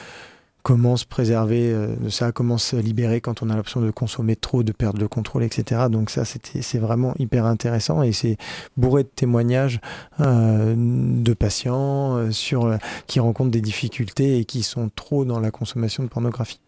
comment 0.63 0.97
se 0.97 1.07
préserver 1.07 1.73
euh, 1.73 1.95
de 1.97 2.09
ça, 2.09 2.33
comment 2.33 2.59
se 2.59 2.77
libérer 2.77 3.21
quand 3.21 3.43
on 3.43 3.51
a 3.51 3.57
l'option 3.57 3.81
de 3.81 3.91
consommer 3.91 4.37
trop, 4.37 4.63
de 4.63 4.73
perdre 4.73 5.01
le 5.01 5.09
contrôle, 5.09 5.43
etc. 5.43 5.83
Donc 5.91 6.11
ça, 6.11 6.25
c'est 6.25 6.79
vraiment 6.79 7.15
hyper 7.19 7.47
intéressant 7.47 8.03
et 8.03 8.13
c'est 8.13 8.37
bourré 8.77 9.05
de 9.05 9.09
témoignages 9.09 9.81
euh, 10.21 10.75
de 10.77 11.33
patients 11.35 12.17
euh, 12.17 12.31
sur, 12.31 12.77
qui 13.07 13.21
rencontrent 13.21 13.51
des 13.51 13.61
difficultés 13.61 14.39
et 14.39 14.45
qui 14.45 14.63
sont 14.63 14.91
trop 14.95 15.25
dans 15.25 15.41
la 15.41 15.51
consommation 15.51 16.03
de 16.03 16.09
pornographie. 16.09 16.61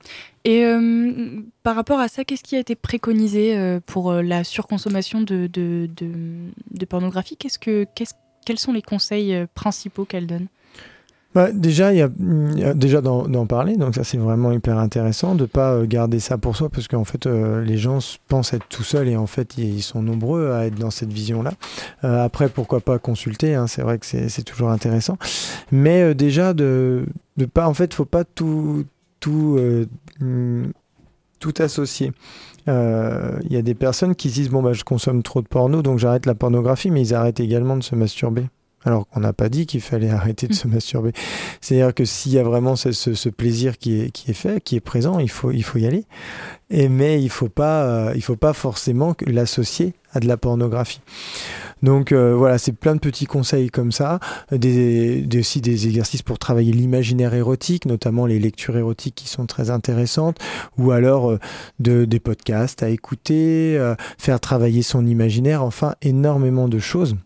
Et 0.44 0.64
par 1.62 1.76
rapport 1.76 2.00
à 2.00 2.08
ça, 2.08 2.24
qu'est-ce 2.24 2.42
qui 2.42 2.56
a 2.56 2.58
été 2.58 2.74
préconisé 2.74 3.78
pour 3.86 4.12
la 4.12 4.42
surconsommation 4.42 5.20
de, 5.20 5.48
pornographie? 6.88 7.36
Quels 7.36 8.58
sont 8.58 8.72
les 8.72 8.82
conseils 8.82 9.46
principaux 9.54 10.04
qu'elle 10.04 10.26
donne? 10.26 10.48
Bah, 11.34 11.50
déjà, 11.50 11.94
il 11.94 11.98
y, 11.98 12.02
a, 12.02 12.74
déjà 12.74 13.00
d'en 13.00 13.46
parler, 13.46 13.76
donc 13.76 13.94
ça 13.94 14.04
c'est 14.04 14.18
vraiment 14.18 14.52
hyper 14.52 14.76
intéressant 14.76 15.34
de 15.34 15.46
pas 15.46 15.72
euh, 15.72 15.86
garder 15.86 16.20
ça 16.20 16.36
pour 16.36 16.56
soi 16.56 16.68
parce 16.68 16.88
qu'en 16.88 17.04
fait 17.04 17.26
euh, 17.26 17.64
les 17.64 17.78
gens 17.78 17.98
pensent 18.28 18.52
être 18.52 18.66
tout 18.68 18.82
seuls 18.82 19.08
et 19.08 19.16
en 19.16 19.26
fait 19.26 19.56
ils 19.56 19.82
sont 19.82 20.02
nombreux 20.02 20.52
à 20.52 20.66
être 20.66 20.74
dans 20.74 20.90
cette 20.90 21.12
vision-là. 21.12 21.52
Euh, 22.04 22.22
après, 22.22 22.50
pourquoi 22.50 22.80
pas 22.80 22.98
consulter, 22.98 23.54
hein, 23.54 23.66
c'est 23.66 23.80
vrai 23.80 23.98
que 23.98 24.04
c'est 24.04 24.42
toujours 24.42 24.68
intéressant, 24.68 25.16
mais 25.70 26.14
déjà 26.14 26.52
de 26.52 27.06
ne 27.38 27.46
pas, 27.46 27.66
en 27.66 27.74
fait, 27.74 27.94
faut 27.94 28.04
pas 28.04 28.24
tout 28.24 28.84
tout 29.18 29.58
mm, 30.20 30.64
tout 31.40 31.54
associer. 31.58 32.12
Il 32.66 33.48
y 33.50 33.56
a 33.56 33.62
des 33.62 33.74
personnes 33.74 34.14
qui 34.14 34.28
disent 34.28 34.50
bon 34.50 34.62
bah 34.62 34.74
je 34.74 34.84
consomme 34.84 35.22
trop 35.22 35.40
de 35.40 35.48
porno 35.48 35.82
donc 35.82 35.98
j'arrête 35.98 36.26
la 36.26 36.34
pornographie, 36.34 36.90
mais 36.90 37.00
ils 37.00 37.14
arrêtent 37.14 37.40
également 37.40 37.76
de 37.76 37.82
se 37.82 37.94
masturber. 37.94 38.44
Alors 38.84 39.06
qu'on 39.08 39.20
n'a 39.20 39.32
pas 39.32 39.48
dit 39.48 39.66
qu'il 39.66 39.80
fallait 39.80 40.10
arrêter 40.10 40.48
de 40.48 40.54
se 40.54 40.66
masturber. 40.68 41.12
C'est-à-dire 41.60 41.94
que 41.94 42.04
s'il 42.04 42.32
y 42.32 42.38
a 42.38 42.42
vraiment 42.42 42.76
ce, 42.76 43.28
plaisir 43.28 43.78
qui 43.78 44.00
est, 44.00 44.10
qui 44.10 44.30
est, 44.30 44.34
fait, 44.34 44.62
qui 44.62 44.76
est 44.76 44.80
présent, 44.80 45.18
il 45.18 45.30
faut, 45.30 45.50
il 45.50 45.62
faut 45.62 45.78
y 45.78 45.86
aller. 45.86 46.04
Et, 46.72 46.88
mais 46.88 47.20
il 47.20 47.24
ne 47.24 47.30
faut, 47.30 47.50
pas, 47.50 47.84
euh, 47.84 48.12
il 48.14 48.22
faut 48.22 48.36
pas 48.36 48.54
forcément 48.54 49.14
l'associer 49.26 49.92
à 50.12 50.20
de 50.20 50.26
la 50.26 50.38
pornographie. 50.38 51.00
Donc 51.82 52.12
euh, 52.12 52.34
voilà, 52.34 52.58
c'est 52.58 52.72
plein 52.72 52.94
de 52.94 53.00
petits 53.00 53.26
conseils 53.26 53.68
comme 53.68 53.92
ça, 53.92 54.20
des, 54.52 55.26
aussi 55.38 55.60
des 55.60 55.86
exercices 55.86 56.22
pour 56.22 56.38
travailler 56.38 56.72
l'imaginaire 56.72 57.34
érotique, 57.34 57.86
notamment 57.86 58.24
les 58.24 58.38
lectures 58.38 58.76
érotiques 58.76 59.16
qui 59.16 59.28
sont 59.28 59.46
très 59.46 59.68
intéressantes, 59.68 60.38
ou 60.78 60.92
alors 60.92 61.32
euh, 61.32 61.38
de, 61.78 62.04
des 62.04 62.20
podcasts 62.20 62.82
à 62.82 62.88
écouter, 62.88 63.78
faire 64.18 64.40
travailler 64.40 64.82
son 64.82 65.06
imaginaire, 65.06 65.62
enfin 65.62 65.94
énormément 66.02 66.68
de 66.68 66.78
choses. 66.78 67.16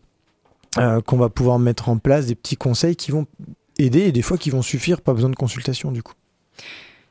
Euh, 0.78 1.00
qu'on 1.00 1.16
va 1.16 1.28
pouvoir 1.28 1.58
mettre 1.58 1.88
en 1.88 1.98
place, 1.98 2.26
des 2.26 2.34
petits 2.34 2.56
conseils 2.56 2.96
qui 2.96 3.10
vont 3.10 3.26
aider 3.78 4.00
et 4.00 4.12
des 4.12 4.22
fois 4.22 4.38
qui 4.38 4.50
vont 4.50 4.62
suffire, 4.62 5.00
pas 5.00 5.14
besoin 5.14 5.30
de 5.30 5.36
consultation 5.36 5.90
du 5.90 6.02
coup. 6.02 6.14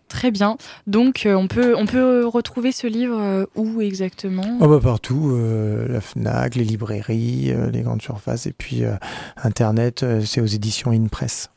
Très 0.07 0.29
bien. 0.29 0.57
Donc, 0.85 1.27
on, 1.29 1.47
peut, 1.47 1.75
on 1.75 1.87
peut 1.87 2.27
retrouver 2.27 2.71
ce 2.71 2.85
livre 2.85 3.49
où 3.55 3.81
exactement? 3.81 4.59
Oh 4.61 4.67
bah 4.67 4.79
Partout, 4.81 5.35
la 5.89 5.99
FNAC, 5.99 6.55
les 6.55 6.63
librairies, 6.63 7.51
les 7.73 7.81
grandes 7.81 8.03
surfaces, 8.03 8.45
et 8.45 8.53
puis 8.53 8.83
Internet, 9.43 10.05
c'est 10.23 10.41
aux 10.41 10.45
éditions 10.45 10.91
InPress. 10.91 11.49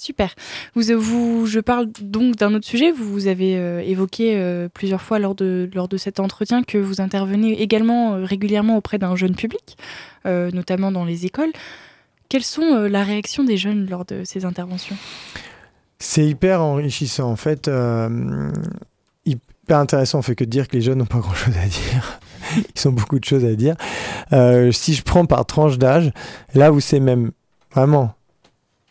Super. 0.00 0.34
Vous, 0.74 1.46
je 1.46 1.60
parle 1.60 1.88
donc 2.00 2.36
d'un 2.36 2.54
autre 2.54 2.66
sujet. 2.66 2.90
Vous, 2.90 3.04
vous 3.04 3.26
avez 3.26 3.52
évoqué 3.88 4.66
plusieurs 4.72 5.02
fois 5.02 5.18
lors 5.18 5.34
de, 5.34 5.68
lors 5.74 5.88
de 5.88 5.96
cet 5.96 6.20
entretien 6.20 6.62
que 6.62 6.78
vous 6.78 7.00
intervenez 7.00 7.60
également 7.60 8.14
régulièrement 8.24 8.76
auprès 8.76 8.98
d'un 8.98 9.14
jeune 9.14 9.34
public, 9.34 9.76
notamment 10.24 10.90
dans 10.90 11.04
les 11.04 11.26
écoles. 11.26 11.52
Quelles 12.30 12.44
sont 12.44 12.88
la 12.88 13.04
réaction 13.04 13.44
des 13.44 13.56
jeunes 13.56 13.88
lors 13.90 14.04
de 14.04 14.22
ces 14.24 14.44
interventions? 14.44 14.96
C'est 16.02 16.26
hyper 16.26 16.62
enrichissant. 16.62 17.30
En 17.30 17.36
fait, 17.36 17.68
euh, 17.68 18.50
hyper 19.26 19.78
intéressant. 19.78 20.18
On 20.18 20.22
fait 20.22 20.34
que 20.34 20.44
de 20.44 20.50
dire 20.50 20.66
que 20.66 20.74
les 20.74 20.82
jeunes 20.82 20.98
n'ont 20.98 21.06
pas 21.06 21.18
grand-chose 21.18 21.54
à 21.62 21.66
dire. 21.66 22.20
Ils 22.74 22.88
ont 22.88 22.92
beaucoup 22.92 23.18
de 23.18 23.24
choses 23.24 23.44
à 23.44 23.54
dire. 23.54 23.76
Euh, 24.32 24.72
si 24.72 24.94
je 24.94 25.02
prends 25.02 25.26
par 25.26 25.44
tranche 25.44 25.76
d'âge, 25.78 26.10
là 26.54 26.72
où 26.72 26.80
c'est 26.80 27.00
même 27.00 27.32
vraiment, 27.72 28.14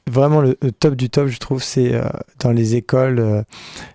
vraiment 0.10 0.42
le, 0.42 0.56
top 0.56 0.96
du 0.96 1.10
top, 1.10 1.28
je 1.28 1.38
trouve, 1.38 1.64
c'est 1.64 1.94
euh, 1.94 2.04
dans 2.40 2.52
les 2.52 2.76
écoles, 2.76 3.46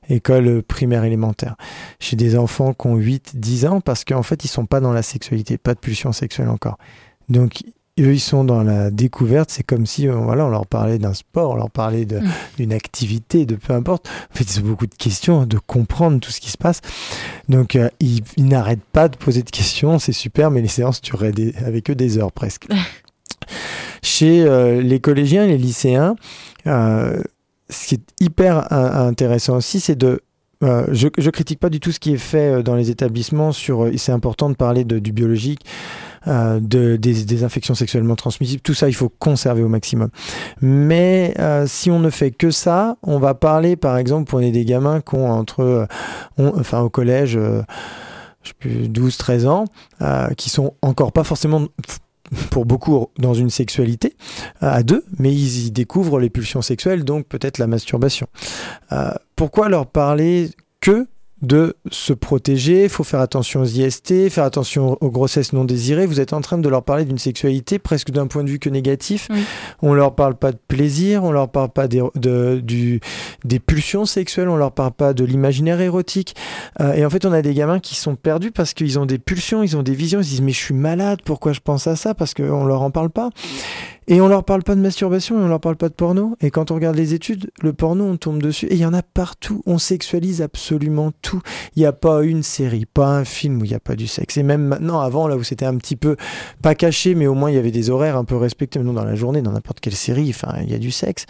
écoles 0.09 0.63
primaires 0.63 1.05
élémentaires. 1.05 1.57
J'ai 2.01 2.17
des 2.17 2.37
enfants 2.37 2.73
qui 2.73 2.87
ont 2.87 2.97
8, 2.97 3.33
10 3.37 3.67
ans 3.67 3.81
parce 3.81 4.05
qu'en 4.05 4.23
fait, 4.23 4.45
ils 4.45 4.49
sont 4.49 4.67
pas 4.67 4.81
dans 4.81 4.93
la 4.93 5.03
sexualité, 5.03 5.59
pas 5.59 5.75
de 5.75 5.81
pulsion 5.81 6.13
sexuelle 6.13 6.49
encore. 6.49 6.79
Donc, 7.29 7.63
eux, 8.01 8.13
ils 8.13 8.21
sont 8.21 8.45
dans 8.45 8.63
la 8.63 8.91
découverte. 8.91 9.51
C'est 9.51 9.63
comme 9.63 9.87
si 9.87 10.09
euh, 10.09 10.15
voilà, 10.15 10.45
on 10.47 10.49
leur 10.49 10.67
parlait 10.67 10.99
d'un 10.99 11.15
sport, 11.15 11.53
on 11.53 11.57
leur 11.57 11.71
parlait 11.71 12.05
mm. 12.05 12.29
d'une 12.57 12.73
activité, 12.73 13.47
de 13.47 13.55
peu 13.55 13.73
importe. 13.73 14.09
En 14.33 14.37
fait, 14.37 14.45
ils 14.45 14.61
ont 14.61 14.67
beaucoup 14.67 14.87
de 14.87 14.95
questions, 14.95 15.47
de 15.47 15.59
comprendre 15.59 16.19
tout 16.21 16.31
ce 16.31 16.41
qui 16.41 16.51
se 16.51 16.59
passe. 16.59 16.81
Donc, 17.49 17.77
euh, 17.77 17.89
ils, 18.01 18.23
n'arrêtent 18.39 18.85
pas 18.93 19.09
de 19.09 19.17
poser 19.17 19.43
de 19.43 19.51
questions. 19.51 19.99
C'est 19.99 20.13
super, 20.13 20.51
mais 20.51 20.61
les 20.61 20.69
séances 20.69 21.01
dureraient 21.01 21.33
avec 21.65 21.91
eux 21.91 21.95
des 21.95 22.19
heures 22.19 22.33
presque. 22.33 22.67
Chez 24.03 24.45
euh, 24.45 24.81
les 24.81 25.01
collégiens 25.01 25.47
les 25.47 25.59
lycéens, 25.59 26.17
ce 26.67 27.87
qui 27.87 27.95
est 27.95 28.05
hyper 28.21 28.73
intéressant 28.73 29.57
aussi, 29.57 29.81
c'est 29.81 29.97
de 29.97 30.21
je, 30.63 31.09
je 31.19 31.31
critique 31.31 31.61
pas 31.61 31.69
du 31.69 31.79
tout 31.79 31.93
ce 31.93 32.01
qui 32.01 32.15
est 32.15 32.19
fait 32.19 32.63
dans 32.63 32.75
les 32.75 32.91
établissements 32.91 33.53
sur. 33.53 33.91
c'est 33.97 34.13
important 34.13 34.49
de 34.49 34.55
parler 34.55 34.85
du 34.85 35.13
biologique, 35.13 35.61
euh, 36.27 36.59
de, 36.59 36.97
des, 36.97 37.45
infections 37.45 37.75
sexuellement 37.75 38.17
transmissibles. 38.17 38.63
Tout 38.63 38.73
ça, 38.73 38.89
il 38.89 38.95
faut 38.95 39.11
conserver 39.11 39.63
au 39.63 39.69
maximum. 39.69 40.09
Mais 40.63 41.35
euh, 41.39 41.67
si 41.67 41.91
on 41.91 41.99
ne 41.99 42.09
fait 42.09 42.31
que 42.31 42.51
ça, 42.51 42.97
on 43.03 43.19
va 43.19 43.35
parler, 43.35 43.77
par 43.77 43.99
exemple, 43.99 44.31
pour 44.31 44.41
des 44.41 44.65
gamins 44.65 45.03
qui 45.03 45.17
ont 45.17 45.31
entre, 45.31 45.61
euh, 45.61 45.87
enfin 46.39 46.81
au 46.81 46.89
collège, 46.89 47.39
je 48.43 48.49
sais 48.49 48.55
plus, 48.59 48.89
12, 48.89 49.19
13 49.19 49.47
ans, 49.47 49.65
qui 50.39 50.49
sont 50.49 50.73
encore 50.81 51.13
pas 51.13 51.25
forcément 51.25 51.67
pour 52.51 52.67
beaucoup 52.67 53.07
dans 53.19 53.35
une 53.35 53.51
sexualité 53.51 54.17
à 54.61 54.83
deux, 54.83 55.05
mais 55.19 55.33
ils 55.33 55.67
y 55.67 55.71
découvrent 55.71 56.19
les 56.19 56.31
pulsions 56.31 56.63
sexuelles, 56.63 57.05
donc 57.05 57.27
peut-être 57.27 57.59
la 57.59 57.67
masturbation. 57.67 58.27
pourquoi 59.37 59.69
leur 59.69 59.87
parler 59.87 60.51
que 60.81 61.07
de 61.45 61.77
se 61.91 62.13
protéger, 62.13 62.85
il 62.85 62.89
faut 62.89 63.05
faire 63.05 63.21
attention 63.21 63.61
aux 63.61 63.67
IST, 63.67 64.31
faire 64.31 64.45
attention 64.45 64.97
aux 65.01 65.11
grossesses 65.11 65.53
non 65.53 65.65
désirées. 65.65 66.07
Vous 66.07 66.21
êtes 66.21 66.33
en 66.33 66.41
train 66.41 66.59
de 66.59 66.69
leur 66.69 66.83
parler 66.83 67.05
d'une 67.05 67.19
sexualité 67.19 67.79
presque 67.79 68.11
d'un 68.11 68.27
point 68.27 68.45
de 68.45 68.51
vue 68.51 68.59
que 68.59 68.71
négatif. 68.71 69.29
On 69.83 69.93
leur 69.93 70.15
parle 70.15 70.35
pas 70.35 70.53
de 70.53 70.59
plaisir, 70.69 71.23
on 71.25 71.33
leur 71.33 71.51
parle 71.51 71.71
pas 71.71 71.87
des, 71.89 72.03
de, 72.15 72.61
du, 72.63 73.01
des 73.45 73.59
pulsions 73.59 74.07
sexuelles, 74.07 74.49
on 74.49 74.57
leur 74.57 74.73
parle 74.73 74.93
pas 74.93 75.13
de 75.13 75.25
l'imaginaire 75.25 75.81
érotique. 75.81 76.35
Euh, 76.81 76.95
et 76.95 77.05
en 77.05 77.11
fait, 77.11 77.27
on 77.27 77.33
a 77.33 77.43
des 77.43 77.55
gamins 77.55 77.81
qui 77.81 77.95
sont 77.95 78.17
perdus 78.17 78.51
parce 78.51 78.75
qu'ils 78.75 78.99
ont 78.99 79.07
des 79.07 79.19
pulsions, 79.19 79.63
ils 79.63 79.77
ont 79.77 79.83
des 79.83 79.95
visions, 79.95 80.21
ils 80.21 80.25
se 80.25 80.31
disent 80.31 80.43
mais 80.43 80.53
je 80.53 80.61
suis 80.61 80.75
malade, 80.75 81.21
pourquoi 81.25 81.53
je 81.53 81.61
pense 81.61 81.87
à 81.87 81.97
ça? 81.97 82.15
Parce 82.15 82.35
qu'on 82.35 82.65
leur 82.65 82.83
en 82.83 82.91
parle 82.91 83.11
pas. 83.11 83.31
Et 84.07 84.21
on 84.21 84.29
leur 84.29 84.45
parle 84.45 84.63
pas 84.63 84.75
de 84.75 84.81
masturbation 84.81 85.41
et 85.41 85.43
on 85.43 85.49
leur 85.49 85.61
parle 85.61 85.77
pas 85.77 85.89
de 85.89 85.95
porno. 85.95 86.37
Et 86.41 86.51
quand 86.51 86.71
on 86.71 86.75
regarde 86.75 86.97
les 86.97 87.15
études, 87.15 87.51
le 87.63 87.73
porno, 87.73 88.05
on 88.05 88.17
tombe 88.17 88.43
dessus. 88.43 88.67
Et 88.67 88.75
il 88.75 88.81
y 88.81 88.87
en 88.87 88.95
a 88.95 89.03
partout. 89.03 89.63
On 89.67 89.79
sexualise 89.79 90.43
absolument 90.43 91.13
tout. 91.23 91.41
Il 91.77 91.81
n'y 91.81 91.87
a 91.87 91.93
pas 91.93 92.23
une 92.23 92.43
série, 92.43 92.87
pas 92.87 93.09
un 93.09 93.25
film 93.25 93.61
où 93.61 93.65
il 93.65 93.69
n'y 93.69 93.75
a 93.75 93.81
pas 93.81 93.97
du 93.97 94.07
sexe. 94.07 94.37
Et 94.37 94.43
même 94.43 94.63
maintenant, 94.63 95.01
avant, 95.01 95.27
là 95.27 95.37
où 95.37 95.43
c'était 95.43 95.67
un 95.67 95.77
petit 95.77 95.97
peu 95.97 96.17
pas 96.63 96.75
caché, 96.75 97.15
mais 97.15 97.27
au 97.27 97.35
moins 97.35 97.51
il 97.51 97.55
y 97.55 97.59
avait 97.59 97.71
des 97.71 97.91
horaires 97.91 98.17
un 98.17 98.25
peu 98.25 98.37
respectés. 98.37 98.79
Maintenant, 98.79 98.95
dans 98.95 99.05
la 99.05 99.15
journée, 99.15 99.43
dans 99.43 99.53
n'importe 99.53 99.81
quelle 99.81 99.95
série, 99.95 100.29
enfin, 100.31 100.55
il 100.63 100.71
y 100.71 100.75
a 100.75 100.79
du 100.79 100.91
sexe. 100.91 101.27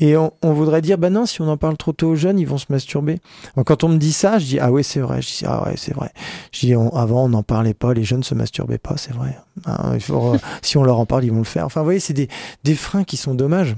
Et 0.00 0.16
on, 0.16 0.32
voudrait 0.42 0.80
dire, 0.80 0.96
bah 0.96 1.10
non, 1.10 1.26
si 1.26 1.42
on 1.42 1.48
en 1.48 1.58
parle 1.58 1.76
trop 1.76 1.92
tôt 1.92 2.08
aux 2.08 2.14
jeunes, 2.16 2.38
ils 2.38 2.46
vont 2.46 2.56
se 2.56 2.66
masturber. 2.70 3.18
quand 3.66 3.84
on 3.84 3.88
me 3.88 3.98
dit 3.98 4.12
ça, 4.12 4.38
je 4.38 4.46
dis, 4.46 4.58
ah 4.58 4.72
ouais, 4.72 4.82
c'est 4.82 5.00
vrai. 5.00 5.20
Je 5.20 5.28
dis, 5.28 5.44
ah 5.46 5.64
ouais, 5.66 5.74
c'est 5.76 5.94
vrai. 5.94 6.10
Je 6.52 6.60
dis, 6.60 6.74
avant, 6.74 7.24
on 7.24 7.28
n'en 7.28 7.42
parlait 7.42 7.74
pas, 7.74 7.92
les 7.92 8.02
jeunes 8.02 8.22
se 8.22 8.34
masturbaient 8.34 8.78
pas, 8.78 8.96
c'est 8.96 9.12
vrai. 9.12 9.38
Hein, 9.66 9.92
il 9.94 10.00
faut, 10.00 10.36
si 10.62 10.78
on 10.78 10.84
leur 10.84 10.98
en 10.98 11.04
parle, 11.04 11.24
ils 11.24 11.32
vont 11.32 11.38
le 11.38 11.44
faire. 11.44 11.66
Enfin, 11.66 11.80
vous 11.80 11.84
voyez, 11.84 12.00
c'est 12.00 12.14
des, 12.14 12.28
des 12.64 12.74
freins 12.74 13.04
qui 13.04 13.18
sont 13.18 13.34
dommages. 13.34 13.76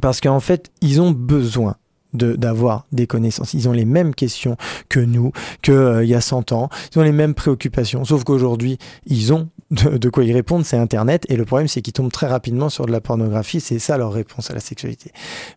Parce 0.00 0.22
qu'en 0.22 0.40
fait, 0.40 0.72
ils 0.80 1.02
ont 1.02 1.10
besoin 1.10 1.76
d'avoir 2.14 2.86
des 2.92 3.06
connaissances. 3.06 3.52
Ils 3.52 3.68
ont 3.68 3.72
les 3.72 3.84
mêmes 3.84 4.14
questions 4.14 4.56
que 4.88 5.00
nous, 5.00 5.32
qu'il 5.60 5.74
euh, 5.74 6.04
y 6.04 6.14
a 6.14 6.22
100 6.22 6.52
ans. 6.52 6.70
Ils 6.92 6.98
ont 6.98 7.02
les 7.02 7.12
mêmes 7.12 7.34
préoccupations. 7.34 8.06
Sauf 8.06 8.24
qu'aujourd'hui, 8.24 8.78
ils 9.06 9.34
ont 9.34 9.48
de, 9.70 10.08
quoi 10.08 10.24
y 10.24 10.32
répondre, 10.32 10.64
c'est 10.64 10.76
Internet. 10.76 11.26
Et 11.28 11.36
le 11.36 11.44
problème, 11.44 11.68
c'est 11.68 11.82
qu'ils 11.82 11.92
tombent 11.92 12.12
très 12.12 12.26
rapidement 12.26 12.68
sur 12.68 12.86
de 12.86 12.92
la 12.92 13.00
pornographie. 13.00 13.60
C'est 13.60 13.78
ça 13.78 13.98
leur 13.98 14.12
réponse 14.12 14.50
à 14.50 14.54
la 14.54 14.60
sexualité. 14.60 15.12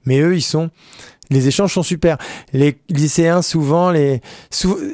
Mais 0.05 0.19
eux, 0.19 0.35
ils 0.35 0.41
sont 0.41 0.69
les 1.29 1.47
échanges 1.47 1.73
sont 1.73 1.83
super. 1.83 2.17
Les 2.53 2.77
lycéens, 2.89 3.41
souvent, 3.41 3.91
les, 3.91 4.21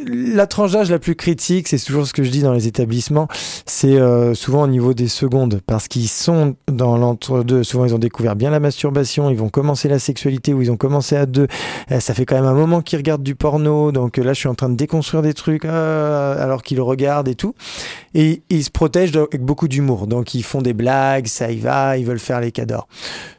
la 0.08 0.48
tranche 0.48 0.74
d'âge 0.74 0.92
la 0.92 1.00
plus 1.00 1.16
critique, 1.16 1.68
c'est 1.68 1.80
toujours 1.80 2.08
ce 2.08 2.14
que 2.14 2.24
je 2.24 2.30
dis 2.30 2.42
dans 2.42 2.54
les 2.54 2.68
établissements, 2.68 3.28
c'est 3.66 3.96
euh, 3.96 4.34
souvent 4.34 4.64
au 4.64 4.68
niveau 4.68 4.94
des 4.94 5.08
secondes, 5.08 5.62
parce 5.66 5.88
qu'ils 5.88 6.10
sont 6.10 6.56
dans 6.72 6.98
l'entre-deux. 6.98 7.64
Souvent, 7.64 7.86
ils 7.86 7.96
ont 7.96 8.00
découvert 8.00 8.36
bien 8.36 8.50
la 8.50 8.60
masturbation, 8.60 9.30
ils 9.30 9.38
vont 9.38 9.50
commencer 9.50 9.88
la 9.88 10.00
sexualité 10.00 10.54
ou 10.54 10.62
ils 10.62 10.72
ont 10.72 10.78
commencé 10.78 11.16
à 11.16 11.26
deux. 11.26 11.48
Euh, 11.92 12.00
ça 12.00 12.14
fait 12.14 12.26
quand 12.26 12.36
même 12.36 12.46
un 12.46 12.54
moment 12.54 12.82
qu'ils 12.82 12.98
regardent 12.98 13.24
du 13.24 13.36
porno, 13.36 13.92
donc 13.92 14.18
là, 14.18 14.34
je 14.34 14.40
suis 14.40 14.50
en 14.50 14.56
train 14.56 14.70
de 14.70 14.76
déconstruire 14.76 15.22
des 15.22 15.34
trucs 15.34 15.66
euh, 15.66 16.44
alors 16.44 16.64
qu'ils 16.64 16.82
regardent 16.82 17.28
et 17.28 17.36
tout. 17.36 17.56
Et 18.14 18.44
ils 18.50 18.64
se 18.64 18.72
protègent 18.72 19.16
avec 19.16 19.42
beaucoup 19.42 19.68
d'humour, 19.68 20.08
donc 20.08 20.34
ils 20.34 20.44
font 20.44 20.62
des 20.62 20.74
blagues, 20.74 21.28
ça 21.28 21.52
y 21.52 21.58
va, 21.58 21.98
ils 21.98 22.06
veulent 22.06 22.20
faire 22.20 22.42
les 22.42 22.52
cadors. 22.52 22.88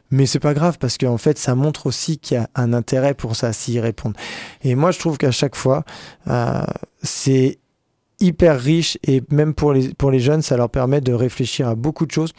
Mais 0.09 0.25
c'est 0.25 0.39
pas 0.39 0.53
grave 0.53 0.77
parce 0.79 0.97
qu'en 0.97 1.17
fait, 1.17 1.37
ça 1.37 1.55
montre 1.55 1.87
aussi 1.87 2.17
qu'il 2.17 2.35
y 2.35 2.39
a 2.39 2.49
un 2.55 2.73
intérêt 2.73 3.13
pour 3.13 3.35
ça 3.35 3.53
s'y 3.53 3.79
répondre. 3.79 4.15
Et 4.63 4.75
moi, 4.75 4.91
je 4.91 4.99
trouve 4.99 5.17
qu'à 5.17 5.31
chaque 5.31 5.55
fois, 5.55 5.83
euh, 6.27 6.61
c'est 7.03 7.59
hyper 8.19 8.59
riche 8.59 8.97
et 9.03 9.21
même 9.29 9.53
pour 9.53 9.73
les, 9.73 9.89
pour 9.93 10.11
les 10.11 10.19
jeunes, 10.19 10.41
ça 10.41 10.57
leur 10.57 10.69
permet 10.69 11.01
de 11.01 11.13
réfléchir 11.13 11.67
à 11.67 11.75
beaucoup 11.75 12.05
de 12.05 12.11
choses. 12.11 12.33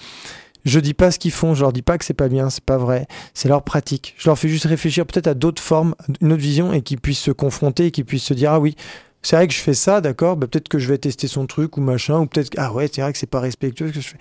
Je 0.65 0.81
dis 0.81 0.95
pas 0.95 1.11
ce 1.11 1.19
qu'ils 1.19 1.31
font, 1.31 1.55
je 1.55 1.63
leur 1.63 1.73
dis 1.73 1.83
pas 1.83 1.99
que 1.99 2.05
c'est 2.05 2.15
pas 2.15 2.29
bien, 2.29 2.51
c'est 2.51 2.65
pas 2.65 2.79
vrai, 2.79 3.07
c'est 3.33 3.49
leur 3.49 3.63
pratique. 3.63 4.15
Je 4.19 4.29
leur 4.29 4.39
fais 4.39 4.49
juste 4.49 4.67
réfléchir 4.67 5.07
peut-être 5.07 5.29
à 5.29 5.35
d'autres 5.35 5.63
formes, 5.63 5.95
une 6.21 6.33
autre 6.33 6.43
vision 6.43 6.73
et 6.73 6.83
qu'ils 6.83 7.01
puissent 7.01 7.21
se 7.21 7.31
confronter 7.31 7.87
et 7.87 7.91
qu'ils 7.91 8.05
puissent 8.05 8.25
se 8.25 8.35
dire 8.35 8.53
ah 8.53 8.61
oui, 8.61 8.75
c'est 9.23 9.37
vrai 9.37 9.47
que 9.47 9.55
je 9.55 9.61
fais 9.61 9.75
ça, 9.75 10.01
d'accord, 10.01 10.37
bah, 10.37 10.47
peut-être 10.47 10.69
que 10.69 10.79
je 10.79 10.89
vais 10.89 10.99
tester 10.99 11.29
son 11.29 11.47
truc 11.47 11.77
ou 11.77 11.81
machin, 11.81 12.19
ou 12.21 12.27
peut-être 12.27 12.51
ah 12.57 12.73
ouais, 12.73 12.91
c'est 12.93 13.03
vrai 13.03 13.13
que 13.13 13.19
c'est 13.19 13.27
pas 13.27 13.41
respectueux 13.41 13.89
ce 13.89 13.93
que 13.93 14.01
je 14.01 14.09
fais 14.09 14.19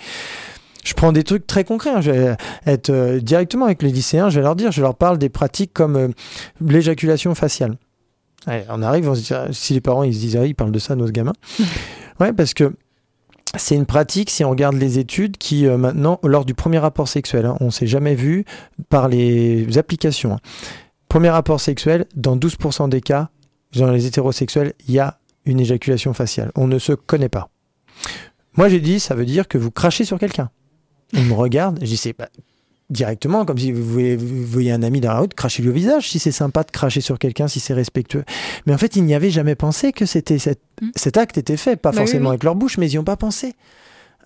je 0.88 0.93
prends 0.93 1.11
des 1.11 1.23
trucs 1.23 1.45
très 1.45 1.65
concrets. 1.65 1.89
Hein. 1.89 2.01
Je 2.01 2.11
vais 2.11 2.38
être 2.65 2.89
euh, 2.89 3.19
directement 3.19 3.65
avec 3.65 3.83
les 3.83 3.91
lycéens, 3.91 4.29
je 4.29 4.39
vais 4.39 4.43
leur 4.43 4.55
dire, 4.55 4.71
je 4.71 4.81
leur 4.81 4.95
parle 4.95 5.17
des 5.17 5.27
pratiques 5.27 5.73
comme 5.73 5.95
euh, 5.97 6.07
l'éjaculation 6.61 7.35
faciale. 7.35 7.75
on 8.47 8.81
arrive, 8.81 9.09
on 9.09 9.15
se 9.15 9.21
dit, 9.21 9.33
ah, 9.33 9.47
si 9.51 9.73
les 9.73 9.81
parents 9.81 10.03
ils 10.03 10.13
se 10.13 10.19
disent, 10.19 10.38
ah, 10.38 10.45
ils 10.45 10.55
parlent 10.55 10.71
de 10.71 10.79
ça, 10.79 10.95
nos 10.95 11.07
gamins. 11.07 11.33
ouais, 12.21 12.31
parce 12.31 12.53
que 12.53 12.73
c'est 13.57 13.75
une 13.75 13.85
pratique, 13.85 14.29
si 14.29 14.45
on 14.45 14.49
regarde 14.49 14.75
les 14.75 14.97
études, 14.97 15.38
qui 15.38 15.67
euh, 15.67 15.77
maintenant, 15.77 16.19
lors 16.23 16.45
du 16.45 16.53
premier 16.53 16.77
rapport 16.77 17.09
sexuel, 17.09 17.45
hein, 17.45 17.57
on 17.59 17.65
ne 17.65 17.71
s'est 17.71 17.88
jamais 17.88 18.15
vu 18.15 18.45
par 18.88 19.09
les 19.09 19.77
applications. 19.77 20.35
Hein. 20.35 20.39
Premier 21.09 21.29
rapport 21.29 21.59
sexuel, 21.59 22.05
dans 22.15 22.38
12% 22.38 22.88
des 22.88 23.01
cas, 23.01 23.29
dans 23.75 23.91
les 23.91 24.05
hétérosexuels, 24.05 24.73
il 24.88 24.93
y 24.93 24.99
a 24.99 25.19
une 25.43 25.59
éjaculation 25.59 26.13
faciale. 26.13 26.51
On 26.55 26.67
ne 26.67 26.79
se 26.79 26.93
connaît 26.93 27.29
pas. 27.29 27.49
Moi, 28.55 28.69
j'ai 28.69 28.79
dit, 28.79 29.01
ça 29.01 29.15
veut 29.15 29.25
dire 29.25 29.49
que 29.49 29.57
vous 29.57 29.71
crachez 29.71 30.05
sur 30.05 30.17
quelqu'un. 30.17 30.49
Il 31.14 31.24
me 31.26 31.34
regarde, 31.34 31.80
je 31.82 31.86
dis 31.86 31.97
c'est 31.97 32.14
pas 32.14 32.30
directement, 32.89 33.45
comme 33.45 33.58
si 33.58 33.72
vous 33.72 33.84
voyez, 33.84 34.72
un 34.72 34.82
ami 34.82 35.01
dans 35.01 35.12
la 35.12 35.20
route, 35.20 35.34
crachez-lui 35.34 35.70
au 35.70 35.74
visage, 35.74 36.10
si 36.10 36.20
c'est 36.20 36.32
sympa 36.32 36.64
de 36.64 36.72
cracher 36.72 37.01
sur 37.01 37.20
quelqu'un, 37.20 37.47
si 37.47 37.60
c'est 37.60 37.74
respectueux. 37.74 38.24
Mais 38.66 38.74
en 38.74 38.78
fait, 38.78 38.95
ils 38.95 39.03
n'y 39.03 39.14
avaient 39.14 39.30
jamais 39.30 39.55
pensé 39.55 39.91
que 39.91 40.05
c'était 40.05 40.38
mm. 40.82 40.91
cet 40.95 41.18
acte 41.18 41.38
était 41.38 41.58
fait, 41.58 41.76
pas 41.76 41.91
bah 41.91 41.97
forcément 41.97 42.30
avec 42.30 42.43
leur 42.43 42.55
bouche, 42.55 42.78
mais 42.78 42.88
ils 42.88 42.93
n'y 42.93 42.99
ont 42.99 43.03
pas 43.03 43.18
pensé. 43.18 43.55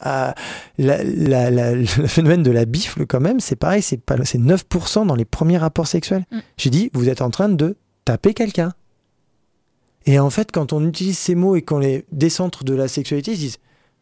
Euh, 0.05 0.31
le 0.77 1.85
phénomène 2.07 2.43
de 2.43 2.51
la 2.51 2.65
bifle, 2.65 3.05
quand 3.05 3.19
même, 3.19 3.39
c'est 3.39 3.55
pareil, 3.55 3.81
c'est 3.81 3.99
9% 4.07 5.07
dans 5.07 5.15
les 5.15 5.25
premiers 5.25 5.57
rapports 5.57 5.87
sexuels. 5.87 6.25
Mm. 6.31 6.39
J'ai 6.57 6.69
dit, 6.69 6.89
vous 6.93 7.09
êtes 7.09 7.21
en 7.21 7.31
train 7.31 7.49
de 7.49 7.75
taper 8.05 8.33
quelqu'un. 8.33 8.73
Et 10.05 10.19
en 10.19 10.29
fait, 10.29 10.51
quand 10.51 10.73
on 10.73 10.87
utilise 10.87 11.17
ces 11.17 11.35
mots 11.35 11.55
et 11.55 11.61
qu'on 11.61 11.79
les 11.79 12.05
décentre 12.11 12.63
de 12.63 12.73
la 12.73 12.87
sexualité, 12.87 13.31
ils 13.31 13.37
se 13.37 13.41
disent, 13.41 13.57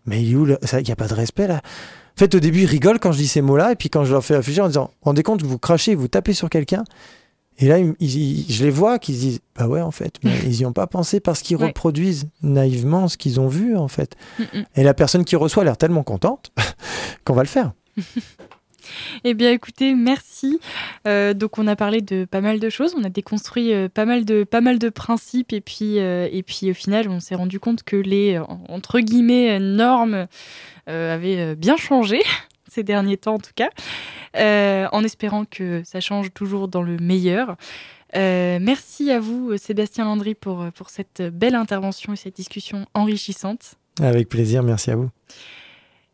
mais 0.06 0.22
il 0.24 0.36
n'y 0.38 0.92
a 0.92 0.96
pas 0.96 1.08
de 1.08 1.14
respect 1.14 1.48
là 1.48 1.62
en 2.20 2.26
fait, 2.26 2.36
au 2.36 2.42
début, 2.42 2.64
ils 2.64 2.66
rigolent 2.66 3.00
quand 3.00 3.14
je 3.14 3.18
dis 3.20 3.28
ces 3.30 3.42
mots-là, 3.42 3.72
et 3.72 3.76
puis 3.78 3.90
quand 3.90 4.04
je 4.04 4.12
leur 4.12 4.26
fais 4.26 4.36
réfléchir 4.36 4.66
en 4.66 4.68
disant 4.68 4.92
Rendez 5.04 5.24
compte 5.24 5.42
que 5.42 5.48
vous 5.48 5.58
crachez, 5.58 5.96
vous 5.96 6.10
tapez 6.10 6.34
sur 6.34 6.50
quelqu'un, 6.50 6.84
Et 7.62 7.68
là, 7.68 7.78
ils- 7.80 7.94
ils- 8.00 8.46
je 8.52 8.64
les 8.66 8.70
vois 8.72 9.00
qui 9.00 9.14
se 9.16 9.20
disent 9.20 9.40
Bah 9.58 9.68
ouais, 9.68 9.80
en 9.82 9.92
fait, 9.92 10.16
mais 10.24 10.32
ils 10.46 10.58
n'y 10.60 10.66
ont 10.66 10.74
pas 10.74 10.86
pensé 10.88 11.20
parce 11.22 11.42
qu'ils 11.42 11.56
Ouais. 11.58 11.68
reproduisent 11.68 12.28
naïvement 12.42 13.08
ce 13.08 13.16
qu'ils 13.18 13.40
ont 13.40 13.48
vu, 13.48 13.76
en 13.78 13.88
fait. 13.88 14.16
Mm, 14.38 14.44
mm. 14.60 14.64
Et 14.76 14.84
la 14.84 14.94
personne 14.94 15.24
qui 15.26 15.36
reçoit 15.38 15.64
a 15.64 15.66
l'air 15.66 15.78
tellement 15.78 16.04
contente 16.04 16.52
qu'on 17.26 17.34
va 17.34 17.44
le 17.44 17.48
faire. 17.50 17.72
Eh 19.24 19.34
bien, 19.34 19.52
écoutez, 19.52 19.94
merci. 19.96 20.60
Euh, 21.08 21.34
donc, 21.34 21.58
on 21.58 21.68
a 21.68 21.76
parlé 21.76 22.02
de 22.02 22.26
pas 22.26 22.42
mal 22.42 22.60
de 22.60 22.70
choses, 22.70 22.96
on 22.98 23.04
a 23.04 23.10
déconstruit 23.10 23.74
euh, 23.74 23.90
pas 23.90 24.06
mal 24.06 24.26
de 24.26 24.44
pas 24.44 24.62
mal 24.62 24.80
de 24.80 24.90
principes, 24.90 25.54
et 25.54 25.62
puis 25.62 26.00
euh, 26.00 26.28
et 26.32 26.44
puis 26.44 26.72
au 26.72 26.74
final, 26.74 27.10
on 27.10 27.20
s'est 27.20 27.36
rendu 27.36 27.60
compte 27.60 27.84
que 27.84 27.96
les 27.96 28.40
entre 28.68 29.00
guillemets 29.00 29.60
normes 29.60 30.28
avaient 30.88 31.56
bien 31.56 31.78
changé 31.78 32.22
ces 32.68 32.84
derniers 32.84 33.18
temps, 33.18 33.36
en 33.36 33.40
tout 33.40 33.52
cas, 33.56 33.70
en 34.92 35.04
espérant 35.04 35.46
que 35.46 35.82
ça 35.84 36.00
change 36.00 36.34
toujours 36.34 36.68
dans 36.68 36.82
le 36.82 36.98
meilleur. 36.98 37.58
Merci 38.16 39.12
à 39.12 39.20
vous, 39.20 39.56
Sébastien 39.58 40.06
Landry, 40.06 40.34
pour, 40.34 40.66
pour 40.74 40.90
cette 40.90 41.22
belle 41.22 41.56
intervention 41.56 42.14
et 42.14 42.16
cette 42.16 42.36
discussion 42.36 42.88
enrichissante. 42.96 43.76
Avec 44.02 44.30
plaisir, 44.30 44.64
merci 44.64 44.92
à 44.92 44.96
vous. 44.96 45.10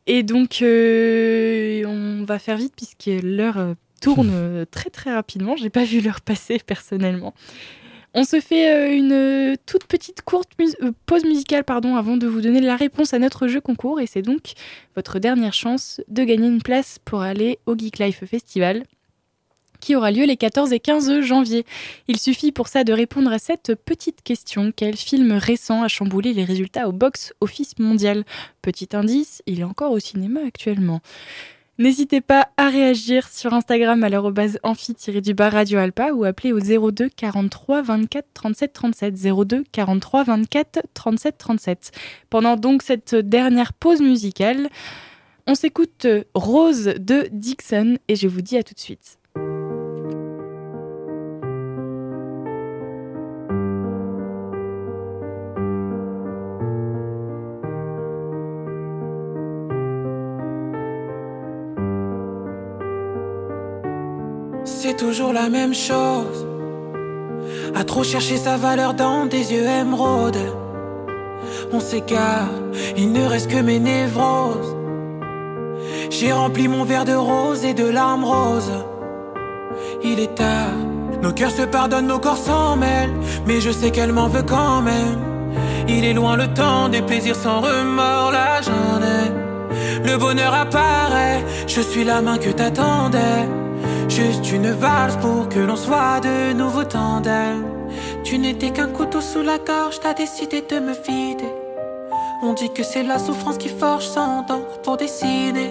Et 0.07 0.23
donc, 0.23 0.61
euh, 0.61 1.83
on 1.85 2.23
va 2.25 2.39
faire 2.39 2.57
vite 2.57 2.73
puisque 2.75 3.09
l'heure 3.23 3.57
euh, 3.57 3.73
tourne 4.01 4.29
euh, 4.33 4.65
très 4.69 4.89
très 4.89 5.13
rapidement. 5.13 5.55
J'ai 5.55 5.69
pas 5.69 5.83
vu 5.83 6.01
l'heure 6.01 6.21
passer 6.21 6.59
personnellement. 6.65 7.33
On 8.17 8.23
se 8.23 8.39
fait 8.39 8.95
une 8.97 9.57
toute 9.65 9.83
petite 9.87 10.21
courte 10.21 10.51
mus- 10.57 10.77
pause 11.05 11.25
musicale 11.25 11.65
pardon, 11.65 11.97
avant 11.97 12.15
de 12.15 12.27
vous 12.27 12.39
donner 12.39 12.61
la 12.61 12.77
réponse 12.77 13.13
à 13.13 13.19
notre 13.19 13.47
jeu 13.49 13.59
concours. 13.59 13.99
Et 13.99 14.07
c'est 14.07 14.21
donc 14.21 14.53
votre 14.95 15.19
dernière 15.19 15.53
chance 15.53 15.99
de 16.07 16.23
gagner 16.23 16.47
une 16.47 16.61
place 16.61 16.97
pour 17.03 17.21
aller 17.21 17.59
au 17.65 17.75
Geek 17.77 17.99
Life 17.99 18.23
Festival 18.25 18.83
qui 19.85 19.95
aura 19.95 20.09
lieu 20.09 20.25
les 20.25 20.35
14 20.35 20.73
et 20.73 20.79
15 20.79 21.21
janvier. 21.21 21.63
Il 22.07 22.19
suffit 22.19 22.51
pour 22.51 22.69
ça 22.69 22.83
de 22.83 22.91
répondre 22.91 23.31
à 23.31 23.37
cette 23.37 23.75
petite 23.75 24.23
question. 24.23 24.73
Quel 24.75 24.95
film 24.95 25.33
récent 25.33 25.83
a 25.83 25.87
chamboulé 25.87 26.33
les 26.33 26.43
résultats 26.43 26.89
au 26.89 26.91
box-office 26.91 27.77
mondial? 27.77 28.23
Petit 28.63 28.89
indice, 28.93 29.43
il 29.45 29.59
est 29.59 29.63
encore 29.63 29.91
au 29.91 29.99
cinéma 29.99 30.39
actuellement. 30.43 31.01
N'hésitez 31.77 32.19
pas 32.19 32.47
à 32.57 32.69
réagir 32.69 33.27
sur 33.27 33.53
Instagram 33.53 34.03
à 34.03 34.09
l'arrobase 34.09 34.57
amphi-du-bas 34.63 35.49
Radio 35.49 35.77
Alpa 35.77 36.13
ou 36.13 36.23
appeler 36.23 36.51
au 36.51 36.59
02 36.59 37.09
43 37.09 37.83
24 37.83 38.25
37 38.33 38.73
37 38.73 39.13
02 39.45 39.63
43 39.71 40.23
24 40.23 40.79
37 40.95 41.37
37. 41.37 41.91
Pendant 42.31 42.55
donc 42.55 42.81
cette 42.81 43.13
dernière 43.13 43.71
pause 43.73 44.01
musicale, 44.01 44.67
on 45.45 45.53
s'écoute 45.53 46.07
Rose 46.33 46.95
de 46.97 47.29
Dixon 47.31 47.99
et 48.07 48.15
je 48.15 48.27
vous 48.27 48.41
dis 48.41 48.57
à 48.57 48.63
tout 48.63 48.73
de 48.73 48.79
suite. 48.79 49.19
C'est 64.97 65.07
toujours 65.07 65.33
la 65.33 65.49
même 65.49 65.73
chose. 65.73 66.47
À 67.75 67.83
trop 67.83 68.03
chercher 68.03 68.37
sa 68.37 68.55
valeur 68.55 68.93
dans 68.93 69.25
des 69.25 69.51
yeux 69.51 69.65
émeraudes. 69.65 70.39
On 71.73 71.81
s'égare, 71.81 72.47
il 72.95 73.11
ne 73.11 73.25
reste 73.25 73.51
que 73.51 73.57
mes 73.57 73.79
névroses. 73.79 74.73
J'ai 76.09 76.31
rempli 76.31 76.69
mon 76.69 76.85
verre 76.85 77.03
de 77.03 77.13
rose 77.13 77.65
et 77.65 77.73
de 77.73 77.85
larmes 77.85 78.23
roses. 78.23 78.71
Il 80.01 80.21
est 80.21 80.33
tard, 80.33 80.77
nos 81.21 81.33
cœurs 81.33 81.51
se 81.51 81.63
pardonnent, 81.63 82.07
nos 82.07 82.19
corps 82.19 82.37
s'en 82.37 82.77
mêlent. 82.77 83.15
Mais 83.45 83.59
je 83.59 83.71
sais 83.71 83.91
qu'elle 83.91 84.13
m'en 84.13 84.29
veut 84.29 84.43
quand 84.43 84.81
même. 84.81 85.19
Il 85.89 86.05
est 86.05 86.13
loin 86.13 86.37
le 86.37 86.47
temps 86.53 86.87
des 86.87 87.01
plaisirs 87.01 87.35
sans 87.35 87.59
remords, 87.59 88.31
j'en 88.61 89.01
ai. 89.01 90.09
Le 90.09 90.17
bonheur 90.17 90.53
apparaît, 90.53 91.43
je 91.67 91.81
suis 91.81 92.05
la 92.05 92.21
main 92.21 92.37
que 92.37 92.49
t'attendais. 92.49 93.64
Juste 94.15 94.49
une 94.53 94.71
valse 94.71 95.17
pour 95.17 95.49
que 95.49 95.59
l'on 95.59 95.75
soit 95.75 96.21
de 96.21 96.53
nouveau 96.53 96.85
tandem. 96.85 97.65
Tu 98.23 98.37
n'étais 98.37 98.69
qu'un 98.69 98.87
couteau 98.87 99.19
sous 99.19 99.41
la 99.41 99.57
gorge, 99.57 99.99
t'as 99.99 100.13
décidé 100.13 100.61
de 100.61 100.79
me 100.79 100.93
vider. 100.93 101.53
On 102.41 102.53
dit 102.53 102.71
que 102.71 102.81
c'est 102.81 103.03
la 103.03 103.19
souffrance 103.19 103.57
qui 103.57 103.67
forge 103.67 104.07
sans 104.07 104.43
d'encre 104.43 104.79
pour 104.83 104.95
dessiner. 104.95 105.69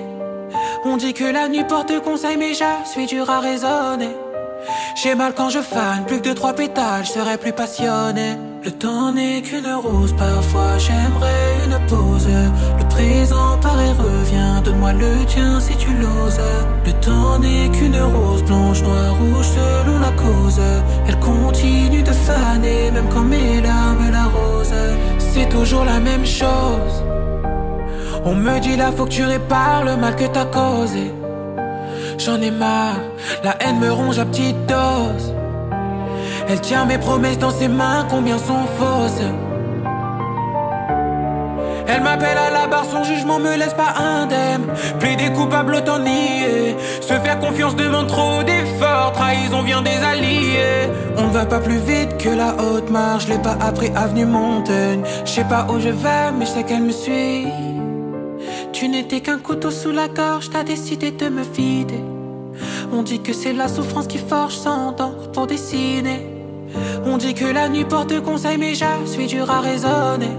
On 0.85 0.99
dit 0.99 1.15
que 1.15 1.25
la 1.25 1.49
nuit 1.49 1.65
porte 1.65 1.99
conseil, 2.03 2.37
mais 2.37 2.53
je 2.53 2.65
suis 2.85 3.07
dur 3.07 3.31
à 3.31 3.41
raisonner. 3.41 4.15
J'ai 4.95 5.15
mal 5.15 5.33
quand 5.35 5.49
je 5.49 5.61
fane, 5.61 6.05
plus 6.05 6.21
que 6.21 6.35
trois 6.35 6.53
pétales, 6.53 7.07
je 7.07 7.13
serais 7.13 7.39
plus 7.39 7.55
passionné. 7.55 8.37
Le 8.65 8.71
temps 8.71 9.13
n'est 9.13 9.43
qu'une 9.43 9.67
rose, 9.67 10.15
parfois 10.17 10.79
j'aimerais 10.79 11.67
une 11.67 11.87
pause. 11.87 12.27
Le 12.79 12.89
présent 12.89 13.59
paraît 13.61 13.93
revient, 13.93 14.63
donne-moi 14.65 14.95
le 14.95 15.23
tien 15.27 15.61
si 15.61 15.77
tu 15.77 15.91
l'oses. 15.93 16.41
Le 16.87 16.93
temps 16.95 17.39
n'est 17.41 17.69
qu'une 17.69 18.01
rose, 18.01 18.43
blanche, 18.45 18.83
noire, 18.83 19.15
rouge, 19.21 19.49
selon 19.49 19.99
la 19.99 20.13
cause. 20.13 20.63
Elle 21.07 21.19
continue 21.19 22.03
de 22.03 22.13
faner, 22.13 22.91
même 22.91 23.07
quand 23.13 23.25
mes 23.25 23.61
larmes 23.61 24.11
l'arrosent. 24.11 24.73
C'est 25.19 25.51
toujours 25.51 25.85
la 25.85 26.01
même 26.01 26.25
chose. 26.25 27.05
On 28.25 28.35
me 28.35 28.59
dit 28.61 28.77
là, 28.77 28.93
faut 28.97 29.05
que 29.05 29.11
tu 29.11 29.25
répares 29.25 29.85
le 29.85 29.97
mal 29.99 30.17
que 30.17 30.25
t'as 30.25 30.47
causé. 30.47 31.13
J'en 32.17 32.41
ai 32.41 32.51
marre, 32.51 33.01
la 33.43 33.63
haine 33.63 33.79
me 33.79 33.93
ronge 33.93 34.19
à 34.19 34.25
petite 34.25 34.65
dose. 34.65 35.34
Elle 36.49 36.61
tient 36.61 36.85
mes 36.85 36.99
promesses 36.99 37.39
dans 37.39 37.51
ses 37.51 37.69
mains, 37.69 38.07
combien 38.11 38.39
sont 38.39 38.67
fausses. 38.79 39.23
Elle 41.87 42.03
m'appelle 42.03 42.39
à 42.39 42.51
la 42.51 42.67
barre, 42.67 42.87
son 42.87 43.05
jugement 43.05 43.39
me 43.39 43.57
laisse 43.57 43.75
pas 43.75 43.95
indemne. 43.99 44.67
Plaider 44.99 45.31
coupable, 45.33 45.75
autant 45.75 45.99
nier. 45.99 46.77
Se 47.01 47.15
faire 47.15 47.39
confiance 47.39 47.77
demande 47.77 48.09
trop 48.09 48.43
d'efforts. 48.43 49.13
Trahison 49.13 49.63
vient 49.63 49.83
des 49.83 49.97
alliés. 50.03 50.91
On 51.19 51.29
ne 51.29 51.33
va 51.33 51.45
pas 51.45 51.61
plus 51.61 51.79
vite 51.79 52.17
que 52.19 52.31
la 52.31 52.55
haute 52.55 52.91
marche. 52.91 53.29
L'ai 53.29 53.39
pas 53.39 53.57
appris 53.61 53.91
avenue 53.95 54.27
Montaigne. 54.27 55.03
Je 55.25 55.31
sais 55.31 55.45
pas 55.45 55.67
où 55.71 55.79
je 55.79 55.91
vais, 55.91 56.33
mais 56.37 56.47
je 56.47 56.51
sais 56.51 56.65
qu'elle 56.65 56.83
me 56.83 56.93
suit. 56.93 57.49
Tu 58.73 58.89
n'étais 58.89 59.21
qu'un 59.21 59.39
couteau 59.39 59.71
sous 59.71 59.93
la 59.93 60.09
gorge, 60.09 60.51
t'as 60.51 60.65
décidé 60.65 61.11
de 61.11 61.29
me 61.29 61.43
vider. 61.43 62.03
On 62.93 63.03
dit 63.03 63.21
que 63.21 63.33
c'est 63.33 63.53
la 63.53 63.69
souffrance 63.69 64.07
qui 64.07 64.19
forge 64.19 64.55
sans 64.55 64.93
d'encre 64.93 65.31
pour 65.33 65.47
dessiner. 65.47 66.34
On 67.05 67.17
dit 67.17 67.35
que 67.35 67.45
la 67.45 67.69
nuit 67.69 67.85
porte 67.85 68.21
conseil, 68.21 68.59
mais 68.59 68.75
je 68.75 68.85
suis 69.07 69.27
dur 69.27 69.51
à 69.51 69.61
raisonner. 69.61 70.31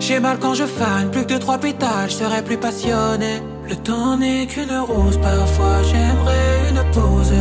J'ai 0.00 0.20
mal 0.20 0.38
quand 0.38 0.54
je 0.54 0.64
fane, 0.64 1.10
plus 1.10 1.26
que 1.26 1.34
trois 1.34 1.58
pétales, 1.58 2.08
je 2.08 2.14
serais 2.14 2.42
plus 2.42 2.56
passionné. 2.56 3.42
Le 3.68 3.76
temps 3.76 4.16
n'est 4.16 4.46
qu'une 4.46 4.72
rose, 4.78 5.18
parfois 5.18 5.82
j'aimerais 5.82 6.70
une 6.70 6.82
pause. 6.92 7.32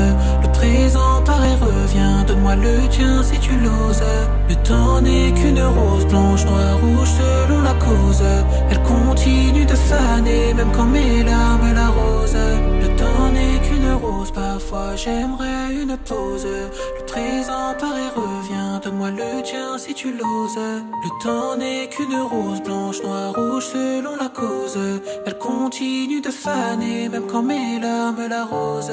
Le 0.42 0.52
présent 0.52 1.22
paraît 1.24 1.56
revient, 1.62 2.26
donne-moi 2.28 2.56
le 2.56 2.88
tien 2.90 3.24
si 3.24 3.40
tu 3.40 3.52
l'oses. 3.52 4.04
Le 4.50 4.56
temps 4.56 5.00
n'est 5.00 5.32
qu'une 5.32 5.62
rose, 5.62 6.06
blanche, 6.08 6.46
noire, 6.46 6.78
rouge, 6.82 7.10
selon 7.22 7.62
la 7.62 7.74
cause. 7.76 8.24
Elle 8.70 8.82
continue 8.84 9.66
de 9.66 9.76
faner, 9.76 10.54
même 10.54 10.72
quand 10.76 10.88
mes 10.88 11.24
larmes 11.24 11.74
l'arrosent. 11.74 12.36
Le 12.82 12.88
temps 12.98 13.32
n'est 13.32 13.57
rose, 13.98 14.32
parfois 14.32 14.96
j'aimerais 14.96 15.74
une 15.82 15.98
pause. 15.98 16.46
Le 16.46 17.06
présent 17.06 17.74
paraît 17.80 18.12
revient, 18.16 18.80
donne-moi 18.84 19.12
le 19.12 19.42
tien 19.44 19.78
si 19.78 19.94
tu 19.94 20.12
l'oses. 20.12 20.58
Le 21.04 21.24
temps 21.24 21.56
n'est 21.58 21.88
qu'une 21.90 22.16
rose, 22.16 22.62
blanche, 22.62 23.02
noire, 23.04 23.34
rouge, 23.36 23.66
selon 23.66 24.16
la 24.16 24.30
cause. 24.30 24.78
Elle 25.26 25.38
continue 25.38 26.22
de 26.22 26.32
faner, 26.32 27.10
même 27.10 27.28
quand 27.28 27.44
mes 27.44 27.80
larmes 27.80 28.28
l'arrosent. 28.28 28.92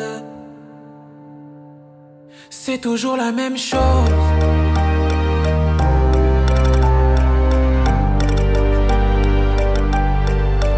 C'est 2.51 2.79
toujours 2.79 3.17
la 3.17 3.33
même 3.33 3.57
chose. 3.57 4.11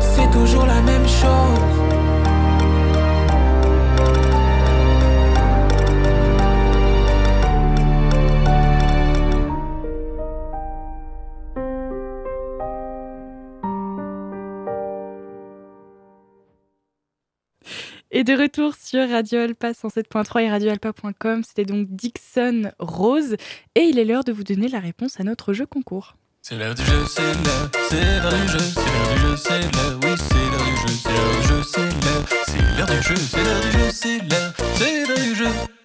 C'est 0.01 0.31
toujours 0.31 0.66
la 0.66 0.81
même 0.83 1.07
chose. 1.07 1.55
Et 18.19 18.25
de 18.25 18.33
retour 18.33 18.75
sur 18.83 19.07
Radio 19.11 19.41
Alpa 19.41 19.73
107.3 19.73 20.45
et 20.45 20.49
radioalpa.com, 20.49 21.43
c'était 21.45 21.67
donc 21.67 21.87
Dixon 21.91 22.73
Rose. 22.79 23.37
Et 23.75 23.81
il 23.81 23.99
est 23.99 24.07
l'heure 24.07 24.25
de 24.25 24.33
vous 24.33 24.43
donner 24.43 24.69
la 24.69 24.81
réponse 24.81 25.21
à 25.21 25.23
notre 25.23 25.53
jeu 25.53 25.67
concours. 25.67 26.17
C'est 26.41 26.57
l'heure 26.57 26.75
du 26.75 26.83
jeu, 26.83 27.05
c'est 27.07 27.21
l'heure, 27.21 27.71
c'est 27.91 28.23
l'heure 28.23 28.33
du 28.33 28.49
jeu, 28.49 28.59
c'est 28.59 28.81
l'heure 28.81 29.11
du 29.11 29.21
jeu, 29.21 29.37
c'est 29.37 29.61
l'heure, 29.61 30.01
oui, 30.03 30.14
c'est 30.17 30.35
l'heure 30.35 30.64
du 30.64 30.77
jeu, 30.81 30.95
c'est 30.97 31.12
l'heure 31.12 31.31
du 31.37 31.47
jeu, 31.47 31.62
c'est 31.62 31.81
l'heure, 32.07 32.25
c'est 32.47 32.79
l'heure 32.79 32.87
du 32.87 33.03
jeu, 33.03 33.17
c'est 33.17 33.45
l'heure 33.45 33.61
du 33.61 33.71
jeu, 33.71 33.91
c'est 33.91 34.19
l'heure, 34.31 34.53
c'est 34.77 35.07
l'heure 35.07 35.19
du 35.19 35.35
jeu. 35.35 35.76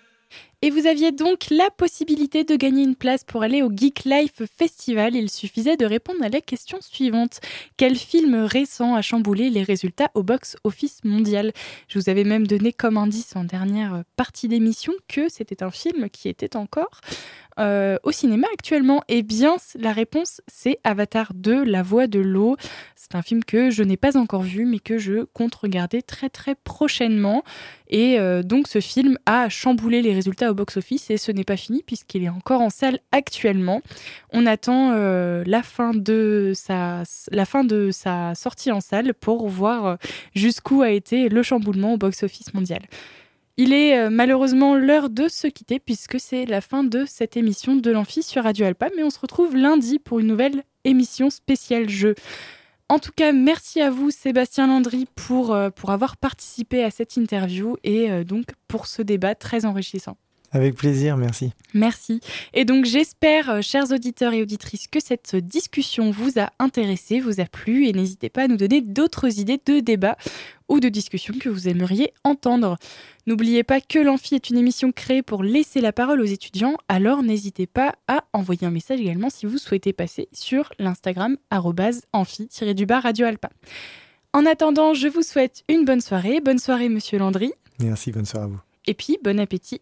Et 0.63 0.69
vous 0.69 0.85
aviez 0.85 1.11
donc 1.11 1.47
la 1.49 1.71
possibilité 1.71 2.43
de 2.43 2.55
gagner 2.55 2.83
une 2.83 2.95
place 2.95 3.23
pour 3.23 3.41
aller 3.41 3.63
au 3.63 3.71
Geek 3.75 4.03
Life 4.05 4.43
Festival. 4.59 5.15
Il 5.15 5.27
suffisait 5.27 5.75
de 5.75 5.87
répondre 5.87 6.23
à 6.23 6.29
la 6.29 6.39
question 6.39 6.77
suivante. 6.81 7.39
Quel 7.77 7.95
film 7.95 8.35
récent 8.35 8.93
a 8.93 9.01
chamboulé 9.01 9.49
les 9.49 9.63
résultats 9.63 10.11
au 10.13 10.21
box-office 10.21 11.03
mondial? 11.03 11.51
Je 11.87 11.97
vous 11.97 12.09
avais 12.09 12.25
même 12.25 12.45
donné 12.45 12.73
comme 12.73 12.97
indice 12.97 13.35
en 13.35 13.43
dernière 13.43 14.03
partie 14.15 14.47
d'émission 14.47 14.93
que 15.07 15.29
c'était 15.29 15.63
un 15.63 15.71
film 15.71 16.11
qui 16.11 16.29
était 16.29 16.55
encore 16.55 17.01
euh, 17.59 17.97
au 18.03 18.11
cinéma 18.11 18.47
actuellement 18.53 19.03
Eh 19.07 19.23
bien, 19.23 19.57
la 19.77 19.91
réponse, 19.91 20.41
c'est 20.47 20.79
Avatar 20.83 21.33
2, 21.33 21.63
La 21.63 21.83
Voix 21.83 22.07
de 22.07 22.19
l'eau. 22.19 22.57
C'est 22.95 23.15
un 23.15 23.21
film 23.21 23.43
que 23.43 23.69
je 23.69 23.83
n'ai 23.83 23.97
pas 23.97 24.17
encore 24.17 24.41
vu, 24.41 24.65
mais 24.65 24.79
que 24.79 24.97
je 24.97 25.25
compte 25.33 25.55
regarder 25.55 26.01
très 26.01 26.29
très 26.29 26.55
prochainement. 26.55 27.43
Et 27.89 28.19
euh, 28.19 28.41
donc, 28.43 28.67
ce 28.67 28.79
film 28.79 29.17
a 29.25 29.49
chamboulé 29.49 30.01
les 30.01 30.13
résultats 30.13 30.51
au 30.51 30.53
box-office 30.53 31.09
et 31.09 31.17
ce 31.17 31.31
n'est 31.31 31.43
pas 31.43 31.57
fini 31.57 31.83
puisqu'il 31.85 32.23
est 32.23 32.29
encore 32.29 32.61
en 32.61 32.69
salle 32.69 32.99
actuellement. 33.11 33.81
On 34.31 34.45
attend 34.45 34.93
euh, 34.93 35.43
la, 35.45 35.61
fin 35.61 35.93
de 35.93 36.53
sa, 36.55 37.03
la 37.31 37.45
fin 37.45 37.63
de 37.63 37.91
sa 37.91 38.33
sortie 38.35 38.71
en 38.71 38.79
salle 38.79 39.13
pour 39.13 39.47
voir 39.49 39.97
jusqu'où 40.35 40.81
a 40.81 40.91
été 40.91 41.27
le 41.27 41.43
chamboulement 41.43 41.93
au 41.93 41.97
box-office 41.97 42.53
mondial. 42.53 42.81
Il 43.57 43.73
est 43.73 43.97
euh, 43.97 44.09
malheureusement 44.09 44.75
l'heure 44.75 45.09
de 45.09 45.27
se 45.27 45.47
quitter 45.47 45.79
puisque 45.79 46.19
c'est 46.19 46.45
la 46.45 46.61
fin 46.61 46.83
de 46.83 47.05
cette 47.05 47.35
émission 47.37 47.75
de 47.75 47.91
l'Amphi 47.91 48.23
sur 48.23 48.43
Radio 48.43 48.65
Alpa, 48.65 48.89
mais 48.95 49.03
on 49.03 49.09
se 49.09 49.19
retrouve 49.19 49.55
lundi 49.55 49.99
pour 49.99 50.19
une 50.19 50.27
nouvelle 50.27 50.63
émission 50.83 51.29
spéciale 51.29 51.89
jeu. 51.89 52.15
En 52.89 52.99
tout 52.99 53.11
cas, 53.15 53.31
merci 53.31 53.81
à 53.81 53.89
vous 53.89 54.11
Sébastien 54.11 54.67
Landry 54.67 55.07
pour, 55.15 55.53
euh, 55.53 55.69
pour 55.69 55.91
avoir 55.91 56.17
participé 56.17 56.83
à 56.83 56.91
cette 56.91 57.15
interview 57.15 57.77
et 57.83 58.11
euh, 58.11 58.23
donc 58.23 58.45
pour 58.67 58.87
ce 58.87 59.01
débat 59.01 59.35
très 59.35 59.65
enrichissant. 59.65 60.17
Avec 60.53 60.75
plaisir, 60.75 61.15
merci. 61.15 61.53
Merci. 61.73 62.19
Et 62.53 62.65
donc 62.65 62.85
j'espère, 62.85 63.63
chers 63.63 63.91
auditeurs 63.91 64.33
et 64.33 64.41
auditrices, 64.41 64.87
que 64.87 64.99
cette 64.99 65.35
discussion 65.35 66.11
vous 66.11 66.39
a 66.39 66.49
intéressé, 66.59 67.21
vous 67.21 67.39
a 67.39 67.45
plu, 67.45 67.87
et 67.87 67.93
n'hésitez 67.93 68.29
pas 68.29 68.43
à 68.43 68.47
nous 68.47 68.57
donner 68.57 68.81
d'autres 68.81 69.39
idées 69.39 69.61
de 69.65 69.79
débat 69.79 70.17
ou 70.67 70.79
de 70.79 70.89
discussion 70.89 71.33
que 71.39 71.47
vous 71.47 71.69
aimeriez 71.69 72.13
entendre. 72.23 72.77
N'oubliez 73.27 73.63
pas 73.63 73.79
que 73.79 73.99
l'Amphi 73.99 74.35
est 74.35 74.49
une 74.49 74.57
émission 74.57 74.91
créée 74.91 75.21
pour 75.21 75.43
laisser 75.43 75.79
la 75.79 75.93
parole 75.93 76.19
aux 76.19 76.25
étudiants, 76.25 76.75
alors 76.89 77.23
n'hésitez 77.23 77.67
pas 77.67 77.95
à 78.07 78.25
envoyer 78.33 78.67
un 78.67 78.71
message 78.71 78.99
également 78.99 79.29
si 79.29 79.45
vous 79.45 79.57
souhaitez 79.57 79.93
passer 79.93 80.27
sur 80.33 80.73
l'Instagram 80.79 81.37
amphi-du-bas 81.49 82.99
Radio 82.99 83.25
Alpa. 83.25 83.49
En 84.33 84.45
attendant, 84.45 84.93
je 84.93 85.07
vous 85.07 85.23
souhaite 85.23 85.63
une 85.67 85.83
bonne 85.83 85.99
soirée. 85.99 86.39
Bonne 86.39 86.59
soirée, 86.59 86.87
monsieur 86.87 87.19
Landry. 87.19 87.53
Merci, 87.79 88.11
bonne 88.11 88.25
soirée 88.25 88.45
à 88.45 88.47
vous. 88.47 88.61
Et 88.87 88.93
puis, 88.93 89.17
bon 89.21 89.39
appétit, 89.39 89.81